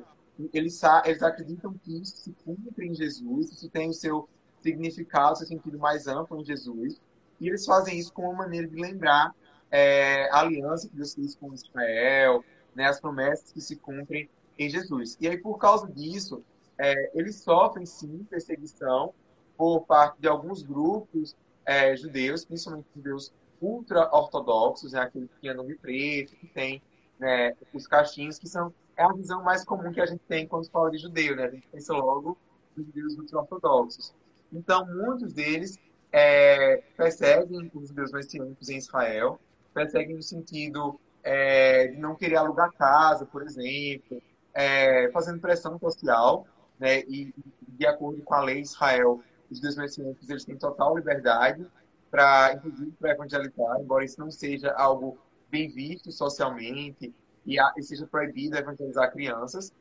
Eles, 0.53 0.81
eles 1.03 1.21
acreditam 1.21 1.73
que 1.83 2.01
isso 2.01 2.15
se 2.15 2.31
cumpre 2.45 2.87
em 2.87 2.95
Jesus, 2.95 3.51
isso 3.51 3.69
tem 3.69 3.89
o 3.89 3.93
seu 3.93 4.29
significado, 4.61 5.39
seu 5.39 5.47
sentido 5.47 5.77
mais 5.77 6.07
amplo 6.07 6.39
em 6.39 6.45
Jesus, 6.45 7.01
e 7.41 7.49
eles 7.49 7.65
fazem 7.65 7.99
isso 7.99 8.13
como 8.13 8.29
uma 8.29 8.43
maneira 8.43 8.67
de 8.67 8.79
lembrar 8.79 9.35
é, 9.69 10.29
a 10.31 10.39
aliança 10.39 10.87
que 10.87 10.95
Deus 10.95 11.13
fez 11.13 11.35
com 11.35 11.53
Israel, 11.53 12.41
né, 12.73 12.85
as 12.85 13.01
promessas 13.01 13.51
que 13.51 13.59
se 13.59 13.75
cumprem 13.75 14.29
em 14.57 14.69
Jesus. 14.69 15.17
E 15.19 15.27
aí, 15.27 15.37
por 15.37 15.57
causa 15.57 15.87
disso, 15.91 16.41
é, 16.77 17.11
eles 17.13 17.35
sofrem, 17.37 17.85
sim, 17.85 18.25
perseguição 18.29 19.13
por 19.57 19.81
parte 19.81 20.19
de 20.19 20.27
alguns 20.27 20.61
grupos 20.61 21.35
é, 21.65 21.95
judeus, 21.95 22.45
principalmente 22.45 22.87
judeus 22.95 23.33
ultra-ortodoxos, 23.59 24.93
né, 24.93 25.01
aqueles 25.01 25.29
que 25.41 25.49
andam 25.49 25.65
de 25.65 25.75
preto, 25.75 26.35
que 26.35 26.47
tem 26.47 26.81
né, 27.19 27.55
os 27.73 27.87
cachinhos, 27.87 28.37
que 28.37 28.47
são 28.47 28.73
é 28.97 29.03
a 29.03 29.13
visão 29.13 29.43
mais 29.43 29.63
comum 29.63 29.91
que 29.91 30.01
a 30.01 30.05
gente 30.07 30.23
tem 30.27 30.47
quando 30.47 30.69
fala 30.71 30.89
de 30.89 30.97
judeu, 30.97 31.35
né? 31.35 31.45
A 31.45 31.51
gente 31.51 31.67
pensa 31.67 31.93
logo 31.93 32.35
nos 32.75 32.85
judeus 32.87 33.15
ultra-ortodoxos. 33.15 34.13
Então, 34.51 34.87
muitos 34.87 35.33
deles 35.33 35.79
é, 36.11 36.77
perseguem 36.97 37.69
os 37.75 37.89
judeus 37.89 38.11
messiânicos 38.11 38.69
em 38.69 38.77
Israel, 38.77 39.39
perseguem 39.71 40.15
no 40.15 40.23
sentido 40.23 40.99
é, 41.23 41.89
de 41.89 41.97
não 41.97 42.15
querer 42.15 42.37
alugar 42.37 42.71
casa, 42.71 43.23
por 43.23 43.43
exemplo, 43.43 44.19
é, 44.51 45.11
fazendo 45.11 45.39
pressão 45.39 45.77
social, 45.77 46.47
né, 46.79 47.01
e 47.01 47.33
de 47.67 47.85
acordo 47.85 48.21
com 48.23 48.33
a 48.33 48.43
lei 48.43 48.61
Israel, 48.61 49.21
os 49.49 49.59
messiânicos 49.75 50.29
eles 50.29 50.45
têm 50.45 50.57
total 50.57 50.97
liberdade 50.97 51.65
para, 52.09 52.53
inclusive, 52.53 52.91
para 52.99 53.11
evangelizar, 53.11 53.79
embora 53.79 54.05
isso 54.05 54.19
não 54.19 54.31
seja 54.31 54.71
algo 54.73 55.17
bem 55.49 55.69
visto 55.69 56.11
socialmente 56.11 57.13
e, 57.45 57.59
a, 57.59 57.73
e 57.77 57.83
seja 57.83 58.05
proibido 58.05 58.57
evangelizar 58.57 59.11
crianças, 59.11 59.73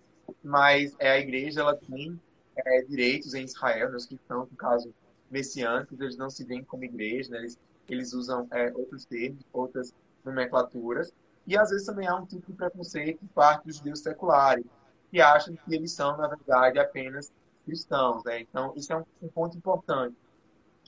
mas 0.43 0.95
é, 0.99 1.11
a 1.11 1.19
igreja 1.19 1.61
ela 1.61 1.77
tem 1.77 2.21
é, 2.57 2.83
direitos 2.83 3.35
em 3.35 3.45
Israel, 3.45 3.91
né, 3.91 3.97
os 3.97 4.07
cristãos, 4.07 4.49
no 4.51 4.57
caso 4.57 4.93
messiânicos, 5.31 6.01
eles 6.01 6.17
não 6.17 6.31
se 6.31 6.45
veem 6.45 6.65
como 6.65 6.85
igreja, 6.85 7.31
né, 7.31 7.39
eles, 7.39 7.59
eles 7.89 8.13
usam 8.13 8.47
é, 8.53 8.73
outros 8.75 9.05
termos, 9.05 9.45
outras 9.53 9.93
nomenclaturas, 10.25 11.13
e 11.47 11.57
às 11.57 11.71
vezes 11.71 11.87
também 11.87 12.07
há 12.07 12.17
um 12.17 12.27
tipo 12.27 12.51
de 12.51 12.57
preconceito 12.57 13.19
por 13.19 13.29
parte 13.29 13.67
dos 13.67 13.77
judeus 13.77 14.01
seculares, 14.01 14.65
que 15.11 15.21
acham 15.21 15.55
que 15.55 15.75
eles 15.75 15.93
são, 15.93 16.17
na 16.17 16.29
verdade, 16.29 16.79
apenas 16.79 17.33
cristãos. 17.65 18.23
Né? 18.25 18.41
Então, 18.41 18.73
isso 18.77 18.93
é 18.93 18.97
um, 18.97 19.05
um 19.23 19.29
ponto 19.29 19.57
importante. 19.57 20.17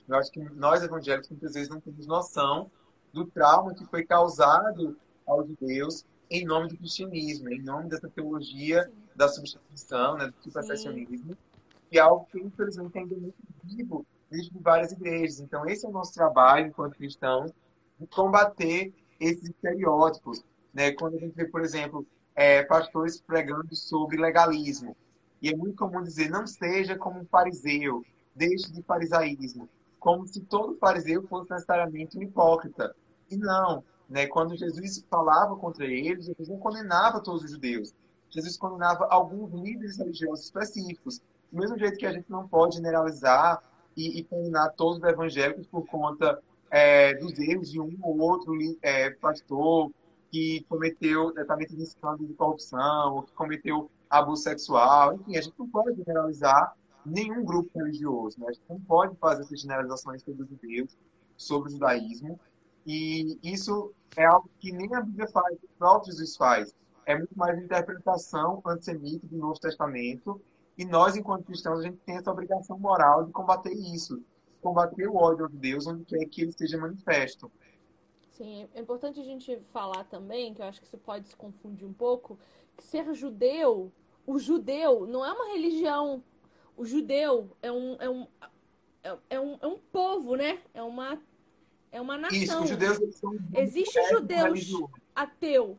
Eu 0.07 0.15
acho 0.15 0.31
que 0.31 0.39
nós 0.39 0.81
evangélicos 0.81 1.29
muitas 1.29 1.53
vezes 1.53 1.69
não 1.69 1.79
temos 1.79 2.07
noção 2.07 2.71
do 3.13 3.25
trauma 3.25 3.73
que 3.73 3.85
foi 3.85 4.03
causado 4.03 4.97
aos 5.25 5.47
judeus 5.47 6.05
em 6.29 6.45
nome 6.45 6.69
do 6.69 6.77
cristianismo, 6.77 7.49
em 7.49 7.61
nome 7.61 7.89
dessa 7.89 8.07
teologia 8.07 8.83
Sim. 8.83 8.91
da 9.15 9.27
substituição, 9.27 10.17
né, 10.17 10.27
do 10.27 10.43
supersessionismo, 10.43 11.35
que 11.89 11.97
é 11.97 12.01
algo 12.01 12.27
que 12.31 12.39
infelizmente 12.39 12.97
ainda 12.97 13.15
é 13.15 13.17
muito 13.17 13.35
vivo 13.63 14.05
dentro 14.29 14.51
de 14.51 14.59
várias 14.59 14.91
igrejas. 14.91 15.39
Então, 15.39 15.67
esse 15.67 15.85
é 15.85 15.89
o 15.89 15.91
nosso 15.91 16.13
trabalho 16.13 16.67
enquanto 16.67 16.95
cristãos, 16.95 17.51
de 17.99 18.07
combater 18.07 18.93
esses 19.19 19.49
estereótipos. 19.49 20.43
Né? 20.73 20.91
Quando 20.91 21.17
a 21.17 21.19
gente 21.19 21.35
vê, 21.35 21.45
por 21.45 21.61
exemplo, 21.61 22.05
é, 22.39 22.63
pastores 22.63 23.19
pregando 23.19 23.75
sobre 23.75 24.15
legalismo, 24.15 24.95
e 25.41 25.49
é 25.49 25.55
muito 25.57 25.75
comum 25.75 26.01
dizer, 26.01 26.29
não 26.29 26.47
seja 26.47 26.97
como 26.97 27.19
um 27.19 27.25
fariseu, 27.25 28.01
deixe 28.33 28.71
de 28.71 28.81
farisaísmo, 28.81 29.67
como 29.99 30.25
se 30.25 30.39
todo 30.39 30.77
fariseu 30.77 31.27
fosse 31.27 31.51
necessariamente 31.51 32.17
um 32.17 32.23
hipócrita. 32.23 32.95
E 33.29 33.35
não, 33.35 33.83
né? 34.09 34.25
quando 34.25 34.55
Jesus 34.55 35.05
falava 35.09 35.57
contra 35.57 35.85
eles, 35.85 36.27
Jesus 36.27 36.47
não 36.47 36.57
condenava 36.59 37.19
todos 37.19 37.43
os 37.43 37.51
judeus. 37.51 37.93
Jesus 38.29 38.55
condenava 38.55 39.05
alguns 39.09 39.51
líderes 39.61 39.97
religiosos 39.97 40.45
específicos. 40.45 41.21
Do 41.51 41.59
mesmo 41.59 41.77
jeito 41.77 41.97
que 41.97 42.05
a 42.05 42.13
gente 42.13 42.31
não 42.31 42.47
pode 42.47 42.77
generalizar 42.77 43.61
e, 43.97 44.17
e 44.17 44.23
condenar 44.23 44.71
todos 44.77 44.99
os 44.99 45.03
evangélicos 45.03 45.67
por 45.67 45.85
conta 45.87 46.41
é, 46.71 47.15
dos 47.15 47.37
erros 47.37 47.69
de 47.69 47.81
um 47.81 47.97
ou 48.01 48.17
outro 48.19 48.53
é, 48.81 49.09
pastor 49.09 49.91
que 50.31 50.65
cometeu 50.69 51.31
tratamento 51.31 51.75
de 51.75 51.83
escândalo 51.83 52.27
de 52.27 52.33
corrupção, 52.33 53.15
ou 53.15 53.23
que 53.23 53.33
cometeu 53.33 53.89
abuso 54.09 54.43
sexual. 54.43 55.15
Enfim, 55.15 55.37
a 55.37 55.41
gente 55.41 55.57
não 55.57 55.67
pode 55.67 55.95
generalizar 55.97 56.75
nenhum 57.05 57.43
grupo 57.43 57.69
religioso. 57.77 58.39
Né? 58.39 58.47
A 58.49 58.51
gente 58.51 58.65
não 58.69 58.79
pode 58.81 59.15
fazer 59.17 59.43
essas 59.43 59.59
generalizações 59.59 60.21
sobre 60.21 60.43
os 60.43 60.49
judeus, 60.49 60.97
sobre 61.37 61.69
o 61.69 61.71
judaísmo. 61.71 62.39
E 62.85 63.37
isso 63.43 63.93
é 64.15 64.25
algo 64.25 64.49
que 64.59 64.71
nem 64.71 64.93
a 64.95 65.01
Bíblia 65.01 65.27
faz, 65.27 65.55
o 65.57 65.67
próprio 65.77 66.11
Jesus 66.11 66.35
faz. 66.35 66.73
É 67.05 67.17
muito 67.17 67.35
mais 67.35 67.57
interpretação 67.61 68.61
antissemita 68.65 69.27
do 69.27 69.37
Novo 69.37 69.59
Testamento. 69.59 70.41
E 70.77 70.85
nós, 70.85 71.15
enquanto 71.15 71.45
cristãos, 71.45 71.79
a 71.79 71.83
gente 71.83 71.97
tem 72.05 72.17
essa 72.17 72.31
obrigação 72.31 72.77
moral 72.79 73.25
de 73.25 73.31
combater 73.31 73.73
isso. 73.73 74.21
Combater 74.61 75.07
o 75.07 75.15
ódio 75.15 75.49
de 75.49 75.57
Deus 75.57 75.87
onde 75.87 76.05
quer 76.05 76.25
que 76.25 76.41
ele 76.41 76.51
esteja 76.51 76.77
manifesto. 76.77 77.51
Sim, 78.39 78.69
é 78.73 78.79
importante 78.79 79.19
a 79.19 79.23
gente 79.23 79.59
falar 79.73 80.05
também, 80.05 80.53
que 80.53 80.61
eu 80.61 80.65
acho 80.65 80.79
que 80.79 80.87
isso 80.87 80.97
pode 80.97 81.27
se 81.27 81.35
confundir 81.35 81.85
um 81.85 81.91
pouco, 81.91 82.39
que 82.77 82.83
ser 82.85 83.13
judeu, 83.13 83.91
o 84.25 84.39
judeu 84.39 85.05
não 85.05 85.25
é 85.25 85.33
uma 85.33 85.51
religião. 85.51 86.23
O 86.77 86.85
judeu 86.85 87.51
é 87.61 87.69
um, 87.69 87.97
é 87.99 88.09
um, 88.09 88.27
é, 89.03 89.17
é 89.31 89.39
um, 89.41 89.57
é 89.61 89.67
um 89.67 89.77
povo, 89.77 90.37
né? 90.37 90.61
É 90.73 90.81
uma, 90.81 91.21
é 91.91 91.99
uma 91.99 92.17
nação. 92.17 92.37
Isso, 92.37 92.63
os 92.63 92.69
judeus 92.69 93.15
são 93.17 93.37
Existe 93.53 94.01
judeus 94.07 94.69
ateu. 95.13 95.77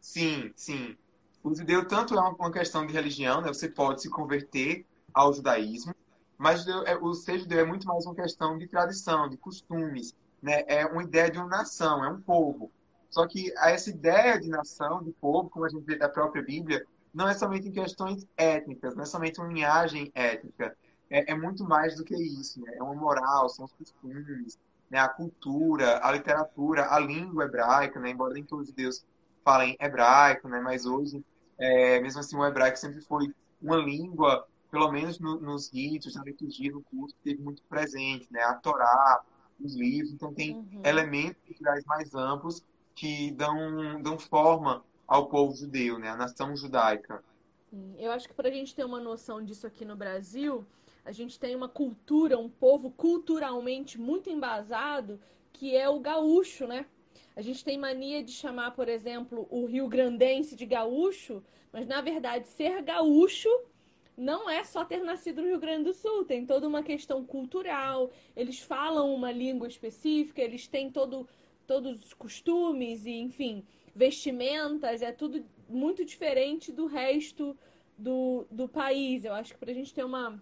Sim, 0.00 0.50
sim. 0.56 0.96
O 1.44 1.54
judeu 1.54 1.86
tanto 1.86 2.14
é 2.14 2.20
uma 2.20 2.50
questão 2.50 2.84
de 2.84 2.92
religião, 2.92 3.40
né? 3.40 3.54
Você 3.54 3.68
pode 3.68 4.02
se 4.02 4.10
converter 4.10 4.84
ao 5.14 5.32
judaísmo, 5.32 5.94
mas 6.36 6.66
o 7.00 7.14
ser 7.14 7.38
judeu 7.38 7.60
é 7.60 7.64
muito 7.64 7.86
mais 7.86 8.04
uma 8.04 8.16
questão 8.16 8.58
de 8.58 8.66
tradição, 8.66 9.28
de 9.28 9.36
costumes, 9.36 10.12
né? 10.46 10.62
É 10.68 10.86
uma 10.86 11.02
ideia 11.02 11.28
de 11.28 11.38
uma 11.38 11.48
nação, 11.48 12.04
é 12.04 12.08
um 12.08 12.20
povo. 12.20 12.70
Só 13.10 13.26
que 13.26 13.52
essa 13.58 13.90
ideia 13.90 14.40
de 14.40 14.48
nação, 14.48 15.02
de 15.02 15.10
povo, 15.10 15.50
como 15.50 15.64
a 15.64 15.68
gente 15.68 15.84
vê 15.84 15.96
da 15.96 16.08
própria 16.08 16.40
Bíblia, 16.40 16.86
não 17.12 17.28
é 17.28 17.34
somente 17.34 17.66
em 17.66 17.72
questões 17.72 18.24
étnicas, 18.36 18.94
não 18.94 19.02
é 19.02 19.06
somente 19.06 19.40
uma 19.40 19.48
linhagem 19.48 20.12
étnica. 20.14 20.76
É, 21.10 21.32
é 21.32 21.34
muito 21.34 21.64
mais 21.64 21.96
do 21.96 22.04
que 22.04 22.14
isso. 22.14 22.60
Né? 22.60 22.76
É 22.76 22.82
uma 22.82 22.94
moral, 22.94 23.48
são 23.48 23.64
os 23.64 23.72
costumes, 23.72 24.56
né? 24.88 25.00
a 25.00 25.08
cultura, 25.08 25.98
a 26.00 26.12
literatura, 26.12 26.94
a 26.94 27.00
língua 27.00 27.46
hebraica, 27.46 27.98
né? 27.98 28.10
embora 28.10 28.34
nem 28.34 28.44
todos 28.44 28.66
os 28.66 28.70
judeus 28.70 29.04
falem 29.44 29.76
hebraico, 29.80 30.48
né? 30.48 30.60
mas 30.60 30.86
hoje, 30.86 31.24
é, 31.58 31.98
mesmo 31.98 32.20
assim, 32.20 32.36
o 32.36 32.46
hebraico 32.46 32.78
sempre 32.78 33.00
foi 33.00 33.34
uma 33.60 33.78
língua, 33.78 34.46
pelo 34.70 34.92
menos 34.92 35.18
no, 35.18 35.40
nos 35.40 35.72
ritos, 35.72 36.14
na 36.14 36.22
liturgia, 36.22 36.70
no 36.70 36.82
culto, 36.82 37.14
que 37.14 37.30
teve 37.30 37.42
muito 37.42 37.64
presente. 37.64 38.28
Né? 38.30 38.42
A 38.42 38.54
Torá, 38.54 39.24
os 39.60 39.74
livros, 39.74 40.12
então 40.12 40.32
tem 40.32 40.54
uhum. 40.54 40.82
elementos 40.84 41.42
culturais 41.46 41.84
mais 41.84 42.14
amplos 42.14 42.62
que 42.94 43.30
dão, 43.32 44.00
dão 44.02 44.18
forma 44.18 44.84
ao 45.06 45.28
povo 45.28 45.54
judeu, 45.54 45.98
né? 45.98 46.08
A 46.08 46.16
nação 46.16 46.56
judaica. 46.56 47.22
Eu 47.98 48.10
acho 48.12 48.28
que 48.28 48.34
para 48.34 48.48
a 48.48 48.52
gente 48.52 48.74
ter 48.74 48.84
uma 48.84 49.00
noção 49.00 49.42
disso 49.42 49.66
aqui 49.66 49.84
no 49.84 49.96
Brasil, 49.96 50.66
a 51.04 51.12
gente 51.12 51.38
tem 51.38 51.54
uma 51.54 51.68
cultura, 51.68 52.38
um 52.38 52.48
povo 52.48 52.90
culturalmente 52.90 54.00
muito 54.00 54.30
embasado, 54.30 55.20
que 55.52 55.76
é 55.76 55.88
o 55.88 56.00
gaúcho, 56.00 56.66
né? 56.66 56.86
A 57.34 57.42
gente 57.42 57.64
tem 57.64 57.78
mania 57.78 58.22
de 58.22 58.32
chamar, 58.32 58.72
por 58.72 58.88
exemplo, 58.88 59.46
o 59.50 59.66
Rio 59.66 59.88
Grandense 59.88 60.56
de 60.56 60.64
gaúcho, 60.64 61.42
mas 61.72 61.86
na 61.86 62.00
verdade 62.00 62.48
ser 62.48 62.82
gaúcho 62.82 63.48
não 64.26 64.50
é 64.50 64.64
só 64.64 64.84
ter 64.84 65.04
nascido 65.04 65.40
no 65.40 65.46
Rio 65.46 65.60
Grande 65.60 65.84
do 65.84 65.94
Sul, 65.94 66.24
tem 66.24 66.44
toda 66.44 66.66
uma 66.66 66.82
questão 66.82 67.24
cultural, 67.24 68.10
eles 68.34 68.58
falam 68.58 69.14
uma 69.14 69.30
língua 69.30 69.68
específica, 69.68 70.42
eles 70.42 70.66
têm 70.66 70.90
todo 70.90 71.28
todos 71.64 72.04
os 72.04 72.12
costumes 72.12 73.06
e, 73.06 73.12
enfim, 73.12 73.64
vestimentas, 73.94 75.00
é 75.00 75.12
tudo 75.12 75.44
muito 75.68 76.04
diferente 76.04 76.72
do 76.72 76.86
resto 76.86 77.56
do, 77.96 78.46
do 78.50 78.68
país. 78.68 79.24
Eu 79.24 79.32
acho 79.32 79.52
que 79.52 79.58
para 79.58 79.70
a 79.70 79.74
gente 79.74 79.94
ter 79.94 80.04
uma, 80.04 80.40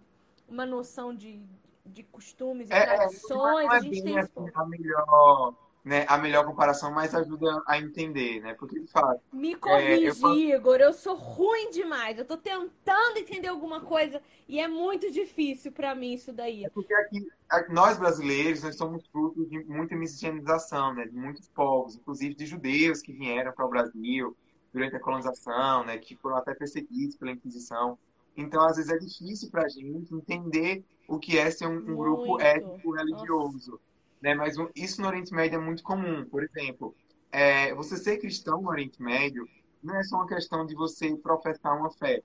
uma 0.49 0.67
noção 0.67 1.15
de, 1.15 1.41
de 1.85 2.03
costumes 2.05 2.69
e 2.69 2.73
é, 2.73 2.87
tradições, 2.87 3.71
é 3.71 3.77
a 3.77 3.81
gente 3.81 4.03
tem. 4.03 4.19
Assim, 4.19 4.51
a 4.55 4.67
melhor 4.67 5.55
né, 5.85 6.07
a 6.09 6.17
melhor 6.17 6.47
comparação, 6.47 6.91
mas 6.91 7.15
ajuda 7.15 7.63
a 7.67 7.79
entender, 7.79 8.41
né? 8.41 8.55
Porque 8.55 8.81
de 8.81 8.87
fato. 8.87 9.21
Me 9.31 9.55
corrigi, 9.55 10.07
é, 10.07 10.09
eu 10.09 10.15
faço... 10.15 10.35
Igor, 10.35 10.77
eu 10.77 10.95
sou 10.95 11.15
ruim 11.15 11.71
demais. 11.71 12.19
Eu 12.19 12.25
tô 12.25 12.39
tentando 12.39 13.19
entender 13.19 13.49
alguma 13.49 13.83
coisa 13.83 14.23
e 14.49 14.59
é 14.59 14.67
muito 14.67 15.11
difícil 15.11 15.71
para 15.73 15.95
mim 15.95 16.15
isso 16.15 16.33
daí. 16.33 16.65
É 16.65 16.71
porque 16.71 16.95
aqui, 16.95 17.29
nós 17.69 17.99
brasileiros, 17.99 18.63
nós 18.63 18.77
somos 18.77 19.07
frutos 19.09 19.47
de 19.51 19.63
muita 19.65 19.95
miscigenação, 19.95 20.95
né? 20.95 21.05
De 21.05 21.15
muitos 21.15 21.49
povos, 21.49 21.97
inclusive 21.97 22.35
de 22.35 22.47
judeus 22.47 23.03
que 23.03 23.13
vieram 23.13 23.53
para 23.53 23.67
o 23.67 23.69
Brasil 23.69 24.35
durante 24.73 24.97
a 24.97 25.01
colonização, 25.01 25.85
né? 25.85 25.99
Que 25.99 26.17
foram 26.17 26.37
até 26.37 26.55
perseguidos 26.55 27.15
pela 27.15 27.33
Inquisição. 27.33 27.99
Então, 28.35 28.65
às 28.65 28.77
vezes 28.77 28.91
é 28.91 28.97
difícil 28.97 29.51
para 29.51 29.65
a 29.65 29.69
gente 29.69 30.15
entender 30.15 30.83
o 31.07 31.19
que 31.19 31.37
é 31.39 31.51
ser 31.51 31.67
um, 31.67 31.77
um 31.77 31.95
grupo 31.95 32.41
étnico 32.41 32.91
religioso. 32.91 33.73
Nossa 33.73 33.94
né? 34.21 34.35
Mas 34.35 34.57
isso 34.75 35.01
no 35.01 35.09
Oriente 35.09 35.33
Médio 35.33 35.57
é 35.57 35.61
muito 35.61 35.83
comum. 35.83 36.25
Por 36.25 36.43
exemplo, 36.43 36.95
é, 37.31 37.75
você 37.75 37.97
ser 37.97 38.19
cristão 38.19 38.61
no 38.63 38.69
Oriente 38.69 39.03
Médio 39.03 39.47
não 39.83 39.97
é 39.97 40.03
só 40.03 40.17
uma 40.17 40.27
questão 40.27 40.65
de 40.65 40.75
você 40.75 41.15
professar 41.17 41.77
uma 41.79 41.91
fé. 41.91 42.23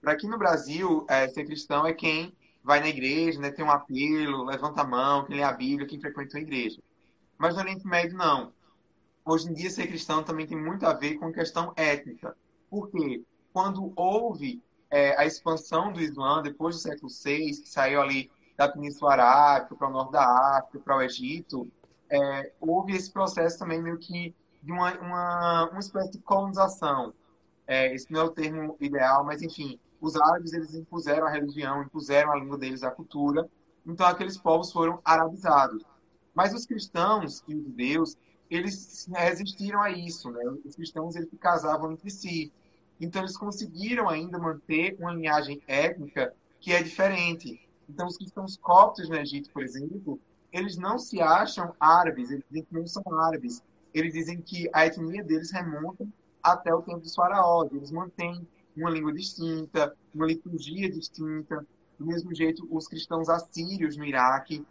Para 0.00 0.12
aqui 0.12 0.26
no 0.26 0.38
Brasil, 0.38 1.06
é, 1.08 1.28
ser 1.28 1.44
cristão 1.44 1.86
é 1.86 1.92
quem 1.92 2.32
vai 2.62 2.80
na 2.80 2.88
igreja, 2.88 3.40
né, 3.40 3.50
tem 3.50 3.64
um 3.64 3.70
apelo, 3.70 4.44
levanta 4.44 4.82
a 4.82 4.86
mão, 4.86 5.24
quem 5.24 5.36
lê 5.36 5.42
a 5.42 5.52
Bíblia, 5.52 5.86
quem 5.86 6.00
frequenta 6.00 6.38
a 6.38 6.40
igreja. 6.40 6.82
Mas 7.38 7.54
no 7.54 7.62
Oriente 7.62 7.86
Médio, 7.86 8.16
não. 8.16 8.52
Hoje 9.24 9.48
em 9.48 9.54
dia, 9.54 9.70
ser 9.70 9.86
cristão 9.86 10.22
também 10.22 10.46
tem 10.46 10.56
muito 10.56 10.84
a 10.86 10.92
ver 10.92 11.14
com 11.14 11.32
questão 11.32 11.72
étnica. 11.76 12.36
Por 12.68 12.90
quê? 12.90 13.22
Quando 13.52 13.92
houve 13.94 14.62
é, 14.90 15.16
a 15.18 15.26
expansão 15.26 15.92
do 15.92 16.00
Islã, 16.00 16.42
depois 16.42 16.76
do 16.76 16.82
século 16.82 17.10
VI, 17.10 17.60
que 17.62 17.68
saiu 17.68 18.00
ali 18.00 18.30
da 18.58 18.68
Península 18.68 19.12
Arábica 19.12 19.76
para 19.76 19.88
o 19.88 19.92
norte 19.92 20.12
da 20.12 20.58
África, 20.58 20.80
para 20.80 20.96
o 20.96 21.02
Egito, 21.02 21.70
é, 22.10 22.52
houve 22.60 22.96
esse 22.96 23.10
processo 23.10 23.56
também 23.56 23.80
meio 23.80 23.96
que 23.98 24.34
de 24.60 24.72
uma, 24.72 24.92
uma, 24.98 25.70
uma 25.70 25.78
espécie 25.78 26.10
de 26.10 26.18
colonização. 26.18 27.14
É, 27.68 27.94
esse 27.94 28.10
não 28.10 28.20
é 28.20 28.24
o 28.24 28.30
termo 28.30 28.76
ideal, 28.80 29.24
mas 29.24 29.42
enfim, 29.42 29.78
os 30.00 30.16
árabes 30.16 30.52
eles 30.52 30.74
impuseram 30.74 31.28
a 31.28 31.30
religião, 31.30 31.82
impuseram 31.82 32.32
a 32.32 32.36
língua 32.36 32.58
deles, 32.58 32.82
a 32.82 32.90
cultura, 32.90 33.48
então 33.86 34.04
aqueles 34.04 34.36
povos 34.36 34.72
foram 34.72 35.00
arabizados. 35.04 35.84
Mas 36.34 36.52
os 36.52 36.66
cristãos 36.66 37.44
e 37.46 37.54
os 37.54 37.62
judeus, 37.62 38.16
eles 38.50 39.08
resistiram 39.14 39.80
a 39.80 39.90
isso, 39.90 40.30
né? 40.32 40.42
Os 40.64 40.74
cristãos 40.74 41.14
eles 41.14 41.30
se 41.30 41.36
casavam 41.36 41.92
entre 41.92 42.10
si. 42.10 42.52
Então 43.00 43.22
eles 43.22 43.36
conseguiram 43.36 44.08
ainda 44.08 44.38
manter 44.38 44.96
uma 44.98 45.12
linhagem 45.12 45.62
étnica 45.68 46.34
que 46.60 46.72
é 46.72 46.82
diferente. 46.82 47.67
Então, 47.88 48.06
os 48.06 48.16
cristãos 48.16 48.56
coptos 48.56 49.08
no 49.08 49.16
Egito, 49.16 49.50
por 49.50 49.62
exemplo, 49.62 50.20
eles 50.52 50.76
não 50.76 50.98
se 50.98 51.20
acham 51.20 51.74
árabes, 51.80 52.30
eles 52.30 52.44
dizem 52.50 52.64
que 52.64 52.74
não 52.74 52.86
são 52.86 53.02
árabes. 53.18 53.62
Eles 53.92 54.12
dizem 54.12 54.40
que 54.40 54.68
a 54.72 54.86
etnia 54.86 55.24
deles 55.24 55.50
remonta 55.50 56.06
até 56.42 56.74
o 56.74 56.82
tempo 56.82 57.00
dos 57.00 57.14
faraós. 57.14 57.72
Eles 57.72 57.90
mantêm 57.90 58.46
uma 58.76 58.90
língua 58.90 59.12
distinta, 59.12 59.94
uma 60.14 60.26
liturgia 60.26 60.90
distinta. 60.90 61.66
Do 61.98 62.06
mesmo 62.06 62.34
jeito, 62.34 62.66
os 62.70 62.86
cristãos 62.86 63.28
assírios 63.28 63.96
no 63.96 64.04
Iraque, 64.04 64.64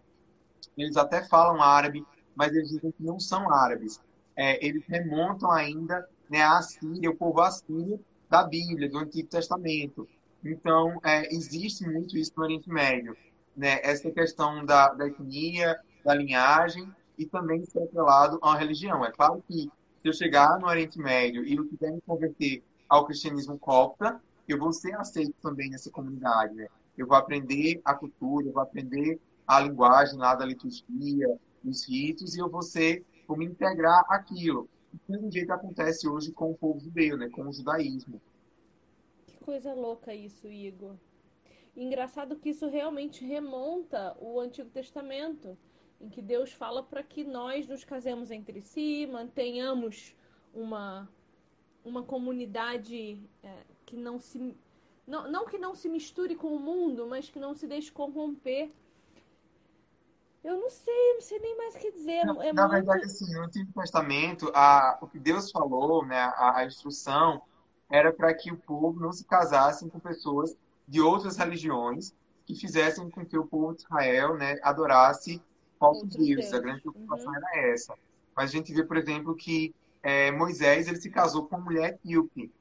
eles 0.78 0.96
até 0.96 1.24
falam 1.24 1.62
árabe, 1.62 2.06
mas 2.36 2.54
eles 2.54 2.70
dizem 2.70 2.92
que 2.92 3.04
não 3.04 3.20
são 3.20 3.52
árabes. 3.52 4.00
É, 4.36 4.64
eles 4.66 4.86
remontam 4.88 5.52
ainda 5.52 6.08
né, 6.30 6.42
a 6.42 6.60
Assíria, 6.60 7.10
o 7.10 7.16
povo 7.16 7.42
assírio 7.42 8.00
da 8.30 8.44
Bíblia, 8.44 8.90
do 8.90 9.00
Antigo 9.00 9.28
Testamento. 9.28 10.08
Então, 10.50 11.00
é, 11.04 11.34
existe 11.34 11.86
muito 11.86 12.18
isso 12.18 12.34
no 12.38 12.44
Oriente 12.44 12.70
Médio, 12.70 13.16
né? 13.56 13.80
Essa 13.84 14.12
questão 14.12 14.66
da, 14.66 14.90
da 14.94 15.08
etnia, 15.08 15.80
da 16.04 16.14
linhagem 16.14 16.90
e 17.18 17.26
também 17.26 17.66
ser 17.66 17.84
atrelado 17.84 18.40
uma 18.42 18.58
religião. 18.58 19.04
É 19.06 19.12
claro 19.12 19.44
que 19.48 19.70
se 20.00 20.08
eu 20.08 20.14
chegar 20.14 20.60
no 20.60 20.68
Oriente 20.68 21.00
Médio 21.00 21.44
e 21.44 21.56
eu 21.56 21.68
quiser 21.68 21.92
me 21.92 22.02
converter 22.02 22.64
ao 22.88 23.06
cristianismo 23.06 23.58
copta, 23.58 24.22
eu 24.48 24.58
vou 24.58 24.72
ser 24.72 24.96
aceito 24.96 25.34
também 25.42 25.70
nessa 25.70 25.92
comunidade, 25.92 26.54
né? 26.54 26.68
Eu 26.98 27.06
vou 27.06 27.18
aprender 27.18 27.82
a 27.84 27.94
cultura, 27.94 28.48
eu 28.48 28.54
vou 28.54 28.62
aprender 28.62 29.20
a 29.46 29.60
linguagem 29.60 30.18
lá 30.18 30.36
da 30.36 30.46
liturgia, 30.46 31.38
os 31.64 31.88
ritos, 31.88 32.36
e 32.36 32.40
eu 32.40 32.50
vou 32.50 32.62
ser, 32.62 33.04
vou 33.28 33.38
me 33.38 33.46
integrar 33.46 34.04
aquilo. 34.10 34.70
Do 34.94 35.14
mesmo 35.14 35.32
jeito 35.32 35.52
acontece 35.52 36.08
hoje 36.08 36.32
com 36.32 36.52
o 36.52 36.56
povo 36.56 36.80
judeu, 36.80 37.18
né, 37.18 37.30
com 37.30 37.48
o 37.48 37.54
judaísmo. 37.54 38.22
Coisa 39.48 39.74
louca 39.74 40.14
isso, 40.14 40.52
Igor. 40.52 40.98
Engraçado 41.74 42.36
que 42.36 42.50
isso 42.50 42.68
realmente 42.68 43.24
remonta 43.24 44.14
o 44.20 44.42
Antigo 44.42 44.70
Testamento, 44.70 45.58
em 46.02 46.10
que 46.10 46.22
Deus 46.22 46.52
fala 46.52 46.84
para 46.84 47.02
que 47.02 47.24
nós 47.24 47.66
nos 47.66 47.86
casemos 47.86 48.30
entre 48.30 48.60
si, 48.60 49.08
mantenhamos 49.10 50.14
uma, 50.54 51.10
uma 51.82 52.04
comunidade 52.04 53.24
é, 53.42 53.64
que 53.86 53.96
não 53.96 54.20
se. 54.20 54.54
Não, 55.08 55.32
não 55.32 55.46
que 55.46 55.58
não 55.58 55.74
se 55.74 55.88
misture 55.88 56.36
com 56.36 56.54
o 56.54 56.60
mundo, 56.60 57.08
mas 57.08 57.30
que 57.30 57.40
não 57.40 57.56
se 57.56 57.68
deixe 57.68 57.90
corromper 57.90 58.70
eu 60.44 60.60
não 60.60 60.70
sei, 60.70 61.14
não 61.14 61.22
sei 61.22 61.40
nem 61.40 61.58
mais 61.58 61.76
o 61.76 61.80
que 61.80 61.92
dizer. 61.92 62.20
É 62.20 62.26
na 62.26 62.34
muito... 62.34 62.70
verdade, 62.70 63.06
assim, 63.06 63.34
no 63.34 63.44
Antigo 63.44 63.72
Testamento, 63.74 64.52
a, 64.54 64.98
o 65.02 65.08
que 65.08 65.20
Deus 65.20 65.52
falou, 65.52 66.06
né, 66.06 66.20
a, 66.36 66.60
a 66.60 66.66
instrução, 66.66 67.42
era 67.90 68.12
para 68.12 68.34
que 68.34 68.52
o 68.52 68.58
povo 68.58 69.00
não 69.00 69.12
se 69.12 69.26
casasse 69.26 69.90
com 69.90 70.00
pessoas 70.00 70.56
de 70.88 71.02
outras 71.02 71.38
religiões 71.38 72.14
que 72.46 72.56
fizessem 72.56 73.10
com 73.10 73.26
que 73.26 73.38
o 73.38 73.46
povo 73.46 73.74
de 73.76 73.82
Israel 73.82 74.36
né, 74.38 74.58
adorasse 74.64 75.42
falsos 75.80 76.16
deuses. 76.16 76.54
A 76.54 76.60
grande 76.60 76.82
preocupação 76.82 77.28
uhum. 77.28 77.36
era 77.36 77.72
essa. 77.72 77.94
Mas 78.36 78.50
a 78.50 78.54
gente 78.54 78.74
vê, 78.74 78.84
por 78.84 78.98
exemplo, 78.98 79.36
que 79.36 79.74
é, 80.02 80.32
Moisés 80.32 80.88
ele 80.88 80.98
se 80.98 81.10
casou 81.10 81.48
com 81.48 81.56
uma 81.56 81.66
mulher 81.66 82.00
etíope. 82.04 82.52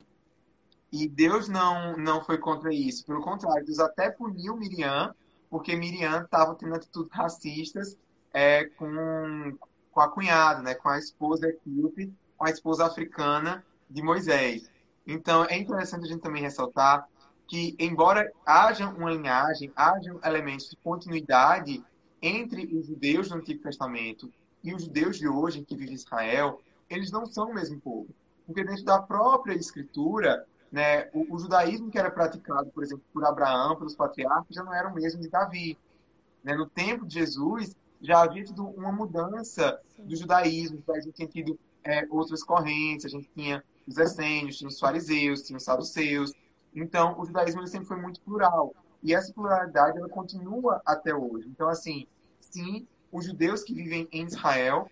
E 0.93 1.09
Deus 1.09 1.49
não, 1.49 1.97
não 1.97 2.25
foi 2.25 2.39
contra 2.39 2.73
isso. 2.73 3.05
Pelo 3.05 3.21
contrário, 3.21 3.65
Deus 3.65 3.79
até 3.79 4.11
puniu 4.11 4.57
Miriam 4.57 5.15
porque 5.49 5.77
Miriam 5.77 6.23
estava 6.23 6.55
tendo 6.55 6.75
atitudes 6.75 7.11
racistas 7.13 7.97
é, 8.33 8.65
com, 8.65 9.57
com 9.93 10.01
a 10.01 10.09
cunhada, 10.09 10.63
né, 10.63 10.75
com 10.75 10.89
a 10.89 10.99
esposa 10.99 11.49
etíope, 11.49 12.13
com 12.37 12.45
a 12.45 12.51
esposa 12.51 12.87
africana 12.87 13.65
de 13.89 14.03
Moisés. 14.03 14.69
Então, 15.07 15.45
é 15.45 15.59
interessante 15.59 16.05
a 16.05 16.09
gente 16.09 16.21
também 16.21 16.43
ressaltar 16.43 17.09
que, 17.47 17.77
embora 17.79 18.31
haja 18.45 18.89
uma 18.89 19.11
linhagem, 19.11 19.73
haja 19.77 20.17
elementos 20.25 20.69
de 20.69 20.77
continuidade 20.77 21.85
entre 22.21 22.67
os 22.77 22.87
judeus 22.87 23.29
do 23.29 23.37
Antigo 23.37 23.63
Testamento 23.63 24.33
e 24.65 24.75
os 24.75 24.85
judeus 24.85 25.17
de 25.17 25.29
hoje, 25.29 25.65
que 25.65 25.77
vivem 25.77 25.93
em 25.93 25.97
Israel, 25.97 26.61
eles 26.91 27.11
não 27.11 27.25
são 27.25 27.51
o 27.51 27.55
mesmo 27.55 27.81
povo. 27.81 28.09
Porque 28.45 28.65
dentro 28.65 28.85
da 28.85 29.01
própria 29.01 29.55
escritura, 29.55 30.45
né? 30.71 31.09
O, 31.13 31.35
o, 31.35 31.39
judaísmo 31.39 31.91
que 31.91 31.99
era 31.99 32.11
praticado, 32.11 32.71
por 32.71 32.83
exemplo, 32.83 33.05
por 33.13 33.25
Abraão, 33.25 33.77
pelos 33.77 33.95
patriarcas, 33.95 34.55
já 34.55 34.63
não 34.63 34.75
era 34.75 34.89
o 34.89 34.95
mesmo 34.95 35.21
de 35.21 35.29
Davi. 35.29 35.79
Né? 36.43 36.55
No 36.55 36.67
tempo 36.67 37.07
de 37.07 37.15
Jesus, 37.15 37.77
já 38.01 38.23
havia 38.23 38.45
tido 38.45 38.67
uma 38.67 38.93
mudança 38.93 39.81
do 39.99 40.17
judaísmo, 40.17 40.83
a 40.89 41.01
gente 41.01 41.13
tinha 41.13 41.29
tido 41.29 41.59
é, 41.83 42.07
outras 42.11 42.43
correntes, 42.43 43.07
a 43.07 43.09
gente 43.09 43.29
tinha 43.35 43.63
os 43.87 43.97
essênios, 43.97 44.59
tinha 44.59 44.69
os 44.69 44.79
fariseus, 44.79 45.43
tinha 45.43 45.57
os 45.57 45.65
saduceus. 45.65 46.33
Então, 46.75 47.19
o 47.19 47.25
judaísmo 47.25 47.67
sempre 47.67 47.87
foi 47.87 47.97
muito 47.97 48.21
plural. 48.21 48.75
E 49.03 49.15
essa 49.15 49.33
pluralidade 49.33 49.99
ela 49.99 50.09
continua 50.09 50.83
até 50.85 51.15
hoje. 51.15 51.49
Então, 51.49 51.69
assim, 51.69 52.07
sim, 52.41 52.87
os 53.13 53.25
judeus 53.25 53.63
que 53.63 53.75
vivem 53.75 54.09
em 54.11 54.25
Israel, 54.25 54.91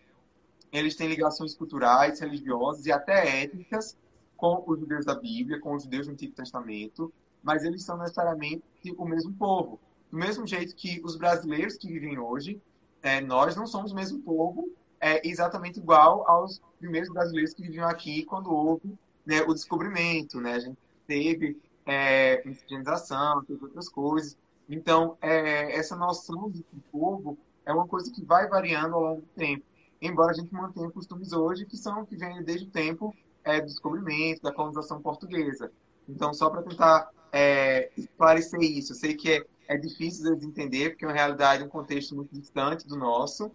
eles 0.72 0.96
têm 0.96 1.08
ligações 1.08 1.54
culturais, 1.54 2.20
religiosas 2.20 2.86
e 2.86 2.92
até 2.92 3.42
étnicas 3.42 3.96
com 4.36 4.62
os 4.66 4.78
judeus 4.78 5.04
da 5.04 5.14
Bíblia, 5.14 5.60
com 5.60 5.74
os 5.74 5.84
judeus 5.84 6.06
do 6.06 6.12
Antigo 6.12 6.34
Testamento, 6.34 7.12
mas 7.42 7.64
eles 7.64 7.84
são 7.84 7.96
necessariamente 7.96 8.64
o 8.96 9.04
mesmo 9.04 9.32
povo. 9.34 9.78
Do 10.10 10.16
mesmo 10.16 10.46
jeito 10.46 10.74
que 10.74 11.00
os 11.04 11.16
brasileiros 11.16 11.76
que 11.76 11.88
vivem 11.88 12.18
hoje, 12.18 12.60
é, 13.02 13.20
nós 13.20 13.56
não 13.56 13.66
somos 13.66 13.92
o 13.92 13.94
mesmo 13.94 14.20
povo, 14.22 14.70
é 15.04 15.20
exatamente 15.22 15.78
igual 15.78 16.26
aos 16.26 16.62
primeiros 16.78 17.10
brasileiros 17.10 17.52
que 17.52 17.60
viviam 17.60 17.86
aqui 17.86 18.24
quando 18.24 18.50
houve 18.50 18.98
né, 19.26 19.42
o 19.42 19.52
descobrimento, 19.52 20.40
né? 20.40 20.54
A 20.54 20.58
gente 20.58 20.78
teve 21.06 21.60
é, 21.84 22.42
miscigenação, 22.42 23.44
teve 23.44 23.62
outras 23.62 23.86
coisas. 23.90 24.38
Então, 24.66 25.18
é, 25.20 25.76
essa 25.76 25.94
noção 25.94 26.50
de 26.50 26.64
povo 26.90 27.36
é 27.66 27.72
uma 27.74 27.86
coisa 27.86 28.10
que 28.10 28.24
vai 28.24 28.48
variando 28.48 28.94
ao 28.94 29.02
longo 29.02 29.20
do 29.20 29.26
tempo. 29.36 29.62
Embora 30.00 30.30
a 30.30 30.34
gente 30.34 30.50
mantenha 30.54 30.90
costumes 30.90 31.34
hoje 31.34 31.66
que 31.66 31.76
são 31.76 32.06
que 32.06 32.16
vêm 32.16 32.42
desde 32.42 32.66
o 32.66 32.70
tempo 32.70 33.14
é, 33.44 33.60
do 33.60 33.66
descobrimento, 33.66 34.40
da 34.40 34.52
colonização 34.52 35.02
portuguesa. 35.02 35.70
Então, 36.08 36.32
só 36.32 36.48
para 36.48 36.62
tentar 36.62 37.10
é, 37.30 37.90
esclarecer 37.94 38.62
isso, 38.62 38.92
eu 38.92 38.96
sei 38.96 39.14
que 39.14 39.32
é, 39.32 39.44
é 39.68 39.76
difícil 39.76 40.34
de 40.34 40.46
entender, 40.46 40.90
porque 40.90 41.04
é 41.04 41.08
uma 41.08 41.14
realidade, 41.14 41.62
um 41.62 41.68
contexto 41.68 42.16
muito 42.16 42.32
distante 42.32 42.88
do 42.88 42.96
nosso, 42.96 43.52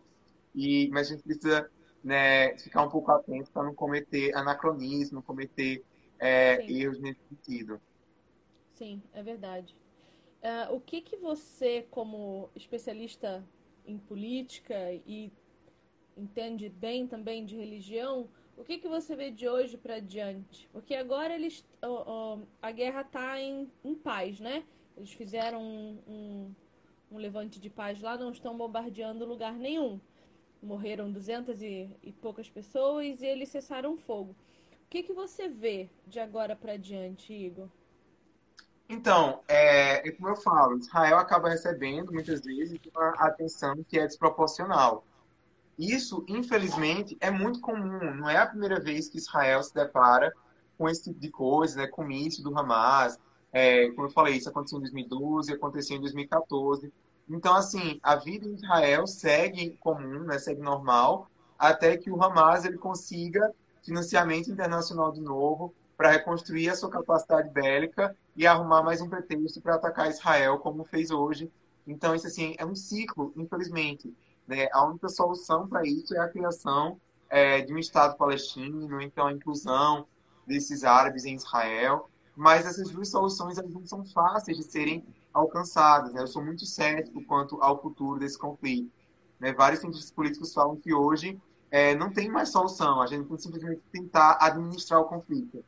e, 0.56 0.90
mas 0.90 1.08
a 1.08 1.12
gente 1.12 1.24
precisa 1.24 1.70
né, 2.04 2.58
ficar 2.58 2.84
um 2.84 2.90
pouco 2.90 3.12
atento 3.12 3.52
para 3.52 3.64
não 3.64 3.74
cometer 3.74 4.36
anacronismo, 4.36 5.16
não 5.16 5.22
cometer 5.22 5.84
é, 6.20 6.66
erros 6.72 7.00
nesse 7.00 7.20
sentido. 7.30 7.82
Sim, 8.74 9.02
é 9.14 9.22
verdade. 9.22 9.76
Uh, 10.42 10.74
o 10.74 10.80
que, 10.80 11.02
que 11.02 11.18
você, 11.18 11.86
como 11.92 12.50
especialista 12.56 13.46
em 13.86 13.98
política 13.98 14.94
e 15.06 15.32
entende 16.16 16.70
bem 16.70 17.08
também 17.08 17.46
de 17.46 17.58
religião, 17.58 18.30
o 18.56 18.64
que, 18.64 18.78
que 18.78 18.88
você 18.88 19.16
vê 19.16 19.32
de 19.32 19.48
hoje 19.48 19.78
para 19.78 20.00
diante? 20.00 20.68
Porque 20.72 20.94
agora 20.94 21.34
eles, 21.34 21.66
oh, 21.82 22.04
oh, 22.06 22.40
a 22.62 22.72
guerra 22.72 23.02
está 23.02 23.40
em, 23.40 23.72
em, 23.84 23.96
paz, 23.96 24.40
né? 24.40 24.66
Eles 24.98 25.12
fizeram 25.14 25.62
um, 25.62 25.98
um, 26.08 26.56
um, 27.12 27.18
levante 27.18 27.60
de 27.60 27.70
paz 27.70 28.02
lá, 28.02 28.18
não 28.18 28.32
estão 28.32 28.58
bombardeando 28.58 29.26
lugar 29.26 29.54
nenhum. 29.54 30.00
Morreram 30.62 31.12
duzentas 31.12 31.62
e, 31.62 31.90
e 32.04 32.12
poucas 32.12 32.50
pessoas 32.50 33.22
e 33.22 33.26
eles 33.26 33.50
cessaram 33.50 33.94
o 33.94 33.98
fogo. 33.98 34.32
O 34.32 34.90
que, 34.90 35.04
que 35.04 35.14
você 35.14 35.48
vê 35.48 35.90
de 36.08 36.20
agora 36.20 36.56
para 36.56 36.78
diante, 36.78 37.32
Igor? 37.34 37.70
Então, 38.90 39.42
é, 39.48 40.08
é, 40.08 40.12
como 40.12 40.30
eu 40.30 40.36
falo, 40.36 40.80
Israel 40.80 41.20
acaba 41.20 41.48
recebendo 41.48 42.12
muitas 42.12 42.42
vezes 42.42 42.80
uma 42.94 43.10
atenção 43.20 43.84
que 43.88 44.00
é 44.00 44.08
desproporcional. 44.08 45.06
Isso, 45.78 46.26
infelizmente, 46.28 47.16
é 47.22 47.30
muito 47.30 47.62
comum. 47.62 48.16
Não 48.16 48.28
é 48.28 48.38
a 48.38 48.48
primeira 48.48 48.80
vez 48.80 49.08
que 49.08 49.20
Israel 49.20 49.62
se 49.62 49.74
depara 49.74 50.34
com 50.76 50.90
esse 50.90 51.04
tipo 51.04 51.20
de 51.20 51.30
coisa, 51.30 51.78
né? 51.78 51.88
com 51.88 52.04
o 52.04 52.12
início 52.12 52.44
do 52.44 52.58
Hamas. 52.58 53.20
É, 53.54 53.90
como 53.92 54.08
eu 54.08 54.12
falei, 54.12 54.36
isso 54.36 54.50
aconteceu 54.50 54.80
em 54.80 54.82
2012, 54.82 55.54
aconteceu 55.54 55.98
em 55.98 56.02
2014. 56.02 56.92
Então, 57.30 57.54
assim, 57.54 58.00
a 58.02 58.16
vida 58.16 58.48
em 58.48 58.56
Israel 58.56 59.06
segue 59.06 59.78
comum, 59.80 60.24
né? 60.24 60.40
segue 60.40 60.62
normal, 60.62 61.30
até 61.58 61.96
que 61.96 62.10
o 62.10 62.22
Hamas 62.22 62.66
ele 62.66 62.78
consiga 62.78 63.54
financiamento 63.84 64.50
internacional 64.50 65.12
de 65.12 65.22
novo 65.22 65.74
para 65.96 66.12
reconstruir 66.12 66.70
a 66.70 66.76
sua 66.76 66.90
capacidade 66.90 67.50
bélica 67.50 68.16
e 68.36 68.48
arrumar 68.48 68.82
mais 68.82 69.02
um 69.02 69.10
pretexto 69.10 69.62
para 69.62 69.76
atacar 69.76 70.10
Israel, 70.10 70.58
como 70.58 70.86
fez 70.86 71.12
hoje. 71.12 71.52
Então, 71.86 72.16
isso 72.16 72.26
assim, 72.26 72.56
é 72.58 72.66
um 72.66 72.74
ciclo, 72.74 73.32
infelizmente. 73.36 74.16
Né? 74.48 74.68
A 74.72 74.86
única 74.86 75.08
solução 75.10 75.68
para 75.68 75.84
isso 75.84 76.16
é 76.16 76.20
a 76.20 76.30
criação 76.30 77.00
é, 77.30 77.62
de 77.62 77.74
um 77.74 77.78
Estado 77.78 78.18
palestino, 78.18 79.02
então 79.02 79.28
a 79.28 79.34
inclusão 79.34 80.08
desses 80.48 80.84
árabes 80.84 81.26
em 81.26 81.36
Israel. 81.36 82.10
Mas 82.36 82.66
essas 82.66 82.90
duas 82.90 83.10
soluções 83.10 83.58
não 83.58 83.86
são 83.86 84.04
fáceis 84.06 84.58
de 84.58 84.64
serem 84.64 85.06
alcançadas. 85.34 86.14
Né? 86.14 86.22
Eu 86.22 86.28
sou 86.28 86.44
muito 86.44 86.66
cético 86.66 87.24
quanto 87.24 87.62
ao 87.62 87.82
futuro 87.82 88.20
desse 88.20 88.38
conflito. 88.38 88.92
Né? 89.40 89.54
Vários 89.54 89.82
cientistas 89.82 90.12
políticos 90.12 90.54
falam 90.54 90.76
que 90.76 90.94
hoje 90.94 91.40
é, 91.72 91.96
não 91.96 92.12
tem 92.12 92.30
mais 92.30 92.50
solução. 92.50 93.02
A 93.02 93.08
gente 93.08 93.28
tem 93.28 93.36
que 93.36 93.42
simplesmente 93.42 93.82
tentar 93.92 94.38
administrar 94.42 95.00
o 95.00 95.06
conflito. 95.06 95.64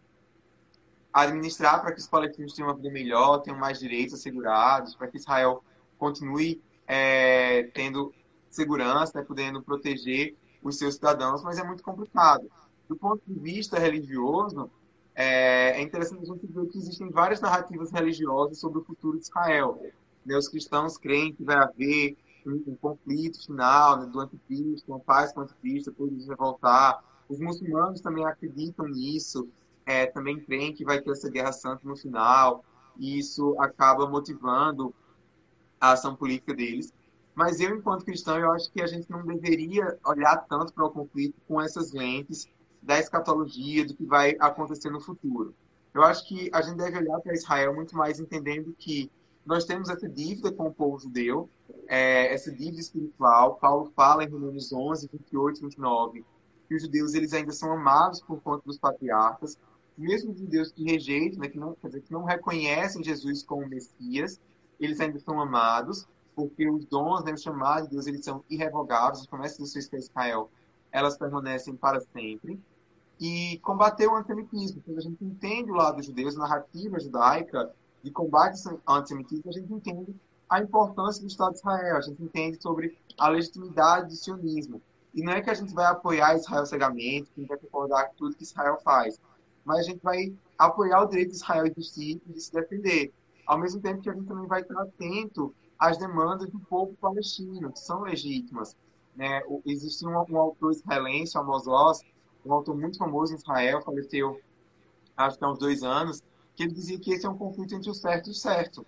Administrar 1.14 1.82
para 1.82 1.92
que 1.92 2.00
os 2.00 2.08
palestinos 2.08 2.54
tenham 2.54 2.70
uma 2.70 2.76
vida 2.76 2.90
melhor, 2.90 3.40
tenham 3.40 3.60
mais 3.60 3.80
direitos 3.80 4.14
assegurados, 4.14 4.96
para 4.96 5.08
que 5.08 5.18
Israel 5.18 5.64
continue 5.98 6.62
é, 6.88 7.64
tendo 7.74 8.14
segurança, 8.48 9.20
né, 9.20 9.26
podendo 9.26 9.62
proteger 9.62 10.36
os 10.62 10.78
seus 10.78 10.96
cidadãos, 10.96 11.44
mas 11.44 11.58
é 11.58 11.64
muito 11.64 11.84
complicado. 11.84 12.50
Do 12.88 12.96
ponto 12.96 13.22
de 13.26 13.40
vista 13.40 13.80
religioso, 13.80 14.70
é, 15.16 15.80
é 15.80 15.82
interessante 15.82 16.24
a 16.24 16.34
gente 16.34 16.48
ver 16.48 16.68
que 16.68 16.78
existem 16.78 17.10
várias 17.10 17.42
narrativas 17.42 17.92
religiosas 17.92 18.60
sobre 18.60 18.80
o 18.80 18.84
futuro 18.84 19.18
de 19.18 19.24
Israel. 19.24 19.82
Né, 20.26 20.38
os 20.38 20.48
cristãos 20.48 20.98
creem 20.98 21.34
que 21.34 21.44
vai 21.44 21.58
haver 21.58 22.18
um, 22.46 22.64
um 22.68 22.76
conflito 22.76 23.46
final 23.46 24.00
né, 24.00 24.06
do 24.06 24.20
anticristo, 24.20 24.92
uma 24.92 25.00
paz 25.00 25.34
com 25.34 25.42
o 25.42 25.44
anticristo, 25.44 25.92
depois 25.92 26.12
de 26.18 26.26
vai 26.26 26.38
voltar. 26.38 27.04
Os 27.28 27.40
muçulmanos 27.40 28.02
também 28.02 28.26
acreditam 28.26 28.88
nisso, 28.88 29.48
é, 29.86 30.06
também 30.06 30.40
creem 30.40 30.74
que 30.74 30.84
vai 30.84 31.02
ter 31.02 31.12
essa 31.12 31.30
guerra 31.30 31.52
santa 31.52 31.88
no 31.88 31.96
final, 31.96 32.64
e 32.98 33.20
isso 33.20 33.56
acaba 33.60 34.08
motivando 34.08 34.94
a 35.80 35.94
ação 35.94 36.16
política 36.16 36.54
deles. 36.54 36.94
Mas 37.34 37.60
eu, 37.60 37.76
enquanto 37.76 38.06
cristão, 38.06 38.38
eu 38.38 38.52
acho 38.52 38.72
que 38.72 38.82
a 38.82 38.88
gente 38.88 39.10
não 39.10 39.26
deveria 39.26 39.98
olhar 40.06 40.38
tanto 40.50 40.74
para 40.74 40.86
o 40.86 40.92
conflito 40.92 41.36
com 41.48 41.62
essas 41.62 41.94
lentes 41.94 42.48
da 42.82 43.00
escatologia, 43.00 43.86
do 43.86 43.94
que 43.96 44.06
vai 44.06 44.36
acontecer 44.40 44.90
no 44.90 45.00
futuro. 45.00 45.54
Eu 45.94 46.04
acho 46.04 46.28
que 46.28 46.50
a 46.54 46.62
gente 46.62 46.78
deve 46.78 46.98
olhar 46.98 47.20
para 47.20 47.34
Israel 47.34 47.76
muito 47.76 47.96
mais 47.96 48.20
entendendo 48.20 48.74
que 48.78 49.12
nós 49.46 49.66
temos 49.66 49.90
essa 49.90 50.08
dívida 50.08 50.52
com 50.52 50.68
o 50.68 50.74
povo 50.74 51.00
judeu, 51.00 51.50
é, 51.88 52.34
essa 52.34 52.52
dívida 52.52 52.80
espiritual. 52.80 53.56
Paulo 53.56 53.92
fala 53.96 54.24
em 54.24 54.30
Romanos 54.30 54.72
11, 54.72 55.10
28, 55.12 55.62
29, 55.62 56.26
que 56.68 56.76
os 56.76 56.84
judeus 56.84 57.14
eles 57.14 57.34
ainda 57.34 57.52
são 57.52 57.72
amados 57.74 58.22
por 58.22 58.40
conta 58.42 58.64
dos 58.66 58.78
patriarcas, 58.78 59.58
mesmo 59.98 60.32
os 60.32 60.40
judeus 60.40 60.72
que 60.72 60.84
rejeitam, 60.84 61.40
né, 61.40 61.50
que, 61.50 61.60
não, 61.60 61.76
quer 61.76 61.88
dizer, 61.88 62.02
que 62.02 62.14
não 62.14 62.24
reconhecem 62.24 63.04
Jesus 63.04 63.44
como 63.44 63.68
Messias, 63.68 64.40
eles 64.80 65.00
ainda 65.00 65.20
são 65.20 65.40
amados, 65.40 66.08
porque 66.36 66.70
os 66.70 66.86
dons, 66.86 67.24
né, 67.24 67.34
os 67.34 67.42
chamados 67.42 67.90
de 67.90 67.96
Deus, 67.96 68.08
eles 68.08 68.24
são 68.24 68.44
irrevogáveis, 68.50 69.20
as 69.20 69.28
promessas 69.28 69.58
do 69.58 69.66
seu 69.66 70.00
Israel, 70.00 70.50
elas 70.92 71.18
permanecem 71.18 71.76
para 71.76 72.00
sempre. 72.00 72.60
E 73.22 73.60
combater 73.60 74.08
o 74.08 74.16
antissemitismo, 74.16 74.82
quando 74.82 74.98
a 74.98 75.02
gente 75.02 75.24
entende 75.24 75.70
o 75.70 75.76
lado 75.76 75.98
dos 75.98 76.08
judeus, 76.08 76.36
a 76.36 76.40
narrativa 76.40 77.00
judaica 77.00 77.72
de 78.04 78.10
combate 78.10 78.60
ao 78.84 78.96
antissemitismo, 78.96 79.48
a 79.48 79.52
gente 79.52 79.72
entende 79.72 80.16
a 80.50 80.60
importância 80.60 81.22
do 81.22 81.28
Estado 81.28 81.52
de 81.52 81.60
Israel, 81.60 81.98
a 81.98 82.02
gente 82.02 82.24
entende 82.24 82.60
sobre 82.60 82.98
a 83.20 83.30
legitimidade 83.30 84.08
do 84.08 84.16
sionismo. 84.16 84.82
E 85.14 85.22
não 85.22 85.34
é 85.34 85.42
que 85.42 85.52
a 85.52 85.54
gente 85.54 85.72
vai 85.72 85.86
apoiar 85.86 86.36
Israel 86.36 86.66
cegamente, 86.66 87.30
que 87.30 87.34
a 87.38 87.40
gente 87.42 87.50
vai 87.50 87.58
concordar 87.60 88.08
com 88.08 88.16
tudo 88.16 88.36
que 88.36 88.42
Israel 88.42 88.80
faz, 88.84 89.22
mas 89.64 89.82
a 89.82 89.84
gente 89.84 90.02
vai 90.02 90.34
apoiar 90.58 91.04
o 91.04 91.06
direito 91.06 91.30
de 91.30 91.36
Israel 91.36 91.68
existir 91.68 92.20
e 92.28 92.34
de 92.34 92.42
se 92.42 92.52
defender. 92.52 93.14
Ao 93.46 93.60
mesmo 93.60 93.80
tempo 93.82 94.02
que 94.02 94.10
a 94.10 94.14
gente 94.14 94.26
também 94.26 94.48
vai 94.48 94.62
estar 94.62 94.82
atento 94.82 95.54
às 95.78 95.96
demandas 95.96 96.50
do 96.50 96.60
povo 96.62 96.96
palestino, 97.00 97.72
que 97.72 97.80
são 97.80 98.02
legítimas. 98.02 98.76
Né? 99.16 99.44
Existe 99.64 100.08
um, 100.08 100.12
um 100.28 100.38
autor 100.40 100.72
israelense, 100.72 101.38
Amos 101.38 101.68
Oz, 101.68 102.02
um 102.46 102.54
autor 102.54 102.76
muito 102.76 102.98
famoso 102.98 103.34
em 103.34 103.38
Israel, 103.38 103.82
faleceu 103.82 104.40
acho 105.16 105.38
que 105.38 105.46
há 105.46 105.52
uns 105.52 105.60
dois 105.60 105.84
anos, 105.84 106.22
que 106.56 106.64
ele 106.64 106.74
dizia 106.74 107.00
que 107.00 107.12
esse 107.14 107.26
é 107.26 107.30
um 107.30 107.38
conflito 107.38 107.76
entre 107.76 107.90
o 107.90 107.94
certo 107.94 108.28
e 108.28 108.32
o 108.32 108.36
certo. 108.36 108.86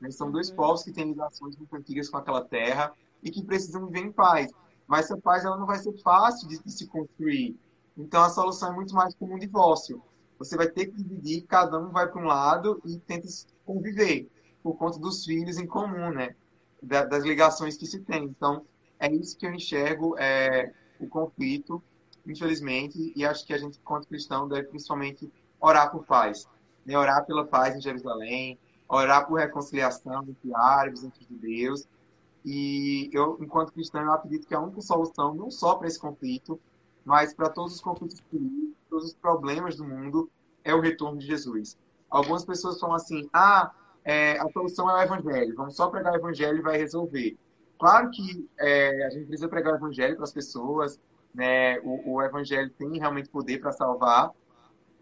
Né? 0.00 0.10
São 0.10 0.30
dois 0.30 0.50
uhum. 0.50 0.56
povos 0.56 0.82
que 0.82 0.92
têm 0.92 1.08
ligações 1.08 1.56
muito 1.56 1.74
antigas 1.74 2.08
com 2.08 2.16
aquela 2.16 2.44
terra 2.44 2.92
e 3.22 3.30
que 3.30 3.44
precisam 3.44 3.86
viver 3.86 4.00
em 4.00 4.12
paz. 4.12 4.52
Mas 4.86 5.06
essa 5.06 5.16
paz 5.16 5.44
ela 5.44 5.56
não 5.56 5.66
vai 5.66 5.78
ser 5.78 5.92
fácil 6.02 6.48
de, 6.48 6.62
de 6.62 6.70
se 6.70 6.86
construir. 6.86 7.56
Então 7.96 8.22
a 8.22 8.28
solução 8.28 8.72
é 8.72 8.74
muito 8.74 8.94
mais 8.94 9.14
como 9.14 9.34
um 9.34 9.38
divórcio. 9.38 10.02
Você 10.38 10.56
vai 10.56 10.68
ter 10.68 10.86
que 10.86 11.02
dividir, 11.02 11.46
cada 11.46 11.78
um 11.78 11.90
vai 11.90 12.06
para 12.08 12.20
um 12.20 12.26
lado 12.26 12.80
e 12.84 12.98
tenta 12.98 13.26
conviver 13.64 14.28
por 14.62 14.76
conta 14.76 14.98
dos 14.98 15.24
filhos 15.24 15.58
em 15.58 15.66
comum, 15.66 16.10
né? 16.10 16.34
das 16.82 17.24
ligações 17.24 17.76
que 17.76 17.86
se 17.86 18.00
tem. 18.00 18.24
Então, 18.24 18.64
é 18.98 19.10
isso 19.10 19.36
que 19.36 19.46
eu 19.46 19.54
enxergo 19.54 20.16
é, 20.18 20.72
o 21.00 21.08
conflito, 21.08 21.82
infelizmente, 22.26 23.12
e 23.14 23.24
acho 23.24 23.46
que 23.46 23.52
a 23.52 23.58
gente, 23.58 23.78
enquanto 23.78 24.08
cristão, 24.08 24.48
deve 24.48 24.68
principalmente 24.68 25.30
orar 25.60 25.90
por 25.90 26.04
paz. 26.04 26.48
Né? 26.84 26.96
Orar 26.98 27.24
pela 27.24 27.46
paz 27.46 27.76
em 27.76 27.80
Jerusalém, 27.80 28.58
orar 28.88 29.26
por 29.26 29.38
reconciliação 29.38 30.22
entre 30.28 30.54
árabes, 30.54 31.04
entre 31.04 31.24
judeus. 31.24 31.86
E 32.44 33.10
eu, 33.12 33.38
enquanto 33.40 33.72
cristão, 33.72 34.02
eu 34.02 34.12
acredito 34.12 34.46
que 34.46 34.54
a 34.54 34.60
única 34.60 34.80
solução, 34.80 35.34
não 35.34 35.50
só 35.50 35.74
para 35.74 35.88
esse 35.88 35.98
conflito, 35.98 36.60
mas 37.04 37.34
para 37.34 37.48
todos 37.48 37.74
os 37.74 37.80
conflitos 37.80 38.20
políticos, 38.20 38.76
todos 38.88 39.04
os 39.06 39.14
problemas 39.14 39.76
do 39.76 39.84
mundo, 39.84 40.30
é 40.62 40.74
o 40.74 40.80
retorno 40.80 41.18
de 41.18 41.26
Jesus. 41.26 41.76
Algumas 42.08 42.44
pessoas 42.44 42.78
falam 42.78 42.96
assim: 42.96 43.28
ah, 43.32 43.72
é, 44.04 44.38
a 44.38 44.48
solução 44.50 44.88
é 44.90 44.94
o 44.94 45.02
evangelho, 45.02 45.54
vamos 45.56 45.74
só 45.74 45.88
pregar 45.88 46.12
o 46.12 46.16
evangelho 46.16 46.58
e 46.58 46.62
vai 46.62 46.76
resolver. 46.76 47.36
Claro 47.78 48.10
que 48.10 48.48
é, 48.58 49.04
a 49.06 49.10
gente 49.10 49.26
precisa 49.26 49.48
pregar 49.48 49.74
o 49.74 49.76
evangelho 49.76 50.14
para 50.14 50.24
as 50.24 50.32
pessoas, 50.32 51.00
né? 51.36 51.78
O, 51.80 52.14
o 52.14 52.22
evangelho 52.22 52.70
tem 52.70 52.98
realmente 52.98 53.28
poder 53.28 53.60
para 53.60 53.70
salvar, 53.70 54.30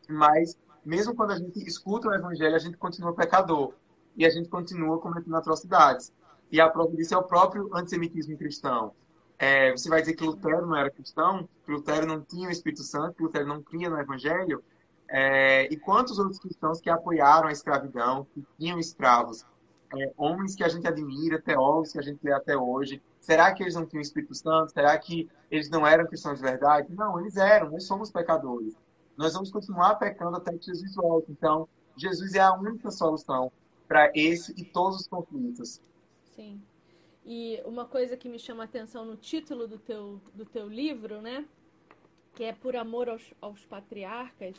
mas 0.09 0.59
mesmo 0.85 1.15
quando 1.15 1.31
a 1.31 1.39
gente 1.39 1.61
escuta 1.67 2.09
o 2.09 2.15
evangelho, 2.15 2.55
a 2.55 2.59
gente 2.59 2.77
continua 2.77 3.15
pecador 3.15 3.73
e 4.17 4.27
a 4.27 4.31
gente 4.31 4.49
continua 4.49 4.99
cometendo 4.99 5.37
atrocidades. 5.37 6.13
E 6.51 6.61
a 6.61 6.69
prova 6.69 6.95
disso 6.95 7.15
é 7.15 7.17
o 7.17 7.23
próprio 7.23 7.71
antissemitismo 7.75 8.37
cristão. 8.37 8.93
É, 9.39 9.73
você 9.73 9.89
vai 9.89 10.01
dizer 10.01 10.15
que 10.15 10.25
Lutero 10.25 10.67
não 10.67 10.77
era 10.77 10.91
cristão, 10.91 11.49
que 11.65 11.73
Lutero 11.73 12.07
não 12.07 12.21
tinha 12.21 12.49
o 12.49 12.53
Espírito 12.53 12.83
Santo, 12.83 13.15
que 13.15 13.23
Lutero 13.23 13.47
não 13.47 13.63
cria 13.63 13.89
no 13.89 13.99
evangelho, 13.99 14.63
é, 15.09 15.73
e 15.73 15.77
quantos 15.77 16.19
outros 16.19 16.39
cristãos 16.39 16.81
que 16.81 16.91
apoiaram 16.91 17.49
a 17.49 17.53
escravidão, 17.53 18.27
que 18.33 18.45
tinham 18.59 18.79
escravos, 18.79 19.45
é, 19.97 20.13
homens 20.17 20.55
que 20.55 20.65
a 20.65 20.69
gente 20.69 20.87
admira, 20.87 21.41
teólogos 21.41 21.93
que 21.93 21.99
a 21.99 22.03
gente 22.03 22.21
lê 22.23 22.33
até 22.33 22.57
hoje. 22.57 23.03
Será 23.25 23.55
que 23.55 23.63
eles 23.63 23.75
não 23.75 23.87
tinham 23.87 24.01
o 24.01 24.03
Espírito 24.03 24.35
Santo? 24.35 24.71
Será 24.71 24.99
que 24.99 25.31
eles 25.51 25.71
não 25.71 25.87
eram 25.87 26.07
cristãos 26.07 26.37
de 26.37 26.45
verdade? 26.45 26.93
Não, 26.93 27.19
eles 27.19 27.39
eram. 27.39 27.71
Nós 27.71 27.85
somos 27.85 28.11
pecadores. 28.11 28.77
Nós 29.17 29.33
vamos 29.33 29.51
continuar 29.51 29.95
pecando 29.95 30.37
até 30.37 30.53
que 30.53 30.67
Jesus 30.67 30.95
volte. 30.95 31.33
Então, 31.33 31.67
Jesus 31.97 32.35
é 32.35 32.41
a 32.41 32.53
única 32.53 32.91
solução 32.91 33.51
para 33.89 34.13
esse 34.15 34.53
e 34.59 34.63
todos 34.63 35.01
os 35.01 35.09
conflitos. 35.09 35.81
Sim. 36.37 36.61
E 37.25 37.63
uma 37.65 37.87
coisa 37.87 38.15
que 38.15 38.29
me 38.29 38.39
chama 38.39 38.65
a 38.65 38.67
atenção 38.67 39.07
no 39.07 39.17
título 39.17 39.67
do 39.67 39.79
teu, 39.79 40.21
do 40.35 40.45
teu 40.45 40.69
livro, 40.69 41.23
né? 41.23 41.47
Que 42.35 42.45
é 42.45 42.53
por 42.53 42.77
amor 42.77 43.09
aos, 43.09 43.33
aos 43.41 43.65
patriarcas, 43.65 44.55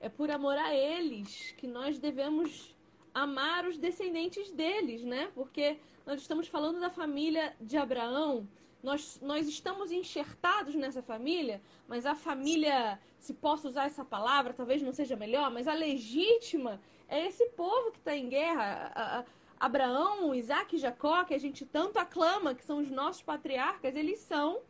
é 0.00 0.08
por 0.08 0.32
amor 0.32 0.58
a 0.58 0.74
eles 0.74 1.54
que 1.56 1.68
nós 1.68 2.00
devemos 2.00 2.74
amar 3.14 3.66
os 3.66 3.78
descendentes 3.78 4.50
deles, 4.50 5.02
né? 5.02 5.30
Porque 5.34 5.78
nós 6.06 6.20
estamos 6.20 6.48
falando 6.48 6.80
da 6.80 6.90
família 6.90 7.54
de 7.60 7.76
Abraão, 7.76 8.48
nós, 8.82 9.20
nós 9.20 9.46
estamos 9.46 9.92
enxertados 9.92 10.74
nessa 10.74 11.02
família, 11.02 11.60
mas 11.86 12.06
a 12.06 12.14
família, 12.14 12.98
se 13.18 13.34
posso 13.34 13.68
usar 13.68 13.84
essa 13.84 14.04
palavra, 14.04 14.54
talvez 14.54 14.82
não 14.82 14.92
seja 14.92 15.16
melhor, 15.16 15.50
mas 15.50 15.68
a 15.68 15.74
legítima 15.74 16.80
é 17.08 17.26
esse 17.26 17.44
povo 17.50 17.90
que 17.92 17.98
está 17.98 18.16
em 18.16 18.28
guerra. 18.28 18.92
A, 18.94 19.18
a, 19.18 19.24
Abraão, 19.60 20.34
Isaac 20.34 20.74
e 20.74 20.78
Jacó, 20.78 21.22
que 21.22 21.34
a 21.34 21.38
gente 21.38 21.66
tanto 21.66 21.98
aclama, 21.98 22.54
que 22.54 22.64
são 22.64 22.78
os 22.78 22.90
nossos 22.90 23.20
patriarcas, 23.20 23.94
eles 23.94 24.18
são 24.20 24.62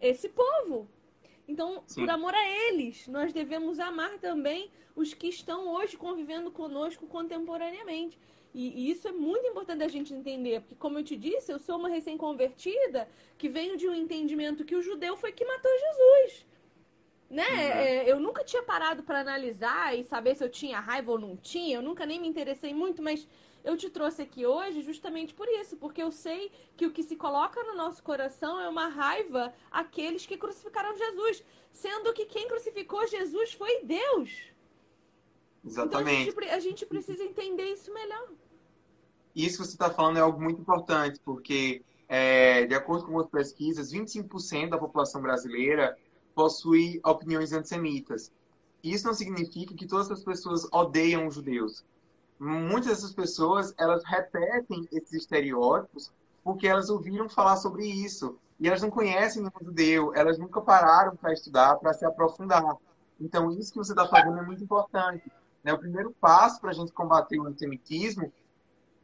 esse 0.00 0.30
povo. 0.30 0.88
Então, 1.50 1.82
Sim. 1.84 2.02
por 2.02 2.10
amor 2.10 2.32
a 2.32 2.48
eles, 2.48 3.08
nós 3.08 3.32
devemos 3.32 3.80
amar 3.80 4.18
também 4.18 4.70
os 4.94 5.12
que 5.12 5.26
estão 5.26 5.68
hoje 5.74 5.96
convivendo 5.96 6.48
conosco 6.50 7.08
contemporaneamente. 7.08 8.16
E, 8.54 8.68
e, 8.68 8.90
isso 8.90 9.08
é 9.08 9.12
muito 9.12 9.46
importante 9.46 9.82
a 9.82 9.88
gente 9.88 10.14
entender, 10.14 10.60
porque, 10.60 10.76
como 10.76 10.98
eu 10.98 11.04
te 11.04 11.16
disse, 11.16 11.52
eu 11.52 11.58
sou 11.58 11.76
uma 11.76 11.88
recém-convertida 11.88 13.08
que 13.36 13.48
venho 13.48 13.76
de 13.76 13.88
um 13.88 13.94
entendimento 13.94 14.64
que 14.64 14.76
o 14.76 14.82
judeu 14.82 15.16
foi 15.16 15.32
que 15.32 15.44
matou 15.44 15.70
Jesus. 15.86 16.46
Né? 17.28 17.48
Uhum. 17.48 17.58
É, 17.58 18.10
eu 18.10 18.20
nunca 18.20 18.44
tinha 18.44 18.62
parado 18.62 19.02
para 19.02 19.20
analisar 19.20 19.96
e 19.96 20.04
saber 20.04 20.36
se 20.36 20.44
eu 20.44 20.48
tinha 20.48 20.80
raiva 20.80 21.10
ou 21.12 21.18
não 21.18 21.36
tinha, 21.36 21.76
eu 21.76 21.82
nunca 21.82 22.06
nem 22.06 22.20
me 22.20 22.28
interessei 22.28 22.72
muito, 22.72 23.02
mas 23.02 23.26
eu 23.62 23.76
te 23.76 23.90
trouxe 23.90 24.22
aqui 24.22 24.46
hoje 24.46 24.82
justamente 24.82 25.34
por 25.34 25.48
isso, 25.48 25.76
porque 25.76 26.02
eu 26.02 26.10
sei 26.10 26.50
que 26.76 26.86
o 26.86 26.92
que 26.92 27.02
se 27.02 27.16
coloca 27.16 27.62
no 27.64 27.76
nosso 27.76 28.02
coração 28.02 28.60
é 28.60 28.68
uma 28.68 28.88
raiva 28.88 29.52
àqueles 29.70 30.26
que 30.26 30.36
crucificaram 30.36 30.96
Jesus, 30.96 31.44
sendo 31.72 32.12
que 32.12 32.24
quem 32.24 32.48
crucificou 32.48 33.06
Jesus 33.06 33.52
foi 33.52 33.84
Deus. 33.84 34.30
Exatamente. 35.64 36.30
Então 36.30 36.42
a 36.42 36.44
gente, 36.44 36.54
a 36.54 36.60
gente 36.60 36.86
precisa 36.86 37.22
entender 37.22 37.64
isso 37.64 37.92
melhor. 37.92 38.28
Isso 39.34 39.58
que 39.58 39.64
você 39.64 39.72
está 39.72 39.90
falando 39.90 40.16
é 40.16 40.20
algo 40.20 40.40
muito 40.40 40.60
importante, 40.60 41.20
porque, 41.24 41.82
é, 42.08 42.66
de 42.66 42.74
acordo 42.74 43.06
com 43.06 43.18
as 43.18 43.28
pesquisas, 43.28 43.92
25% 43.92 44.70
da 44.70 44.78
população 44.78 45.20
brasileira 45.20 45.96
possui 46.34 47.00
opiniões 47.04 47.52
antissemitas. 47.52 48.32
Isso 48.82 49.06
não 49.06 49.12
significa 49.12 49.74
que 49.74 49.86
todas 49.86 50.10
as 50.10 50.24
pessoas 50.24 50.66
odeiam 50.72 51.26
os 51.26 51.34
judeus 51.34 51.84
muitas 52.40 52.86
dessas 52.86 53.12
pessoas 53.12 53.74
elas 53.78 54.02
repetem 54.02 54.88
esses 54.90 55.12
estereótipos 55.12 56.10
porque 56.42 56.66
elas 56.66 56.88
ouviram 56.88 57.28
falar 57.28 57.56
sobre 57.58 57.84
isso 57.84 58.38
e 58.58 58.66
elas 58.66 58.80
não 58.80 58.90
conhecem 58.90 59.46
o 59.46 59.64
judeu, 59.64 60.14
elas 60.14 60.38
nunca 60.38 60.60
pararam 60.60 61.14
para 61.14 61.32
estudar, 61.32 61.76
para 61.76 61.92
se 61.92 62.04
aprofundar. 62.04 62.76
Então 63.20 63.50
isso 63.50 63.72
que 63.72 63.78
você 63.78 63.92
está 63.92 64.06
fazendo 64.06 64.38
é 64.38 64.42
muito 64.42 64.64
importante. 64.64 65.30
Né? 65.62 65.72
O 65.72 65.78
primeiro 65.78 66.14
passo 66.18 66.60
para 66.60 66.70
a 66.70 66.72
gente 66.72 66.92
combater 66.92 67.38
o 67.38 67.46
antissemitismo 67.46 68.32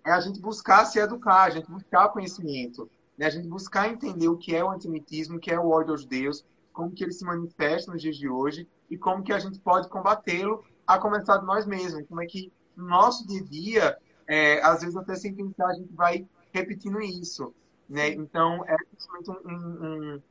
é 0.03 0.13
a 0.13 0.21
gente 0.21 0.41
buscar 0.41 0.87
se 0.87 0.99
educar, 0.99 1.45
a 1.45 1.51
gente 1.51 1.71
buscar 1.71 2.09
conhecimento, 2.09 2.91
né? 3.19 3.27
a 3.27 3.31
gente 3.31 3.49
buscar 3.49 3.89
entender 3.89 4.29
o 4.29 4.39
que 4.39 4.57
é 4.57 4.65
o 4.65 4.71
antissemitismo, 4.71 5.37
o 5.37 5.41
que 5.41 5.51
é 5.51 5.61
o 5.61 5.69
ódio 5.69 5.93
aos 5.93 6.03
judeus, 6.03 6.43
como 6.73 6.91
que 6.91 7.05
ele 7.05 7.13
se 7.13 7.25
manifesta 7.25 7.93
nos 7.93 8.01
dias 8.01 8.17
de 8.17 8.29
hoje 8.29 8.67
e 8.91 8.97
como 8.97 9.23
que 9.23 9.33
a 9.33 9.39
gente 9.39 9.59
pode 9.59 9.89
combatê-lo 9.89 10.65
a 10.87 10.99
começar 10.99 11.39
de 11.39 11.45
nós 11.45 11.67
mesmos, 11.67 12.07
como 12.07 12.23
é 12.23 12.27
que 12.27 12.51
no 12.77 12.87
nosso 12.87 13.27
dia 13.27 13.41
a 13.41 13.45
dia, 13.45 13.99
é, 14.27 14.61
às 14.63 14.81
vezes 14.81 14.97
até 14.97 15.15
sem 15.15 15.35
pensar, 15.35 15.69
a 15.69 15.75
gente 15.75 15.93
vai 15.93 16.27
repetindo 16.53 17.01
isso. 17.01 17.55
Né? 17.89 18.11
Então, 18.11 18.65
é 18.67 18.77
principalmente 18.77 19.31
um, 19.31 19.55
um, 19.55 20.23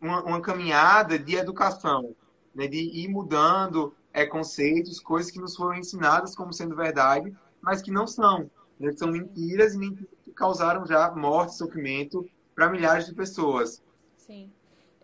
uma, 0.00 0.22
uma, 0.24 0.40
caminhada 0.40 1.18
de 1.18 1.36
educação, 1.36 2.14
né? 2.54 2.66
de 2.66 2.78
ir 2.78 3.08
mudando 3.08 3.94
é, 4.12 4.26
conceitos, 4.26 5.00
coisas 5.00 5.30
que 5.30 5.38
nos 5.38 5.56
foram 5.56 5.74
ensinadas 5.74 6.34
como 6.34 6.52
sendo 6.52 6.74
verdade, 6.74 7.34
mas 7.60 7.80
que 7.80 7.90
não 7.90 8.06
são. 8.06 8.50
Né? 8.78 8.92
São 8.92 9.08
mentiras 9.08 9.74
e 9.74 9.78
mentiras 9.78 10.10
que 10.24 10.32
causaram 10.32 10.84
já 10.86 11.10
morte, 11.14 11.56
sofrimento 11.56 12.28
para 12.54 12.68
milhares 12.68 13.06
de 13.06 13.14
pessoas. 13.14 13.82
Sim. 14.16 14.50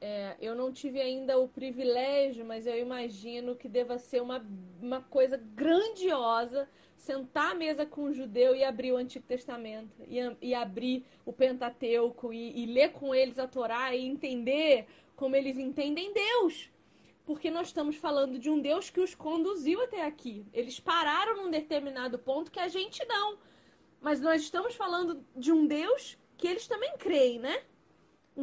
É, 0.01 0.35
eu 0.41 0.55
não 0.55 0.73
tive 0.73 0.99
ainda 1.01 1.39
o 1.39 1.47
privilégio, 1.47 2.45
mas 2.45 2.67
eu 2.67 2.79
imagino 2.79 3.55
que 3.55 3.69
deva 3.69 3.99
ser 3.99 4.23
uma, 4.23 4.45
uma 4.81 5.03
coisa 5.03 5.37
grandiosa 5.37 6.67
sentar 6.97 7.53
à 7.53 7.55
mesa 7.55 7.85
com 7.85 8.05
um 8.05 8.13
judeu 8.13 8.55
e 8.55 8.63
abrir 8.63 8.93
o 8.93 8.97
Antigo 8.97 9.27
Testamento, 9.27 10.03
e, 10.07 10.19
e 10.41 10.55
abrir 10.55 11.05
o 11.25 11.33
Pentateuco, 11.33 12.33
e, 12.33 12.63
e 12.63 12.67
ler 12.67 12.93
com 12.93 13.15
eles 13.15 13.39
a 13.39 13.47
Torá 13.47 13.95
e 13.95 14.07
entender 14.07 14.87
como 15.17 15.37
eles 15.37 15.59
entendem 15.59 16.13
Deus. 16.13 16.71
Porque 17.25 17.51
nós 17.51 17.69
estamos 17.69 17.97
falando 17.97 18.39
de 18.39 18.51
um 18.51 18.61
Deus 18.61 18.91
que 18.91 19.01
os 19.01 19.15
conduziu 19.15 19.83
até 19.83 20.05
aqui. 20.05 20.45
Eles 20.53 20.81
pararam 20.81 21.37
num 21.37 21.51
determinado 21.51 22.19
ponto 22.19 22.51
que 22.51 22.59
a 22.59 22.69
gente 22.69 23.05
não. 23.05 23.39
Mas 24.01 24.21
nós 24.21 24.43
estamos 24.43 24.75
falando 24.75 25.25
de 25.37 25.53
um 25.53 25.67
Deus 25.67 26.19
que 26.37 26.49
eles 26.49 26.67
também 26.67 26.97
creem, 26.99 27.39
né? 27.39 27.63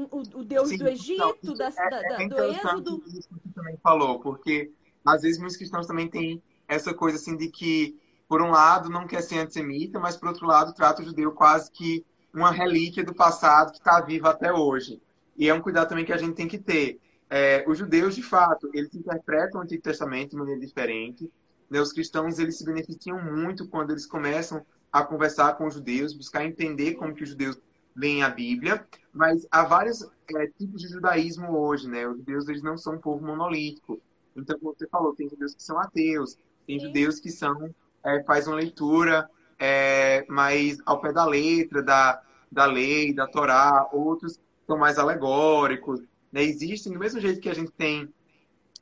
O, 0.03 0.39
o 0.39 0.43
Deus 0.43 0.69
Sim, 0.69 0.77
do 0.77 0.87
Egito, 0.87 1.37
não, 1.43 1.55
da, 1.55 1.67
é, 1.67 1.89
da, 1.89 2.23
é 2.23 2.27
do 2.27 2.43
Êxodo. 2.43 2.99
Que 2.99 3.11
você 3.11 3.29
também 3.55 3.77
falou, 3.81 4.19
porque 4.19 4.71
às 5.05 5.21
vezes 5.21 5.39
muitos 5.39 5.57
cristãos 5.57 5.87
também 5.87 6.09
têm 6.09 6.41
essa 6.67 6.93
coisa 6.93 7.17
assim 7.17 7.35
de 7.35 7.49
que, 7.49 7.99
por 8.27 8.41
um 8.41 8.51
lado, 8.51 8.89
não 8.89 9.07
quer 9.07 9.21
ser 9.21 9.39
antissemita, 9.39 9.99
mas 9.99 10.17
por 10.17 10.29
outro 10.29 10.45
lado, 10.45 10.73
trata 10.73 11.01
o 11.01 11.05
judeu 11.05 11.31
quase 11.31 11.71
que 11.71 12.05
uma 12.33 12.51
relíquia 12.51 13.03
do 13.03 13.15
passado 13.15 13.71
que 13.71 13.79
está 13.79 14.01
viva 14.01 14.29
até 14.29 14.51
hoje. 14.51 15.01
E 15.37 15.49
é 15.49 15.53
um 15.53 15.61
cuidado 15.61 15.89
também 15.89 16.05
que 16.05 16.13
a 16.13 16.17
gente 16.17 16.35
tem 16.35 16.47
que 16.47 16.57
ter. 16.57 16.99
É, 17.29 17.63
os 17.67 17.77
judeus, 17.77 18.15
de 18.15 18.23
fato, 18.23 18.69
eles 18.73 18.93
interpretam 18.93 19.59
o 19.59 19.63
Antigo 19.63 19.81
Testamento 19.81 20.31
de 20.31 20.37
maneira 20.37 20.59
diferente. 20.59 21.31
Né? 21.69 21.79
Os 21.79 21.91
cristãos, 21.91 22.39
eles 22.39 22.57
se 22.57 22.65
beneficiam 22.65 23.21
muito 23.21 23.67
quando 23.67 23.91
eles 23.91 24.05
começam 24.05 24.65
a 24.91 25.03
conversar 25.03 25.53
com 25.57 25.67
os 25.67 25.73
judeus, 25.73 26.13
buscar 26.13 26.45
entender 26.45 26.95
como 26.95 27.13
que 27.13 27.23
os 27.23 27.29
judeus 27.29 27.57
leem 27.97 28.23
a 28.23 28.29
Bíblia, 28.29 28.85
mas 29.11 29.47
há 29.51 29.63
vários 29.63 30.07
é, 30.35 30.47
tipos 30.47 30.81
de 30.81 30.87
judaísmo 30.87 31.57
hoje, 31.57 31.89
né? 31.89 32.07
Os 32.07 32.17
judeus 32.17 32.47
eles 32.47 32.61
não 32.61 32.77
são 32.77 32.93
um 32.93 32.99
povo 32.99 33.25
monolítico. 33.25 33.99
Então, 34.35 34.57
como 34.59 34.75
você 34.77 34.87
falou, 34.87 35.15
tem 35.15 35.27
judeus 35.27 35.55
que 35.55 35.63
são 35.63 35.79
ateus, 35.79 36.37
tem 36.67 36.79
Sim. 36.79 36.85
judeus 36.85 37.19
que 37.19 37.31
são 37.31 37.73
é, 38.05 38.23
faz 38.23 38.47
uma 38.47 38.55
leitura 38.55 39.27
é, 39.57 40.23
mais 40.29 40.77
ao 40.85 41.01
pé 41.01 41.11
da 41.11 41.25
letra 41.25 41.81
da, 41.81 42.21
da 42.51 42.65
lei, 42.65 43.13
da 43.13 43.27
Torá, 43.27 43.89
outros 43.91 44.39
são 44.67 44.77
mais 44.77 44.99
alegóricos. 44.99 46.01
Né? 46.31 46.43
Existem, 46.43 46.93
do 46.93 46.99
mesmo 46.99 47.19
jeito 47.19 47.41
que 47.41 47.49
a 47.49 47.55
gente 47.55 47.71
tem 47.71 48.07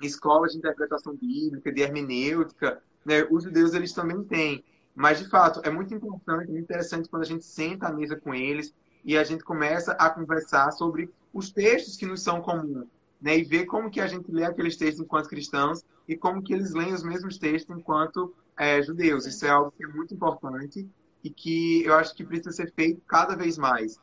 escolas 0.01 0.51
de 0.51 0.57
interpretação 0.57 1.15
bíblica, 1.15 1.71
de 1.71 1.81
hermenêutica, 1.81 2.81
né? 3.05 3.25
os 3.31 3.43
judeus 3.45 3.73
eles 3.73 3.93
também 3.93 4.21
têm. 4.23 4.63
Mas, 4.93 5.19
de 5.19 5.29
fato, 5.29 5.61
é 5.63 5.69
muito 5.69 5.93
importante, 5.93 6.47
muito 6.47 6.61
interessante 6.61 7.09
quando 7.09 7.23
a 7.23 7.25
gente 7.25 7.45
senta 7.45 7.87
à 7.87 7.93
mesa 7.93 8.15
com 8.15 8.33
eles, 8.33 8.73
e 9.05 9.15
a 9.15 9.23
gente 9.23 9.43
começa 9.43 9.91
a 9.93 10.09
conversar 10.09 10.71
sobre 10.71 11.13
os 11.31 11.51
textos 11.51 11.95
que 11.95 12.07
nos 12.07 12.23
são 12.23 12.41
comuns, 12.41 12.87
né? 13.21 13.37
E 13.37 13.43
ver 13.43 13.65
como 13.67 13.91
que 13.91 14.01
a 14.01 14.07
gente 14.07 14.31
lê 14.31 14.43
aqueles 14.43 14.75
textos 14.75 14.99
enquanto 15.05 15.29
cristãos 15.29 15.85
e 16.07 16.17
como 16.17 16.41
que 16.41 16.53
eles 16.53 16.73
leem 16.73 16.93
os 16.93 17.03
mesmos 17.03 17.37
textos 17.37 17.77
enquanto 17.77 18.35
é, 18.57 18.81
judeus. 18.81 19.27
Isso 19.27 19.45
é 19.45 19.49
algo 19.49 19.71
que 19.71 19.83
é 19.83 19.87
muito 19.87 20.13
importante 20.13 20.89
e 21.23 21.29
que 21.29 21.83
eu 21.85 21.93
acho 21.93 22.15
que 22.15 22.25
precisa 22.25 22.51
ser 22.51 22.73
feito 22.73 22.99
cada 23.07 23.35
vez 23.35 23.57
mais. 23.57 23.99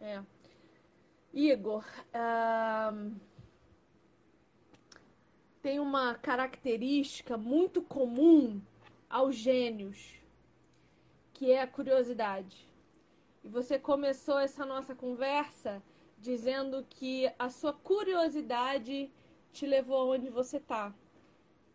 É. 0.00 0.22
Igor, 1.32 1.84
tem 5.62 5.80
uma 5.80 6.14
característica 6.14 7.38
muito 7.38 7.80
comum 7.80 8.60
aos 9.08 9.34
gênios, 9.34 10.20
que 11.32 11.50
é 11.50 11.62
a 11.62 11.66
curiosidade. 11.66 12.68
E 13.44 13.48
você 13.48 13.78
começou 13.78 14.38
essa 14.38 14.64
nossa 14.64 14.94
conversa 14.94 15.82
dizendo 16.18 16.84
que 16.88 17.30
a 17.38 17.50
sua 17.50 17.74
curiosidade 17.74 19.12
te 19.52 19.66
levou 19.66 19.98
aonde 19.98 20.30
você 20.30 20.56
está. 20.56 20.94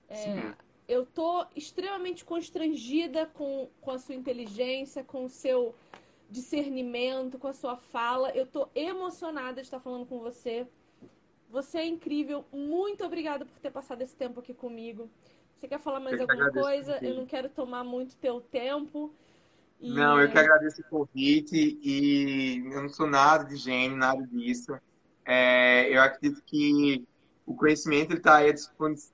É, 0.09 0.55
eu 0.87 1.05
tô 1.05 1.45
extremamente 1.55 2.25
constrangida 2.25 3.27
com, 3.27 3.69
com 3.79 3.91
a 3.91 3.99
sua 3.99 4.15
inteligência, 4.15 5.03
com 5.03 5.25
o 5.25 5.29
seu 5.29 5.75
discernimento, 6.27 7.37
com 7.37 7.47
a 7.47 7.53
sua 7.53 7.77
fala. 7.77 8.31
Eu 8.31 8.47
tô 8.47 8.67
emocionada 8.73 9.61
de 9.61 9.67
estar 9.67 9.79
falando 9.79 10.07
com 10.07 10.17
você. 10.17 10.67
Você 11.51 11.77
é 11.77 11.85
incrível. 11.85 12.43
Muito 12.51 13.05
obrigada 13.05 13.45
por 13.45 13.59
ter 13.59 13.69
passado 13.71 14.01
esse 14.01 14.15
tempo 14.15 14.39
aqui 14.39 14.53
comigo. 14.53 15.07
Você 15.55 15.67
quer 15.67 15.79
falar 15.79 15.99
mais 15.99 16.15
eu 16.19 16.21
alguma 16.21 16.51
coisa? 16.51 16.97
Eu 17.03 17.15
não 17.15 17.25
quero 17.27 17.49
tomar 17.49 17.83
muito 17.83 18.15
teu 18.15 18.41
tempo. 18.41 19.13
E... 19.79 19.93
Não, 19.93 20.19
eu 20.19 20.29
que 20.29 20.37
agradeço 20.37 20.81
o 20.81 20.85
convite 20.85 21.79
e 21.81 22.61
eu 22.71 22.81
não 22.81 22.89
sou 22.89 23.07
nada 23.07 23.45
de 23.45 23.55
gênio, 23.55 23.95
nada 23.95 24.21
disso. 24.27 24.77
É, 25.25 25.95
eu 25.95 26.01
acredito 26.01 26.41
que 26.45 27.07
o 27.45 27.55
conhecimento 27.55 28.13
está 28.13 28.39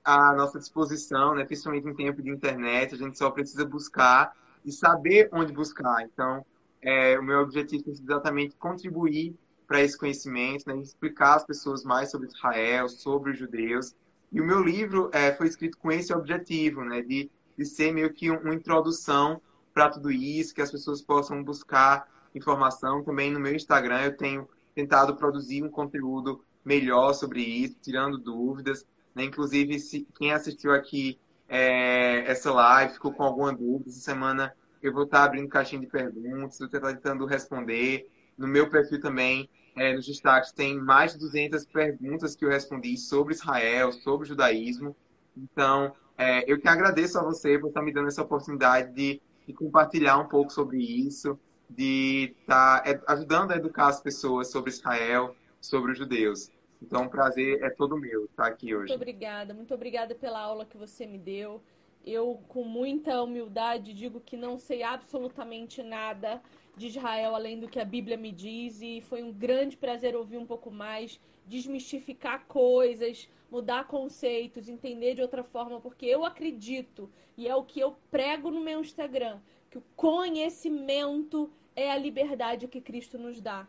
à 0.04 0.34
nossa 0.34 0.58
disposição, 0.58 1.34
né? 1.34 1.44
principalmente 1.44 1.88
em 1.88 1.94
tempo 1.94 2.20
de 2.20 2.30
internet, 2.30 2.94
a 2.94 2.98
gente 2.98 3.16
só 3.16 3.30
precisa 3.30 3.64
buscar 3.64 4.34
e 4.62 4.70
saber 4.70 5.30
onde 5.32 5.52
buscar. 5.52 6.02
Então, 6.02 6.44
é, 6.82 7.18
o 7.18 7.22
meu 7.22 7.40
objetivo 7.40 7.84
é 7.88 7.92
exatamente 7.92 8.54
contribuir 8.56 9.34
para 9.66 9.80
esse 9.80 9.96
conhecimento, 9.96 10.64
né? 10.66 10.76
explicar 10.78 11.36
às 11.36 11.46
pessoas 11.46 11.82
mais 11.82 12.10
sobre 12.10 12.28
Israel, 12.28 12.88
sobre 12.88 13.30
os 13.30 13.38
judeus. 13.38 13.94
E 14.30 14.40
o 14.40 14.44
meu 14.44 14.62
livro 14.62 15.08
é, 15.14 15.32
foi 15.32 15.46
escrito 15.46 15.78
com 15.78 15.90
esse 15.90 16.12
objetivo, 16.12 16.84
né? 16.84 17.00
de, 17.00 17.30
de 17.56 17.64
ser 17.64 17.92
meio 17.92 18.12
que 18.12 18.30
uma 18.30 18.54
introdução 18.54 19.40
para 19.76 19.90
tudo 19.90 20.10
isso, 20.10 20.54
que 20.54 20.62
as 20.62 20.70
pessoas 20.70 21.02
possam 21.02 21.44
buscar 21.44 22.08
informação. 22.34 23.04
Também 23.04 23.30
no 23.30 23.38
meu 23.38 23.54
Instagram 23.54 24.04
eu 24.04 24.16
tenho 24.16 24.48
tentado 24.74 25.14
produzir 25.16 25.62
um 25.62 25.68
conteúdo 25.68 26.42
melhor 26.64 27.12
sobre 27.12 27.42
isso, 27.42 27.76
tirando 27.82 28.16
dúvidas. 28.16 28.86
Né? 29.14 29.24
Inclusive, 29.24 29.78
se, 29.78 30.08
quem 30.18 30.32
assistiu 30.32 30.72
aqui 30.72 31.20
é, 31.46 32.24
essa 32.26 32.50
live 32.50 32.94
ficou 32.94 33.12
com 33.12 33.22
alguma 33.22 33.52
dúvida, 33.52 33.90
essa 33.90 34.00
semana 34.00 34.56
eu 34.82 34.94
vou 34.94 35.02
estar 35.02 35.24
abrindo 35.24 35.46
caixinha 35.46 35.82
de 35.82 35.88
perguntas, 35.88 36.58
vou 36.58 36.68
estar 36.68 36.80
tentando 36.80 37.26
responder. 37.26 38.10
No 38.38 38.48
meu 38.48 38.70
perfil 38.70 38.98
também, 38.98 39.46
é, 39.76 39.94
nos 39.94 40.06
destaques, 40.06 40.52
tem 40.52 40.78
mais 40.78 41.12
de 41.12 41.18
200 41.18 41.66
perguntas 41.66 42.34
que 42.34 42.46
eu 42.46 42.48
respondi 42.48 42.96
sobre 42.96 43.34
Israel, 43.34 43.92
sobre 43.92 44.24
o 44.24 44.28
judaísmo. 44.28 44.96
Então, 45.36 45.94
é, 46.16 46.50
eu 46.50 46.58
que 46.58 46.66
agradeço 46.66 47.18
a 47.18 47.22
você 47.22 47.58
por 47.58 47.68
estar 47.68 47.82
me 47.82 47.92
dando 47.92 48.08
essa 48.08 48.22
oportunidade 48.22 48.94
de 48.94 49.20
de 49.46 49.52
compartilhar 49.52 50.18
um 50.18 50.28
pouco 50.28 50.52
sobre 50.52 50.78
isso, 50.78 51.38
de 51.68 52.34
estar 52.40 52.82
tá, 52.82 52.90
é, 52.90 53.00
ajudando 53.06 53.52
a 53.52 53.56
educar 53.56 53.88
as 53.88 54.00
pessoas 54.00 54.50
sobre 54.50 54.70
Israel, 54.70 55.34
sobre 55.60 55.92
os 55.92 55.98
judeus. 55.98 56.50
Então, 56.82 57.06
o 57.06 57.10
prazer 57.10 57.62
é 57.62 57.70
todo 57.70 57.96
meu 57.96 58.26
estar 58.26 58.46
aqui 58.46 58.74
hoje. 58.74 58.88
Muito 58.88 58.94
obrigada, 58.94 59.54
muito 59.54 59.74
obrigada 59.74 60.14
pela 60.14 60.40
aula 60.40 60.66
que 60.66 60.76
você 60.76 61.06
me 61.06 61.18
deu. 61.18 61.62
Eu, 62.04 62.40
com 62.48 62.62
muita 62.62 63.20
humildade, 63.22 63.92
digo 63.92 64.20
que 64.20 64.36
não 64.36 64.58
sei 64.58 64.82
absolutamente 64.82 65.82
nada 65.82 66.40
de 66.76 66.88
Israel 66.88 67.34
além 67.34 67.58
do 67.58 67.68
que 67.68 67.80
a 67.80 67.84
Bíblia 67.84 68.16
me 68.16 68.30
diz, 68.30 68.82
e 68.82 69.00
foi 69.00 69.22
um 69.22 69.32
grande 69.32 69.76
prazer 69.76 70.14
ouvir 70.14 70.36
um 70.36 70.46
pouco 70.46 70.70
mais, 70.70 71.18
desmistificar 71.46 72.44
coisas, 72.46 73.28
mudar 73.50 73.86
conceitos, 73.86 74.68
entender 74.68 75.14
de 75.14 75.22
outra 75.22 75.42
forma, 75.42 75.80
porque 75.80 76.06
eu 76.06 76.24
acredito, 76.24 77.10
e 77.36 77.46
é 77.46 77.54
o 77.54 77.64
que 77.64 77.80
eu 77.80 77.96
prego 78.10 78.50
no 78.50 78.60
meu 78.60 78.80
Instagram, 78.80 79.40
que 79.70 79.78
o 79.78 79.84
conhecimento 79.94 81.50
é 81.74 81.90
a 81.90 81.98
liberdade 81.98 82.68
que 82.68 82.80
Cristo 82.80 83.18
nos 83.18 83.40
dá. 83.40 83.68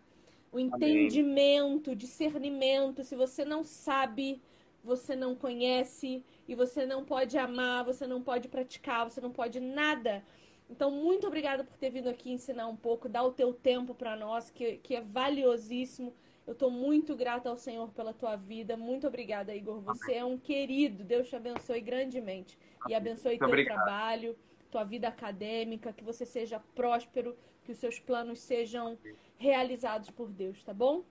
O 0.51 0.59
entendimento, 0.59 1.91
o 1.91 1.95
discernimento, 1.95 3.03
se 3.03 3.15
você 3.15 3.43
não 3.43 3.63
sabe, 3.63 4.41
você 4.83 5.15
não 5.15 5.35
conhece, 5.35 6.23
e 6.47 6.55
você 6.55 6.85
não 6.85 7.03
pode 7.03 7.37
amar, 7.37 7.83
você 7.83 8.07
não 8.07 8.21
pode 8.21 8.47
praticar, 8.47 9.09
você 9.09 9.19
não 9.19 9.31
pode 9.31 9.59
nada 9.59 10.23
então, 10.69 10.91
muito 10.91 11.27
obrigada 11.27 11.63
por 11.63 11.77
ter 11.77 11.89
vindo 11.89 12.09
aqui 12.09 12.31
ensinar 12.31 12.67
um 12.67 12.75
pouco, 12.75 13.07
dar 13.07 13.23
o 13.23 13.31
teu 13.31 13.53
tempo 13.53 13.95
para 13.95 14.15
nós, 14.15 14.49
que, 14.49 14.77
que 14.77 14.95
é 14.95 15.01
valiosíssimo. 15.01 16.13
Eu 16.47 16.53
estou 16.53 16.71
muito 16.71 17.13
grata 17.13 17.49
ao 17.49 17.57
Senhor 17.57 17.89
pela 17.89 18.13
tua 18.13 18.37
vida. 18.37 18.77
Muito 18.77 19.05
obrigada, 19.05 19.53
Igor. 19.53 19.81
Você 19.81 20.11
Amém. 20.13 20.17
é 20.19 20.25
um 20.25 20.37
querido. 20.37 21.03
Deus 21.03 21.27
te 21.27 21.35
abençoe 21.35 21.81
grandemente. 21.81 22.57
E 22.87 22.95
abençoe 22.95 23.31
muito 23.31 23.39
teu 23.39 23.47
obrigado. 23.49 23.75
trabalho, 23.75 24.37
tua 24.71 24.85
vida 24.85 25.09
acadêmica, 25.09 25.91
que 25.91 26.05
você 26.05 26.25
seja 26.25 26.61
próspero, 26.73 27.37
que 27.65 27.73
os 27.73 27.77
seus 27.77 27.99
planos 27.99 28.39
sejam 28.39 28.97
realizados 29.37 30.09
por 30.09 30.29
Deus, 30.29 30.63
tá 30.63 30.73
bom? 30.73 31.03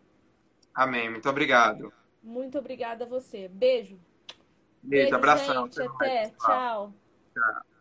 Amém. 0.74 1.10
Muito 1.10 1.28
obrigado. 1.28 1.92
Muito 2.22 2.58
obrigada 2.58 3.04
a 3.04 3.06
você. 3.06 3.46
Beijo. 3.46 4.00
Beijo, 4.82 5.04
Beijo 5.04 5.14
abração. 5.16 5.64
Gente. 5.66 5.82
Até. 5.82 6.30
Tchau. 6.30 6.94
Tchau. 7.34 7.75